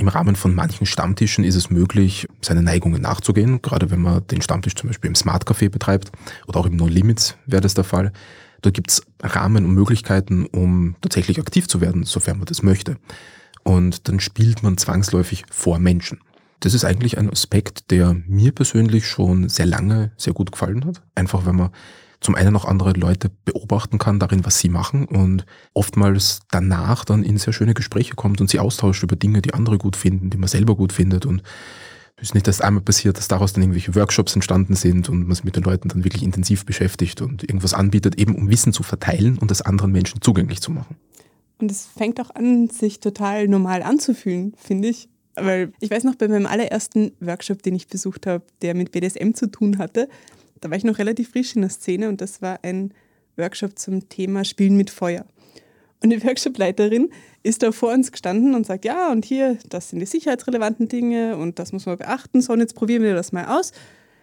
Im 0.00 0.08
Rahmen 0.08 0.34
von 0.34 0.54
manchen 0.54 0.86
Stammtischen 0.86 1.44
ist 1.44 1.56
es 1.56 1.68
möglich, 1.68 2.26
seine 2.40 2.62
Neigungen 2.62 3.02
nachzugehen, 3.02 3.60
gerade 3.60 3.90
wenn 3.90 4.00
man 4.00 4.26
den 4.28 4.40
Stammtisch 4.40 4.74
zum 4.74 4.88
Beispiel 4.88 5.08
im 5.08 5.14
Smart 5.14 5.46
Café 5.46 5.68
betreibt 5.68 6.10
oder 6.46 6.60
auch 6.60 6.64
im 6.64 6.76
No 6.76 6.86
Limits 6.86 7.36
wäre 7.44 7.60
das 7.60 7.74
der 7.74 7.84
Fall. 7.84 8.10
Da 8.62 8.70
gibt 8.70 8.92
es 8.92 9.02
Rahmen 9.22 9.66
und 9.66 9.74
Möglichkeiten, 9.74 10.46
um 10.46 10.96
tatsächlich 11.02 11.38
aktiv 11.38 11.68
zu 11.68 11.82
werden, 11.82 12.04
sofern 12.04 12.38
man 12.38 12.46
das 12.46 12.62
möchte. 12.62 12.96
Und 13.62 14.08
dann 14.08 14.20
spielt 14.20 14.62
man 14.62 14.78
zwangsläufig 14.78 15.44
vor 15.50 15.78
Menschen. 15.78 16.20
Das 16.60 16.72
ist 16.72 16.86
eigentlich 16.86 17.18
ein 17.18 17.28
Aspekt, 17.28 17.90
der 17.90 18.16
mir 18.26 18.52
persönlich 18.52 19.06
schon 19.06 19.50
sehr 19.50 19.66
lange 19.66 20.12
sehr 20.16 20.32
gut 20.32 20.50
gefallen 20.50 20.86
hat. 20.86 21.02
Einfach 21.14 21.44
weil 21.44 21.52
man 21.52 21.72
zum 22.20 22.34
einen 22.34 22.54
auch 22.56 22.64
andere 22.64 22.92
Leute 22.92 23.30
beobachten 23.44 23.98
kann 23.98 24.18
darin, 24.18 24.44
was 24.44 24.58
sie 24.58 24.68
machen 24.68 25.06
und 25.06 25.46
oftmals 25.72 26.40
danach 26.50 27.04
dann 27.04 27.22
in 27.22 27.38
sehr 27.38 27.52
schöne 27.52 27.74
Gespräche 27.74 28.14
kommt 28.14 28.40
und 28.40 28.50
sie 28.50 28.58
austauscht 28.58 29.02
über 29.02 29.16
Dinge, 29.16 29.42
die 29.42 29.54
andere 29.54 29.78
gut 29.78 29.96
finden, 29.96 30.30
die 30.30 30.38
man 30.38 30.48
selber 30.48 30.76
gut 30.76 30.92
findet 30.92 31.26
und 31.26 31.42
es 32.16 32.28
ist 32.28 32.34
nicht 32.34 32.46
erst 32.46 32.62
einmal 32.62 32.82
passiert, 32.82 33.16
dass 33.16 33.28
daraus 33.28 33.54
dann 33.54 33.62
irgendwelche 33.62 33.94
Workshops 33.94 34.34
entstanden 34.34 34.74
sind 34.74 35.08
und 35.08 35.26
man 35.26 35.34
sich 35.34 35.44
mit 35.44 35.56
den 35.56 35.62
Leuten 35.62 35.88
dann 35.88 36.04
wirklich 36.04 36.22
intensiv 36.22 36.66
beschäftigt 36.66 37.22
und 37.22 37.42
irgendwas 37.42 37.72
anbietet, 37.72 38.18
eben 38.18 38.34
um 38.34 38.50
Wissen 38.50 38.74
zu 38.74 38.82
verteilen 38.82 39.38
und 39.38 39.50
das 39.50 39.62
anderen 39.62 39.90
Menschen 39.90 40.20
zugänglich 40.20 40.60
zu 40.60 40.70
machen. 40.70 40.96
Und 41.58 41.70
es 41.70 41.86
fängt 41.86 42.20
auch 42.20 42.30
an, 42.34 42.68
sich 42.68 43.00
total 43.00 43.48
normal 43.48 43.82
anzufühlen, 43.82 44.54
finde 44.56 44.88
ich. 44.88 45.08
Weil 45.34 45.72
ich 45.80 45.90
weiß 45.90 46.04
noch, 46.04 46.16
bei 46.16 46.28
meinem 46.28 46.46
allerersten 46.46 47.12
Workshop, 47.20 47.62
den 47.62 47.74
ich 47.74 47.88
besucht 47.88 48.26
habe, 48.26 48.44
der 48.60 48.74
mit 48.74 48.92
BDSM 48.92 49.32
zu 49.32 49.50
tun 49.50 49.78
hatte, 49.78 50.08
da 50.60 50.70
war 50.70 50.76
ich 50.76 50.84
noch 50.84 50.98
relativ 50.98 51.30
frisch 51.30 51.54
in 51.54 51.62
der 51.62 51.70
Szene 51.70 52.08
und 52.08 52.20
das 52.20 52.42
war 52.42 52.60
ein 52.62 52.92
Workshop 53.36 53.78
zum 53.78 54.08
Thema 54.08 54.44
Spielen 54.44 54.76
mit 54.76 54.90
Feuer. 54.90 55.24
Und 56.02 56.10
die 56.10 56.22
Workshopleiterin 56.24 57.10
ist 57.42 57.62
da 57.62 57.72
vor 57.72 57.92
uns 57.92 58.10
gestanden 58.10 58.54
und 58.54 58.66
sagt, 58.66 58.84
ja, 58.84 59.10
und 59.12 59.24
hier, 59.24 59.58
das 59.68 59.90
sind 59.90 60.00
die 60.00 60.06
sicherheitsrelevanten 60.06 60.88
Dinge 60.88 61.36
und 61.36 61.58
das 61.58 61.72
muss 61.72 61.86
man 61.86 61.98
beachten. 61.98 62.40
So, 62.40 62.52
und 62.52 62.60
jetzt 62.60 62.74
probieren 62.74 63.02
wir 63.02 63.14
das 63.14 63.32
mal 63.32 63.46
aus. 63.46 63.72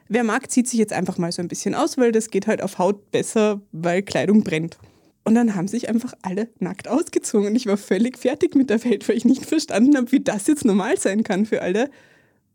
Wer 0.09 0.23
mag, 0.23 0.49
zieht 0.49 0.67
sich 0.67 0.79
jetzt 0.79 0.93
einfach 0.93 1.17
mal 1.17 1.31
so 1.31 1.41
ein 1.41 1.47
bisschen 1.47 1.75
aus, 1.75 1.97
weil 1.97 2.11
das 2.11 2.29
geht 2.29 2.47
halt 2.47 2.63
auf 2.63 2.77
Haut 2.79 3.11
besser, 3.11 3.61
weil 3.71 4.01
Kleidung 4.01 4.43
brennt. 4.43 4.77
Und 5.23 5.35
dann 5.35 5.55
haben 5.55 5.67
sich 5.67 5.89
einfach 5.89 6.13
alle 6.21 6.47
nackt 6.59 6.87
ausgezogen 6.87 7.49
und 7.49 7.55
ich 7.55 7.65
war 7.65 7.75
völlig 7.75 8.17
fertig 8.17 8.55
mit 8.55 8.69
der 8.69 8.83
Welt, 8.85 9.07
weil 9.09 9.17
ich 9.17 9.25
nicht 9.25 9.45
verstanden 9.45 9.97
habe, 9.97 10.11
wie 10.13 10.21
das 10.21 10.47
jetzt 10.47 10.63
normal 10.63 10.97
sein 10.97 11.23
kann 11.23 11.45
für 11.45 11.61
alle. 11.61 11.89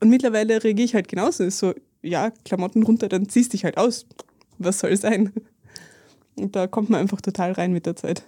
Und 0.01 0.09
mittlerweile 0.09 0.64
reagiere 0.64 0.87
ich 0.87 0.95
halt 0.95 1.09
genauso. 1.09 1.45
Ist 1.45 1.59
so, 1.59 1.74
ja, 2.03 2.30
Klamotten 2.44 2.82
runter, 2.82 3.09
dann 3.09 3.28
ziehst 3.28 3.53
dich 3.53 3.64
halt 3.64 3.78
aus. 3.78 4.07
Was 4.59 4.80
soll 4.80 4.96
sein? 4.96 5.32
Und 6.34 6.57
da 6.57 6.66
kommt 6.66 6.90
man 6.90 7.00
einfach 7.00 7.20
total 7.20 7.53
rein 7.53 7.72
mit 7.72 7.86
der 7.86 7.96
Zeit. 7.96 8.24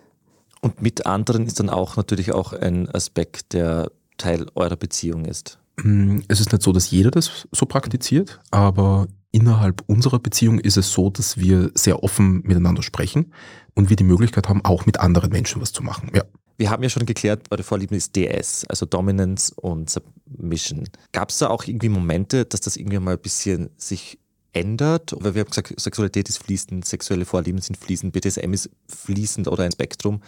Und 0.60 0.80
mit 0.80 1.06
anderen 1.06 1.46
ist 1.46 1.60
dann 1.60 1.68
auch 1.68 1.96
natürlich 1.96 2.32
auch 2.32 2.52
ein 2.52 2.88
Aspekt, 2.90 3.52
der 3.52 3.90
Teil 4.16 4.46
eurer 4.54 4.76
Beziehung 4.76 5.24
ist. 5.24 5.58
Mm, 5.82 6.20
es 6.28 6.40
ist 6.40 6.52
nicht 6.52 6.62
so, 6.62 6.72
dass 6.72 6.90
jeder 6.90 7.10
das 7.10 7.48
so 7.52 7.66
praktiziert, 7.66 8.40
aber 8.50 9.08
innerhalb 9.32 9.82
unserer 9.86 10.20
Beziehung 10.20 10.60
ist 10.60 10.76
es 10.76 10.92
so, 10.92 11.10
dass 11.10 11.38
wir 11.38 11.70
sehr 11.74 12.02
offen 12.02 12.42
miteinander 12.44 12.82
sprechen 12.82 13.32
und 13.74 13.90
wir 13.90 13.96
die 13.96 14.04
Möglichkeit 14.04 14.48
haben, 14.48 14.64
auch 14.64 14.86
mit 14.86 15.00
anderen 15.00 15.30
Menschen 15.30 15.60
was 15.60 15.72
zu 15.72 15.82
machen. 15.82 16.10
Ja. 16.14 16.22
Wir 16.56 16.70
haben 16.70 16.84
ja 16.84 16.88
schon 16.88 17.04
geklärt, 17.04 17.48
eure 17.50 17.64
Vorlieben 17.64 17.96
ist 17.96 18.14
DS, 18.14 18.64
also 18.68 18.86
Dominance 18.86 19.52
und 19.56 20.00
Submission. 20.36 20.88
Gab 21.12 21.30
es 21.30 21.38
da 21.38 21.48
auch 21.48 21.64
irgendwie 21.64 21.88
Momente, 21.88 22.44
dass 22.44 22.60
das 22.60 22.76
irgendwie 22.76 22.98
mal 22.98 23.12
ein 23.12 23.20
bisschen 23.20 23.70
sich 23.76 24.18
ändert? 24.52 25.14
Weil 25.18 25.34
wir 25.34 25.40
haben 25.40 25.50
gesagt, 25.50 25.78
Sexualität 25.80 26.28
ist 26.28 26.38
fließend, 26.38 26.84
sexuelle 26.84 27.24
Vorlieben 27.24 27.60
sind 27.60 27.76
fließend, 27.76 28.12
BDSM 28.12 28.52
ist 28.52 28.70
fließend 28.88 29.48
oder 29.48 29.64
ein 29.64 29.72
Spektrum. 29.72 30.20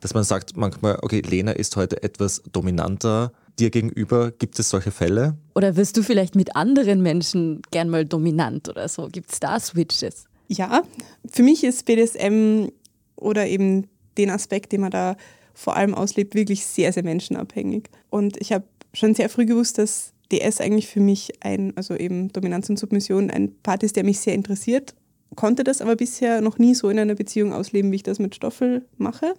Dass 0.00 0.14
man 0.14 0.24
sagt 0.24 0.56
manchmal, 0.56 0.98
okay, 1.02 1.20
Lena 1.20 1.52
ist 1.52 1.76
heute 1.76 2.02
etwas 2.02 2.42
dominanter 2.50 3.32
dir 3.58 3.70
gegenüber. 3.70 4.30
Gibt 4.30 4.58
es 4.58 4.70
solche 4.70 4.90
Fälle? 4.90 5.36
Oder 5.54 5.76
wirst 5.76 5.96
du 5.96 6.02
vielleicht 6.02 6.34
mit 6.34 6.56
anderen 6.56 7.02
Menschen 7.02 7.60
gern 7.70 7.90
mal 7.90 8.06
dominant 8.06 8.68
oder 8.70 8.88
so? 8.88 9.08
Gibt 9.08 9.30
es 9.30 9.40
da 9.40 9.60
Switches? 9.60 10.24
Ja, 10.48 10.82
für 11.30 11.42
mich 11.42 11.62
ist 11.64 11.84
BDSM 11.84 12.68
oder 13.16 13.46
eben 13.46 13.88
den 14.16 14.30
Aspekt, 14.30 14.72
den 14.72 14.80
man 14.80 14.90
da 14.90 15.16
vor 15.52 15.76
allem 15.76 15.94
auslebt, 15.94 16.34
wirklich 16.34 16.64
sehr, 16.64 16.92
sehr 16.92 17.04
menschenabhängig. 17.04 17.90
Und 18.08 18.38
ich 18.38 18.52
habe 18.52 18.64
schon 18.92 19.14
sehr 19.14 19.28
früh 19.28 19.46
gewusst, 19.46 19.78
dass 19.78 20.12
DS 20.32 20.60
eigentlich 20.60 20.88
für 20.88 21.00
mich 21.00 21.32
ein, 21.40 21.76
also 21.76 21.94
eben 21.94 22.32
Dominanz 22.32 22.68
und 22.70 22.78
Submission, 22.78 23.30
ein 23.30 23.52
Part 23.62 23.82
ist, 23.82 23.96
der 23.96 24.04
mich 24.04 24.20
sehr 24.20 24.34
interessiert. 24.34 24.94
Konnte 25.36 25.64
das 25.64 25.80
aber 25.80 25.96
bisher 25.96 26.40
noch 26.40 26.58
nie 26.58 26.74
so 26.74 26.88
in 26.88 26.98
einer 26.98 27.14
Beziehung 27.14 27.52
ausleben, 27.52 27.90
wie 27.92 27.96
ich 27.96 28.02
das 28.02 28.18
mit 28.18 28.34
Stoffel 28.34 28.84
mache. 28.96 29.34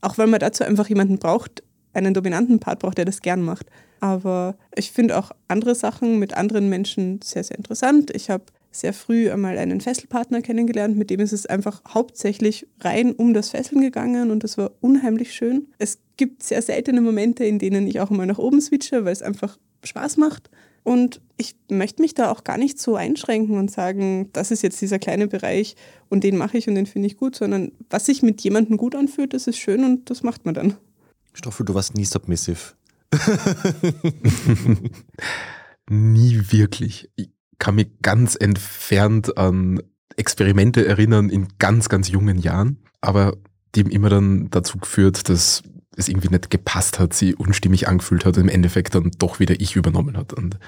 Auch 0.00 0.18
weil 0.18 0.26
man 0.26 0.40
dazu 0.40 0.64
einfach 0.64 0.88
jemanden 0.88 1.18
braucht, 1.18 1.62
einen 1.94 2.14
dominanten 2.14 2.60
Part 2.60 2.80
braucht, 2.80 2.98
der 2.98 3.06
das 3.06 3.22
gern 3.22 3.42
macht. 3.42 3.66
Aber 4.00 4.56
ich 4.74 4.92
finde 4.92 5.16
auch 5.16 5.32
andere 5.48 5.74
Sachen 5.74 6.18
mit 6.18 6.34
anderen 6.34 6.68
Menschen 6.68 7.20
sehr, 7.22 7.42
sehr 7.42 7.56
interessant. 7.56 8.10
Ich 8.14 8.28
habe 8.28 8.44
sehr 8.70 8.92
früh 8.92 9.30
einmal 9.30 9.56
einen 9.56 9.80
Fesselpartner 9.80 10.42
kennengelernt, 10.42 10.96
mit 10.96 11.08
dem 11.08 11.20
ist 11.20 11.32
es 11.32 11.46
einfach 11.46 11.82
hauptsächlich 11.88 12.66
rein 12.80 13.12
um 13.12 13.32
das 13.32 13.50
Fesseln 13.50 13.80
gegangen 13.80 14.30
und 14.30 14.44
das 14.44 14.58
war 14.58 14.72
unheimlich 14.80 15.32
schön. 15.32 15.68
Es 15.78 15.98
gibt 16.16 16.42
sehr 16.42 16.62
seltene 16.62 17.00
Momente, 17.00 17.44
in 17.44 17.58
denen 17.58 17.86
ich 17.86 18.00
auch 18.00 18.10
mal 18.10 18.26
nach 18.26 18.38
oben 18.38 18.60
switche, 18.60 19.04
weil 19.04 19.12
es 19.12 19.22
einfach 19.22 19.58
Spaß 19.84 20.16
macht. 20.16 20.50
Und 20.82 21.20
ich 21.36 21.56
möchte 21.68 22.00
mich 22.00 22.14
da 22.14 22.30
auch 22.30 22.44
gar 22.44 22.58
nicht 22.58 22.78
so 22.78 22.94
einschränken 22.94 23.58
und 23.58 23.70
sagen, 23.70 24.30
das 24.32 24.52
ist 24.52 24.62
jetzt 24.62 24.80
dieser 24.80 25.00
kleine 25.00 25.26
Bereich 25.26 25.74
und 26.08 26.22
den 26.22 26.36
mache 26.36 26.58
ich 26.58 26.68
und 26.68 26.76
den 26.76 26.86
finde 26.86 27.08
ich 27.08 27.16
gut, 27.16 27.34
sondern 27.34 27.72
was 27.90 28.06
sich 28.06 28.22
mit 28.22 28.40
jemandem 28.42 28.76
gut 28.76 28.94
anfühlt, 28.94 29.34
das 29.34 29.48
ist 29.48 29.58
schön 29.58 29.84
und 29.84 30.10
das 30.10 30.22
macht 30.22 30.44
man 30.44 30.54
dann. 30.54 30.74
Stoffel, 31.32 31.66
du 31.66 31.74
warst 31.74 31.96
nie 31.96 32.04
submissive. 32.04 32.74
nie 35.90 36.40
wirklich. 36.50 37.10
Ich 37.16 37.30
kann 37.58 37.74
mich 37.74 37.88
ganz 38.00 38.36
entfernt 38.38 39.36
an 39.36 39.82
Experimente 40.16 40.86
erinnern 40.86 41.30
in 41.30 41.48
ganz, 41.58 41.88
ganz 41.88 42.08
jungen 42.08 42.38
Jahren, 42.38 42.78
aber 43.00 43.36
die 43.74 43.80
haben 43.80 43.90
immer 43.90 44.08
dann 44.08 44.50
dazu 44.50 44.78
geführt, 44.78 45.28
dass 45.28 45.62
es 45.96 46.08
irgendwie 46.08 46.28
nicht 46.28 46.50
gepasst 46.50 46.98
hat, 46.98 47.14
sie 47.14 47.34
unstimmig 47.34 47.88
angefühlt 47.88 48.24
hat 48.24 48.36
und 48.36 48.44
im 48.44 48.48
Endeffekt 48.48 48.94
dann 48.94 49.10
doch 49.18 49.40
wieder 49.40 49.60
ich 49.60 49.76
übernommen 49.76 50.16
hat. 50.16 50.32
Und 50.32 50.58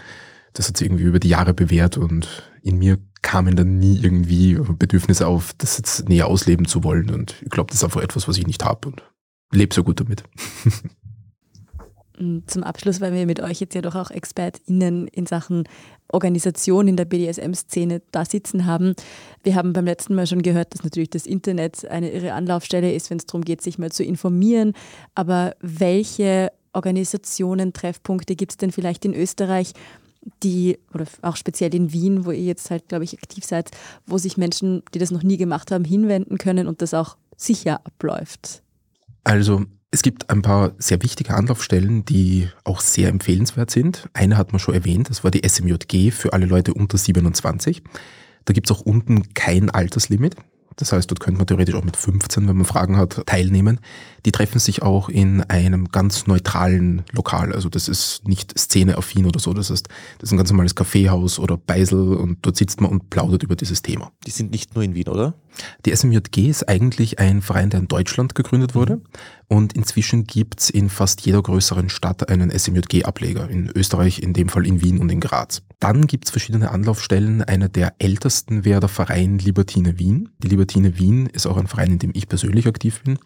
das 0.55 0.69
hat 0.69 0.77
sich 0.77 0.87
irgendwie 0.87 1.05
über 1.05 1.21
die 1.21 1.29
Jahre 1.29 1.55
bewährt 1.55 1.97
und 1.97 2.51
in 2.63 2.79
mir 2.79 2.99
kamen 3.23 3.57
dann 3.57 3.79
nie 3.79 3.99
irgendwie 4.01 4.55
Bedürfnisse 4.55 5.27
auf, 5.27 5.53
das 5.59 5.77
jetzt 5.77 6.09
näher 6.09 6.27
ausleben 6.27 6.67
zu 6.67 6.83
wollen. 6.85 7.11
Und 7.11 7.37
ich 7.43 7.51
glaube, 7.51 7.69
das 7.69 7.79
ist 7.79 7.85
einfach 7.85 8.03
etwas, 8.03 8.27
was 8.27 8.39
ich 8.39 8.47
nicht 8.47 8.65
habe 8.65 8.89
und 8.89 9.03
lebe 9.53 9.75
so 9.75 9.85
gut 9.85 10.01
damit. 10.01 10.25
Mm, 12.19 12.39
zum 12.47 12.63
Abschluss, 12.63 13.01
weil 13.01 13.13
wir 13.13 13.27
mit 13.27 13.41
euch 13.41 13.61
jetzt 13.61 13.75
ja 13.75 13.83
doch 13.83 13.95
auch 13.95 14.11
ExpertInnen 14.11 15.09
in 15.09 15.27
Sachen 15.27 15.65
Organisation 16.11 16.89
in 16.89 16.97
der 16.97 17.05
BDSM-Szene 17.05 18.03
da 18.13 18.25
sitzen 18.25 18.65
haben. 18.65 18.95
Wir 19.43 19.55
haben 19.55 19.73
beim 19.73 19.85
letzten 19.85 20.15
Mal 20.15 20.27
schon 20.27 20.43
gehört, 20.43 20.75
dass 20.75 20.83
natürlich 20.83 21.11
das 21.11 21.27
Internet 21.27 21.87
eine 21.87 22.11
irre 22.11 22.33
Anlaufstelle 22.33 22.93
ist, 22.93 23.11
wenn 23.11 23.19
es 23.19 23.27
darum 23.27 23.45
geht, 23.45 23.61
sich 23.61 23.79
mal 23.79 23.93
zu 23.93 24.03
informieren. 24.03 24.73
Aber 25.15 25.55
welche 25.61 26.51
Organisationen, 26.73 27.73
Treffpunkte 27.73 28.37
gibt 28.37 28.53
es 28.53 28.57
denn 28.57 28.73
vielleicht 28.73 29.05
in 29.05 29.15
Österreich, 29.15 29.75
die, 30.43 30.79
oder 30.95 31.07
auch 31.23 31.37
speziell 31.37 31.75
in 31.75 31.93
Wien, 31.93 32.25
wo 32.25 32.31
ihr 32.31 32.43
jetzt 32.43 32.71
halt, 32.71 32.89
glaube 32.89 33.05
ich, 33.05 33.19
aktiv 33.19 33.45
seid, 33.45 33.71
wo 34.07 34.19
sich 34.19 34.37
Menschen, 34.37 34.83
die 34.95 34.99
das 34.99 35.11
noch 35.11 35.23
nie 35.23 35.37
gemacht 35.37 35.71
haben, 35.71 35.85
hinwenden 35.85 36.39
können 36.39 36.67
und 36.67 36.83
das 36.83 36.95
auch 36.95 37.17
sicher 37.37 37.81
abläuft? 37.85 38.63
Also 39.25 39.65
es 39.91 40.03
gibt 40.03 40.29
ein 40.29 40.43
paar 40.43 40.73
sehr 40.79 41.03
wichtige 41.03 41.35
Anlaufstellen, 41.35 42.05
die 42.05 42.49
auch 42.65 42.81
sehr 42.81 43.09
empfehlenswert 43.09 43.71
sind. 43.71 44.09
Eine 44.13 44.37
hat 44.37 44.53
man 44.53 44.59
schon 44.59 44.75
erwähnt, 44.75 45.09
das 45.09 45.25
war 45.25 45.31
die 45.31 45.49
SMJG 45.49 46.11
für 46.11 46.33
alle 46.33 46.47
Leute 46.47 46.75
unter 46.75 46.99
27. 46.99 47.83
Da 48.45 48.53
gibt 48.53 48.71
es 48.71 48.77
auch 48.77 48.83
unten 48.83 49.33
kein 49.35 49.71
Alterslimit. 49.71 50.37
Das 50.77 50.93
heißt, 50.93 51.11
dort 51.11 51.21
könnte 51.21 51.39
man 51.39 51.47
theoretisch 51.47 51.75
auch 51.75 51.85
mit 51.85 51.97
15, 51.97 52.47
wenn 52.47 52.57
man 52.57 52.65
Fragen 52.65 52.97
hat, 52.97 53.27
teilnehmen. 53.27 53.81
Die 54.29 54.33
treffen 54.33 54.59
sich 54.59 54.83
auch 54.83 55.09
in 55.09 55.41
einem 55.45 55.89
ganz 55.89 56.27
neutralen 56.27 57.03
Lokal. 57.13 57.55
Also 57.55 57.71
das 57.71 57.89
ist 57.89 58.29
nicht 58.29 58.59
szeneaffin 58.59 59.25
oder 59.25 59.41
so. 59.41 59.55
Das 59.55 59.71
heißt, 59.71 59.89
das 60.19 60.29
ist 60.29 60.33
ein 60.33 60.37
ganz 60.37 60.51
normales 60.51 60.75
Kaffeehaus 60.75 61.39
oder 61.39 61.57
Beisel 61.57 62.13
und 62.13 62.37
dort 62.43 62.59
sitzt 62.59 62.83
man 62.83 62.91
und 62.91 63.09
plaudert 63.09 63.43
über 63.43 63.57
dieses 63.57 63.81
Thema. 63.81 64.13
Die 64.27 64.31
sind 64.31 64.51
nicht 64.51 64.75
nur 64.75 64.85
in 64.85 64.95
Wien, 64.95 65.09
oder? 65.09 65.33
Die 65.87 65.97
SMJG 65.97 66.51
ist 66.51 66.69
eigentlich 66.69 67.19
ein 67.19 67.41
Verein, 67.41 67.71
der 67.71 67.81
in 67.81 67.89
Deutschland 67.89 68.35
gegründet 68.35 68.75
wurde. 68.75 69.01
Und 69.49 69.73
inzwischen 69.73 70.25
gibt's 70.25 70.69
in 70.69 70.91
fast 70.91 71.23
jeder 71.23 71.41
größeren 71.41 71.89
Stadt 71.89 72.29
einen 72.29 72.51
SMJG-Ableger. 72.51 73.49
In 73.49 73.71
Österreich, 73.75 74.19
in 74.23 74.35
dem 74.35 74.51
Fall 74.51 74.67
in 74.67 74.83
Wien 74.83 74.99
und 74.99 75.11
in 75.11 75.21
Graz. 75.21 75.63
Dann 75.81 76.07
gibt's 76.07 76.31
verschiedene 76.31 76.71
Anlaufstellen. 76.71 77.41
Einer 77.41 77.71
der 77.71 77.95
ältesten 77.99 78.67
wäre 78.67 78.81
der 78.81 78.91
Verein 78.91 79.39
Libertine 79.39 79.99
Wien. 79.99 80.29
Die 80.43 80.49
Libertine 80.49 80.99
Wien 80.99 81.29
ist 81.29 81.47
auch 81.47 81.57
ein 81.57 81.67
Verein, 81.67 81.93
in 81.93 81.99
dem 81.99 82.11
ich 82.13 82.29
persönlich 82.29 82.67
aktiv 82.67 83.01
bin. 83.05 83.19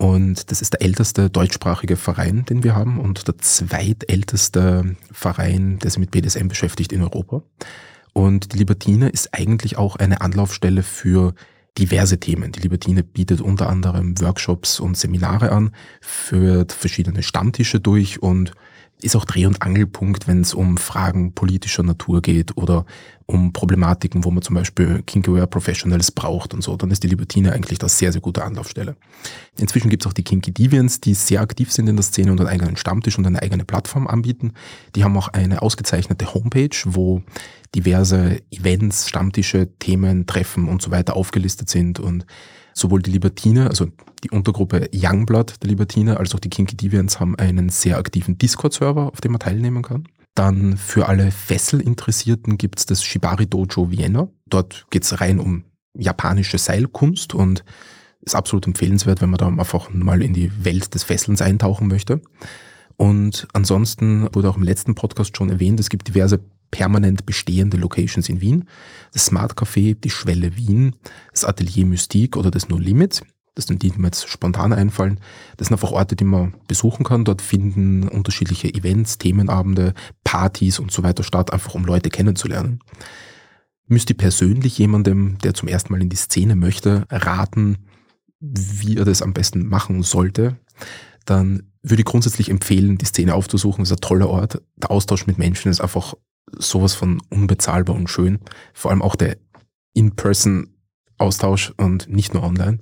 Und 0.00 0.50
das 0.50 0.62
ist 0.62 0.72
der 0.72 0.80
älteste 0.80 1.28
deutschsprachige 1.28 1.94
Verein, 1.94 2.46
den 2.46 2.64
wir 2.64 2.74
haben 2.74 2.98
und 2.98 3.28
der 3.28 3.36
zweitälteste 3.36 4.96
Verein, 5.12 5.78
der 5.78 5.90
sich 5.90 5.98
mit 5.98 6.10
BDSM 6.10 6.48
beschäftigt 6.48 6.94
in 6.94 7.02
Europa. 7.02 7.42
Und 8.14 8.54
die 8.54 8.56
Libertine 8.56 9.10
ist 9.10 9.34
eigentlich 9.34 9.76
auch 9.76 9.96
eine 9.96 10.22
Anlaufstelle 10.22 10.82
für 10.82 11.34
diverse 11.76 12.18
Themen. 12.18 12.50
Die 12.50 12.60
Libertine 12.60 13.02
bietet 13.02 13.42
unter 13.42 13.68
anderem 13.68 14.18
Workshops 14.22 14.80
und 14.80 14.96
Seminare 14.96 15.52
an, 15.52 15.74
führt 16.00 16.72
verschiedene 16.72 17.22
Stammtische 17.22 17.78
durch 17.78 18.22
und 18.22 18.52
ist 19.02 19.16
auch 19.16 19.24
Dreh- 19.24 19.46
und 19.46 19.62
Angelpunkt, 19.62 20.28
wenn 20.28 20.40
es 20.40 20.54
um 20.54 20.76
Fragen 20.76 21.32
politischer 21.34 21.82
Natur 21.82 22.22
geht 22.22 22.56
oder 22.56 22.84
um 23.26 23.52
Problematiken, 23.52 24.24
wo 24.24 24.30
man 24.30 24.42
zum 24.42 24.56
Beispiel 24.56 25.02
Kinky-Wear 25.06 25.46
Professionals 25.46 26.10
braucht 26.10 26.52
und 26.52 26.62
so, 26.62 26.76
dann 26.76 26.90
ist 26.90 27.02
die 27.02 27.08
Libertine 27.08 27.52
eigentlich 27.52 27.78
das 27.78 27.96
sehr, 27.98 28.12
sehr 28.12 28.20
gute 28.20 28.44
Anlaufstelle. 28.44 28.96
Inzwischen 29.58 29.88
gibt 29.88 30.02
es 30.02 30.08
auch 30.08 30.12
die 30.12 30.24
Kinky 30.24 30.52
Deviants, 30.52 31.00
die 31.00 31.14
sehr 31.14 31.40
aktiv 31.40 31.70
sind 31.72 31.88
in 31.88 31.96
der 31.96 32.02
Szene 32.02 32.32
und 32.32 32.40
einen 32.40 32.48
eigenen 32.48 32.76
Stammtisch 32.76 33.18
und 33.18 33.26
eine 33.26 33.40
eigene 33.40 33.64
Plattform 33.64 34.06
anbieten. 34.06 34.52
Die 34.96 35.04
haben 35.04 35.16
auch 35.16 35.28
eine 35.28 35.62
ausgezeichnete 35.62 36.34
Homepage, 36.34 36.76
wo 36.86 37.22
diverse 37.74 38.40
Events, 38.50 39.08
Stammtische, 39.08 39.68
Themen, 39.78 40.26
Treffen 40.26 40.68
und 40.68 40.82
so 40.82 40.90
weiter 40.90 41.14
aufgelistet 41.14 41.68
sind 41.68 42.00
und 42.00 42.26
sowohl 42.80 43.02
die 43.02 43.10
Libertine, 43.10 43.68
also 43.68 43.86
die 44.24 44.30
Untergruppe 44.30 44.88
Youngblood 44.94 45.62
der 45.62 45.68
Libertine, 45.68 46.18
als 46.18 46.34
auch 46.34 46.40
die 46.40 46.50
Kinky 46.50 46.76
Deviants 46.76 47.20
haben 47.20 47.36
einen 47.36 47.68
sehr 47.68 47.98
aktiven 47.98 48.38
Discord-Server, 48.38 49.08
auf 49.12 49.20
dem 49.20 49.32
man 49.32 49.40
teilnehmen 49.40 49.82
kann. 49.82 50.08
Dann 50.34 50.76
für 50.76 51.08
alle 51.08 51.30
Fesselinteressierten 51.30 52.56
gibt 52.56 52.78
es 52.78 52.86
das 52.86 53.02
Shibari 53.02 53.46
Dojo 53.46 53.90
Vienna. 53.90 54.28
Dort 54.46 54.86
geht 54.90 55.04
es 55.04 55.20
rein 55.20 55.38
um 55.38 55.64
japanische 55.94 56.58
Seilkunst 56.58 57.34
und 57.34 57.64
ist 58.22 58.34
absolut 58.34 58.66
empfehlenswert, 58.66 59.20
wenn 59.20 59.30
man 59.30 59.38
da 59.38 59.48
einfach 59.48 59.90
mal 59.92 60.22
in 60.22 60.34
die 60.34 60.52
Welt 60.64 60.94
des 60.94 61.04
Fesselns 61.04 61.42
eintauchen 61.42 61.88
möchte. 61.88 62.20
Und 62.96 63.48
ansonsten 63.54 64.28
wurde 64.34 64.50
auch 64.50 64.56
im 64.56 64.62
letzten 64.62 64.94
Podcast 64.94 65.36
schon 65.36 65.48
erwähnt, 65.48 65.80
es 65.80 65.88
gibt 65.88 66.06
diverse 66.06 66.40
permanent 66.70 67.26
bestehende 67.26 67.76
Locations 67.76 68.28
in 68.28 68.40
Wien. 68.40 68.68
Das 69.12 69.26
Smart 69.26 69.54
Café, 69.54 69.94
die 69.94 70.10
Schwelle 70.10 70.56
Wien, 70.56 70.96
das 71.32 71.44
Atelier 71.44 71.86
Mystique 71.86 72.38
oder 72.38 72.50
das 72.50 72.68
No 72.68 72.78
Limit. 72.78 73.22
Das 73.54 73.66
sind 73.66 73.82
die, 73.82 73.90
die 73.90 73.98
mir 73.98 74.06
jetzt 74.06 74.28
spontan 74.28 74.72
einfallen. 74.72 75.20
Das 75.56 75.68
sind 75.68 75.74
einfach 75.74 75.90
Orte, 75.90 76.16
die 76.16 76.24
man 76.24 76.54
besuchen 76.68 77.04
kann. 77.04 77.24
Dort 77.24 77.42
finden 77.42 78.08
unterschiedliche 78.08 78.72
Events, 78.72 79.18
Themenabende, 79.18 79.94
Partys 80.24 80.78
und 80.78 80.92
so 80.92 81.02
weiter 81.02 81.24
statt, 81.24 81.52
einfach 81.52 81.74
um 81.74 81.84
Leute 81.84 82.10
kennenzulernen. 82.10 82.80
Müsste 83.86 84.14
persönlich 84.14 84.78
jemandem, 84.78 85.38
der 85.38 85.52
zum 85.52 85.68
ersten 85.68 85.92
Mal 85.92 86.00
in 86.00 86.08
die 86.08 86.16
Szene 86.16 86.54
möchte, 86.54 87.06
raten, 87.10 87.78
wie 88.38 88.96
er 88.96 89.04
das 89.04 89.20
am 89.20 89.34
besten 89.34 89.66
machen 89.66 90.02
sollte, 90.02 90.56
dann 91.26 91.70
würde 91.82 92.02
ich 92.02 92.06
grundsätzlich 92.06 92.50
empfehlen, 92.50 92.98
die 92.98 93.04
Szene 93.04 93.34
aufzusuchen. 93.34 93.82
Das 93.82 93.90
ist 93.90 93.96
ein 93.96 94.08
toller 94.08 94.28
Ort. 94.28 94.62
Der 94.76 94.90
Austausch 94.90 95.26
mit 95.26 95.38
Menschen 95.38 95.70
ist 95.70 95.80
einfach 95.80 96.14
sowas 96.56 96.94
von 96.94 97.20
unbezahlbar 97.30 97.96
und 97.96 98.08
schön. 98.08 98.38
Vor 98.72 98.90
allem 98.90 99.02
auch 99.02 99.16
der 99.16 99.36
In-Person-Austausch 99.94 101.72
und 101.76 102.08
nicht 102.08 102.34
nur 102.34 102.42
online. 102.42 102.78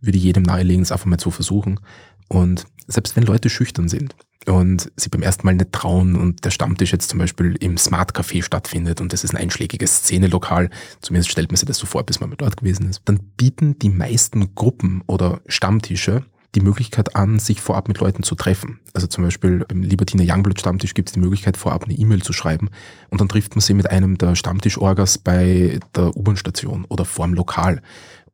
Würde 0.00 0.18
jedem 0.18 0.42
nahelegen, 0.42 0.82
es 0.82 0.92
einfach 0.92 1.06
mal 1.06 1.18
zu 1.18 1.30
versuchen. 1.30 1.80
Und 2.28 2.66
selbst 2.86 3.16
wenn 3.16 3.24
Leute 3.24 3.48
schüchtern 3.50 3.88
sind 3.88 4.14
und 4.46 4.92
sie 4.96 5.08
beim 5.08 5.22
ersten 5.22 5.46
Mal 5.46 5.54
nicht 5.54 5.72
trauen 5.72 6.16
und 6.16 6.44
der 6.44 6.50
Stammtisch 6.50 6.92
jetzt 6.92 7.08
zum 7.08 7.18
Beispiel 7.18 7.56
im 7.60 7.78
Smart 7.78 8.14
Café 8.14 8.42
stattfindet 8.42 9.00
und 9.00 9.12
das 9.12 9.24
ist 9.24 9.34
ein 9.34 9.40
einschlägiges 9.40 9.98
Szenelokal, 9.98 10.70
zumindest 11.00 11.30
stellt 11.30 11.50
man 11.50 11.56
sich 11.56 11.66
das 11.66 11.78
so 11.78 11.86
vor, 11.86 12.04
bis 12.04 12.20
man 12.20 12.30
mal 12.30 12.36
dort 12.36 12.58
gewesen 12.58 12.88
ist, 12.90 13.02
dann 13.06 13.20
bieten 13.36 13.78
die 13.78 13.88
meisten 13.88 14.54
Gruppen 14.54 15.02
oder 15.06 15.40
Stammtische 15.46 16.24
die 16.54 16.60
Möglichkeit 16.60 17.16
an, 17.16 17.38
sich 17.38 17.60
vorab 17.60 17.88
mit 17.88 17.98
Leuten 17.98 18.22
zu 18.22 18.34
treffen. 18.34 18.80
Also 18.92 19.06
zum 19.06 19.24
Beispiel 19.24 19.64
beim 19.66 19.82
Libertiner 19.82 20.24
Youngblood 20.26 20.60
Stammtisch 20.60 20.94
gibt 20.94 21.08
es 21.08 21.12
die 21.14 21.20
Möglichkeit, 21.20 21.56
vorab 21.56 21.84
eine 21.84 21.94
E-Mail 21.94 22.22
zu 22.22 22.32
schreiben 22.32 22.70
und 23.10 23.20
dann 23.20 23.28
trifft 23.28 23.54
man 23.54 23.60
sie 23.60 23.74
mit 23.74 23.90
einem 23.90 24.18
der 24.18 24.36
Stammtischorgas 24.36 25.18
bei 25.18 25.80
der 25.94 26.16
U-Bahn-Station 26.16 26.84
oder 26.88 27.04
vorm 27.04 27.34
Lokal. 27.34 27.82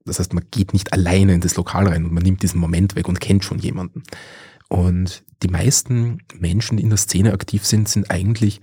Das 0.04 0.18
heißt, 0.18 0.34
man 0.34 0.44
geht 0.50 0.72
nicht 0.72 0.92
alleine 0.92 1.34
in 1.34 1.40
das 1.40 1.56
Lokal 1.56 1.88
rein 1.88 2.04
und 2.04 2.12
man 2.12 2.22
nimmt 2.22 2.42
diesen 2.42 2.60
Moment 2.60 2.96
weg 2.96 3.08
und 3.08 3.20
kennt 3.20 3.44
schon 3.44 3.58
jemanden. 3.58 4.02
Und 4.68 5.24
die 5.42 5.48
meisten 5.48 6.18
Menschen, 6.38 6.76
die 6.76 6.82
in 6.82 6.90
der 6.90 6.98
Szene 6.98 7.32
aktiv 7.32 7.64
sind, 7.64 7.88
sind 7.88 8.10
eigentlich 8.10 8.60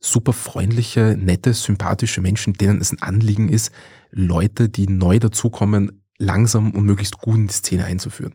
super 0.00 0.32
freundliche, 0.32 1.16
nette, 1.18 1.52
sympathische 1.52 2.20
Menschen, 2.20 2.52
denen 2.52 2.80
es 2.80 2.92
ein 2.92 3.02
Anliegen 3.02 3.48
ist, 3.48 3.72
Leute, 4.10 4.68
die 4.68 4.86
neu 4.86 5.18
dazukommen, 5.18 6.02
langsam 6.18 6.72
und 6.72 6.84
möglichst 6.84 7.18
gut 7.18 7.36
in 7.36 7.46
die 7.48 7.54
Szene 7.54 7.84
einzuführen. 7.84 8.34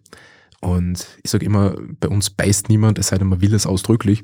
Und 0.64 1.06
ich 1.24 1.30
sage 1.30 1.46
immer, 1.46 1.76
bei 2.00 2.08
uns 2.08 2.30
beißt 2.30 2.70
niemand, 2.70 2.98
es 2.98 3.08
sei 3.08 3.18
denn, 3.18 3.28
man 3.28 3.42
will 3.42 3.54
es 3.54 3.66
ausdrücklich. 3.66 4.24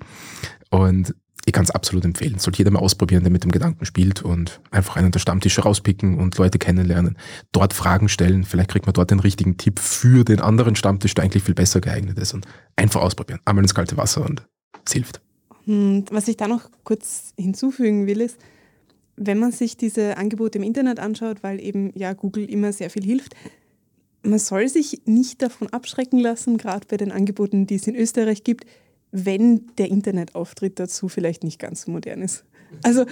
Und 0.70 1.14
ich 1.46 1.52
kann 1.52 1.66
es 1.66 1.72
absolut 1.72 2.06
empfehlen. 2.06 2.40
Sollte 2.40 2.60
jeder 2.60 2.72
mal 2.72 2.80
ausprobieren, 2.80 3.24
der 3.24 3.32
mit 3.32 3.44
dem 3.44 3.52
Gedanken 3.52 3.86
spielt 3.86 4.22
und 4.22 4.62
einfach 4.72 4.96
einen 4.96 5.12
der 5.12 5.20
Stammtische 5.20 5.64
rauspicken 5.64 6.18
und 6.18 6.38
Leute 6.38 6.58
kennenlernen. 6.58 7.18
Dort 7.52 7.74
Fragen 7.74 8.08
stellen. 8.08 8.46
Vielleicht 8.46 8.70
kriegt 8.70 8.86
man 8.86 8.94
dort 8.94 9.12
den 9.12 9.20
richtigen 9.20 9.58
Tipp 9.58 9.80
für 9.80 10.24
den 10.24 10.40
anderen 10.40 10.78
Stammtisch, 10.78 11.14
der 11.14 11.26
eigentlich 11.26 11.44
viel 11.44 11.56
besser 11.56 11.82
geeignet 11.82 12.18
ist. 12.18 12.34
Und 12.34 12.46
einfach 12.78 13.02
ausprobieren. 13.02 13.42
Einmal 13.44 13.66
ins 13.66 13.76
kalte 13.76 13.98
Wasser 13.98 14.26
und 14.26 14.48
es 14.86 14.94
hilft. 14.94 15.20
Hm, 15.66 16.06
was 16.10 16.30
ich 16.30 16.38
da 16.38 16.48
noch 16.48 16.70
kurz 16.86 17.34
hinzufügen 17.38 18.08
will, 18.08 18.22
ist, 18.22 18.38
wenn 19.18 19.40
man 19.40 19.52
sich 19.52 19.76
diese 19.76 20.16
Angebote 20.16 20.58
im 20.58 20.64
Internet 20.64 21.00
anschaut, 21.00 21.44
weil 21.44 21.60
eben 21.60 21.92
ja 21.96 22.14
Google 22.14 22.46
immer 22.46 22.72
sehr 22.72 22.90
viel 22.90 23.04
hilft, 23.04 23.36
man 24.24 24.39
soll 24.39 24.67
sich 24.67 25.01
nicht 25.05 25.41
davon 25.41 25.70
abschrecken 25.70 26.20
lassen, 26.20 26.57
gerade 26.57 26.88
bei 26.88 26.97
den 26.97 27.11
Angeboten, 27.11 27.67
die 27.67 27.76
es 27.76 27.88
in 27.88 27.95
Österreich 27.95 28.43
gibt, 28.43 28.65
wenn 29.11 29.67
der 29.78 29.89
Internetauftritt 29.89 30.80
dazu 30.80 31.07
vielleicht 31.07 31.43
nicht 31.43 31.59
ganz 31.59 31.84
so 31.84 31.91
modern 31.91 32.22
ist. 32.22 32.45
Also 32.84 33.05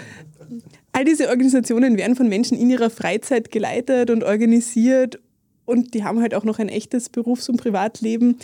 all 0.91 1.05
diese 1.05 1.29
Organisationen 1.29 1.97
werden 1.97 2.15
von 2.15 2.29
Menschen 2.29 2.57
in 2.57 2.69
ihrer 2.69 2.89
Freizeit 2.89 3.51
geleitet 3.51 4.11
und 4.11 4.23
organisiert 4.23 5.19
und 5.65 5.93
die 5.93 6.03
haben 6.03 6.21
halt 6.21 6.33
auch 6.33 6.43
noch 6.43 6.59
ein 6.59 6.69
echtes 6.69 7.09
Berufs- 7.09 7.49
und 7.49 7.57
Privatleben 7.57 8.37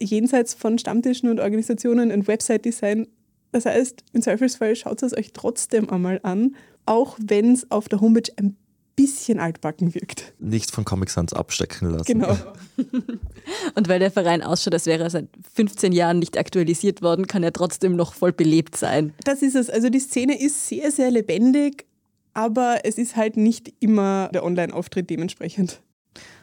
jenseits 0.00 0.54
von 0.54 0.78
Stammtischen 0.78 1.30
und 1.30 1.40
Organisationen 1.40 2.10
und 2.10 2.26
Website-Design. 2.26 3.06
Das 3.52 3.66
heißt, 3.66 4.04
im 4.12 4.22
Zweifelsfall 4.22 4.76
schaut 4.76 5.02
es 5.02 5.16
euch 5.16 5.32
trotzdem 5.32 5.88
einmal 5.88 6.20
an, 6.22 6.56
auch 6.84 7.18
wenn 7.22 7.52
es 7.52 7.70
auf 7.70 7.88
der 7.88 8.00
Homepage 8.00 8.32
ein 8.36 8.56
bisschen 8.96 9.38
altbacken 9.38 9.94
wirkt. 9.94 10.32
Nicht 10.38 10.70
von 10.70 10.84
Comic 10.84 11.10
Sans 11.10 11.32
abstecken 11.32 11.90
lassen. 11.90 12.04
Genau. 12.06 12.36
Und 13.74 13.88
weil 13.88 13.98
der 13.98 14.10
Verein 14.10 14.42
ausschaut, 14.42 14.72
als 14.74 14.86
wäre 14.86 15.04
er 15.04 15.10
seit 15.10 15.28
15 15.54 15.92
Jahren 15.92 16.18
nicht 16.18 16.38
aktualisiert 16.38 17.02
worden, 17.02 17.26
kann 17.26 17.42
er 17.42 17.52
trotzdem 17.52 17.94
noch 17.94 18.14
voll 18.14 18.32
belebt 18.32 18.76
sein. 18.76 19.12
Das 19.24 19.42
ist 19.42 19.54
es. 19.54 19.70
Also 19.70 19.90
die 19.90 20.00
Szene 20.00 20.40
ist 20.40 20.66
sehr, 20.66 20.90
sehr 20.90 21.10
lebendig, 21.10 21.86
aber 22.32 22.80
es 22.84 22.98
ist 22.98 23.16
halt 23.16 23.36
nicht 23.36 23.72
immer 23.80 24.30
der 24.32 24.44
Online-Auftritt 24.44 25.10
dementsprechend. 25.10 25.80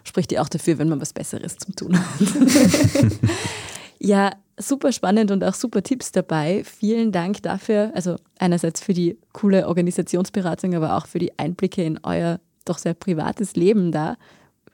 Spricht 0.04 0.32
ja 0.32 0.42
auch 0.42 0.50
dafür, 0.50 0.78
wenn 0.78 0.90
man 0.90 1.02
was 1.02 1.14
Besseres 1.14 1.58
zum 1.58 1.76
Tun 1.76 2.00
hat. 2.00 2.06
ja, 4.00 4.32
super 4.58 4.92
spannend 4.92 5.32
und 5.32 5.44
auch 5.44 5.54
super 5.54 5.82
Tipps 5.82 6.12
dabei. 6.12 6.64
Vielen 6.64 7.12
Dank 7.12 7.42
dafür. 7.44 7.92
Also 7.94 8.18
einerseits 8.38 8.82
für 8.82 8.94
die 8.94 9.18
coole 9.32 9.68
Organisationsberatung, 9.68 10.76
aber 10.76 10.96
auch 10.96 11.08
für 11.08 11.20
die 11.20 11.38
Einblicke 11.38 11.84
in 11.84 12.00
euer 12.04 12.40
doch 12.66 12.78
sehr 12.78 12.94
privates 12.94 13.56
Leben 13.56 13.92
da. 13.92 14.18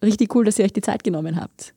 Richtig 0.03 0.33
cool, 0.35 0.45
dass 0.45 0.59
ihr 0.59 0.65
euch 0.65 0.73
die 0.73 0.81
Zeit 0.81 1.03
genommen 1.03 1.39
habt. 1.39 1.73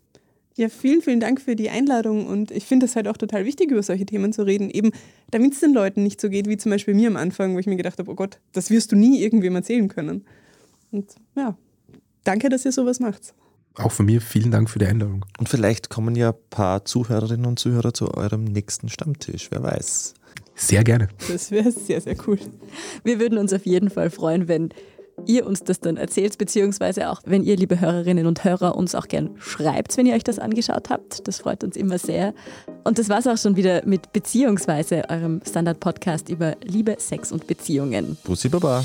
Ja, 0.56 0.68
vielen, 0.68 1.00
vielen 1.00 1.20
Dank 1.20 1.40
für 1.40 1.56
die 1.56 1.70
Einladung 1.70 2.26
und 2.26 2.50
ich 2.50 2.66
finde 2.66 2.84
es 2.84 2.94
halt 2.94 3.08
auch 3.08 3.16
total 3.16 3.46
wichtig, 3.46 3.70
über 3.70 3.82
solche 3.82 4.04
Themen 4.04 4.34
zu 4.34 4.42
reden, 4.42 4.68
eben 4.68 4.90
damit 5.30 5.54
es 5.54 5.60
den 5.60 5.72
Leuten 5.72 6.02
nicht 6.02 6.20
so 6.20 6.28
geht, 6.28 6.46
wie 6.46 6.58
zum 6.58 6.70
Beispiel 6.70 6.92
mir 6.92 7.08
am 7.08 7.16
Anfang, 7.16 7.54
wo 7.54 7.58
ich 7.58 7.66
mir 7.66 7.76
gedacht 7.76 7.98
habe, 7.98 8.10
oh 8.10 8.14
Gott, 8.14 8.38
das 8.52 8.68
wirst 8.68 8.92
du 8.92 8.96
nie 8.96 9.22
irgendwem 9.22 9.56
erzählen 9.56 9.88
können. 9.88 10.26
Und 10.90 11.14
ja, 11.36 11.56
danke, 12.24 12.50
dass 12.50 12.66
ihr 12.66 12.72
sowas 12.72 13.00
macht 13.00 13.32
auch 13.76 13.92
von 13.92 14.06
mir 14.06 14.20
vielen 14.20 14.50
Dank 14.50 14.70
für 14.70 14.78
die 14.78 14.86
Einladung. 14.86 15.24
Und 15.38 15.48
vielleicht 15.48 15.90
kommen 15.90 16.14
ja 16.14 16.30
ein 16.30 16.38
paar 16.50 16.84
Zuhörerinnen 16.84 17.46
und 17.46 17.58
Zuhörer 17.58 17.94
zu 17.94 18.12
eurem 18.14 18.44
nächsten 18.44 18.88
Stammtisch, 18.88 19.48
wer 19.50 19.62
weiß. 19.62 20.14
Sehr 20.54 20.84
gerne. 20.84 21.08
Das 21.30 21.50
wäre 21.50 21.72
sehr, 21.72 22.00
sehr 22.00 22.16
cool. 22.26 22.38
Wir 23.04 23.18
würden 23.18 23.38
uns 23.38 23.52
auf 23.52 23.64
jeden 23.64 23.90
Fall 23.90 24.10
freuen, 24.10 24.48
wenn 24.48 24.70
ihr 25.26 25.46
uns 25.46 25.62
das 25.62 25.80
dann 25.80 25.96
erzählt, 25.96 26.38
beziehungsweise 26.38 27.10
auch, 27.10 27.20
wenn 27.24 27.42
ihr, 27.42 27.56
liebe 27.56 27.80
Hörerinnen 27.80 28.26
und 28.26 28.44
Hörer, 28.44 28.76
uns 28.76 28.94
auch 28.94 29.08
gern 29.08 29.30
schreibt, 29.38 29.96
wenn 29.96 30.06
ihr 30.06 30.14
euch 30.14 30.24
das 30.24 30.38
angeschaut 30.38 30.90
habt. 30.90 31.26
Das 31.26 31.38
freut 31.38 31.64
uns 31.64 31.76
immer 31.76 31.98
sehr. 31.98 32.34
Und 32.84 32.98
das 32.98 33.08
war 33.08 33.18
es 33.18 33.26
auch 33.26 33.38
schon 33.38 33.56
wieder 33.56 33.84
mit 33.86 34.12
Beziehungsweise, 34.12 35.08
eurem 35.08 35.40
Standard-Podcast 35.46 36.28
über 36.28 36.56
Liebe, 36.64 36.96
Sex 36.98 37.32
und 37.32 37.46
Beziehungen. 37.46 38.16
Bussi 38.24 38.48
Baba. 38.48 38.84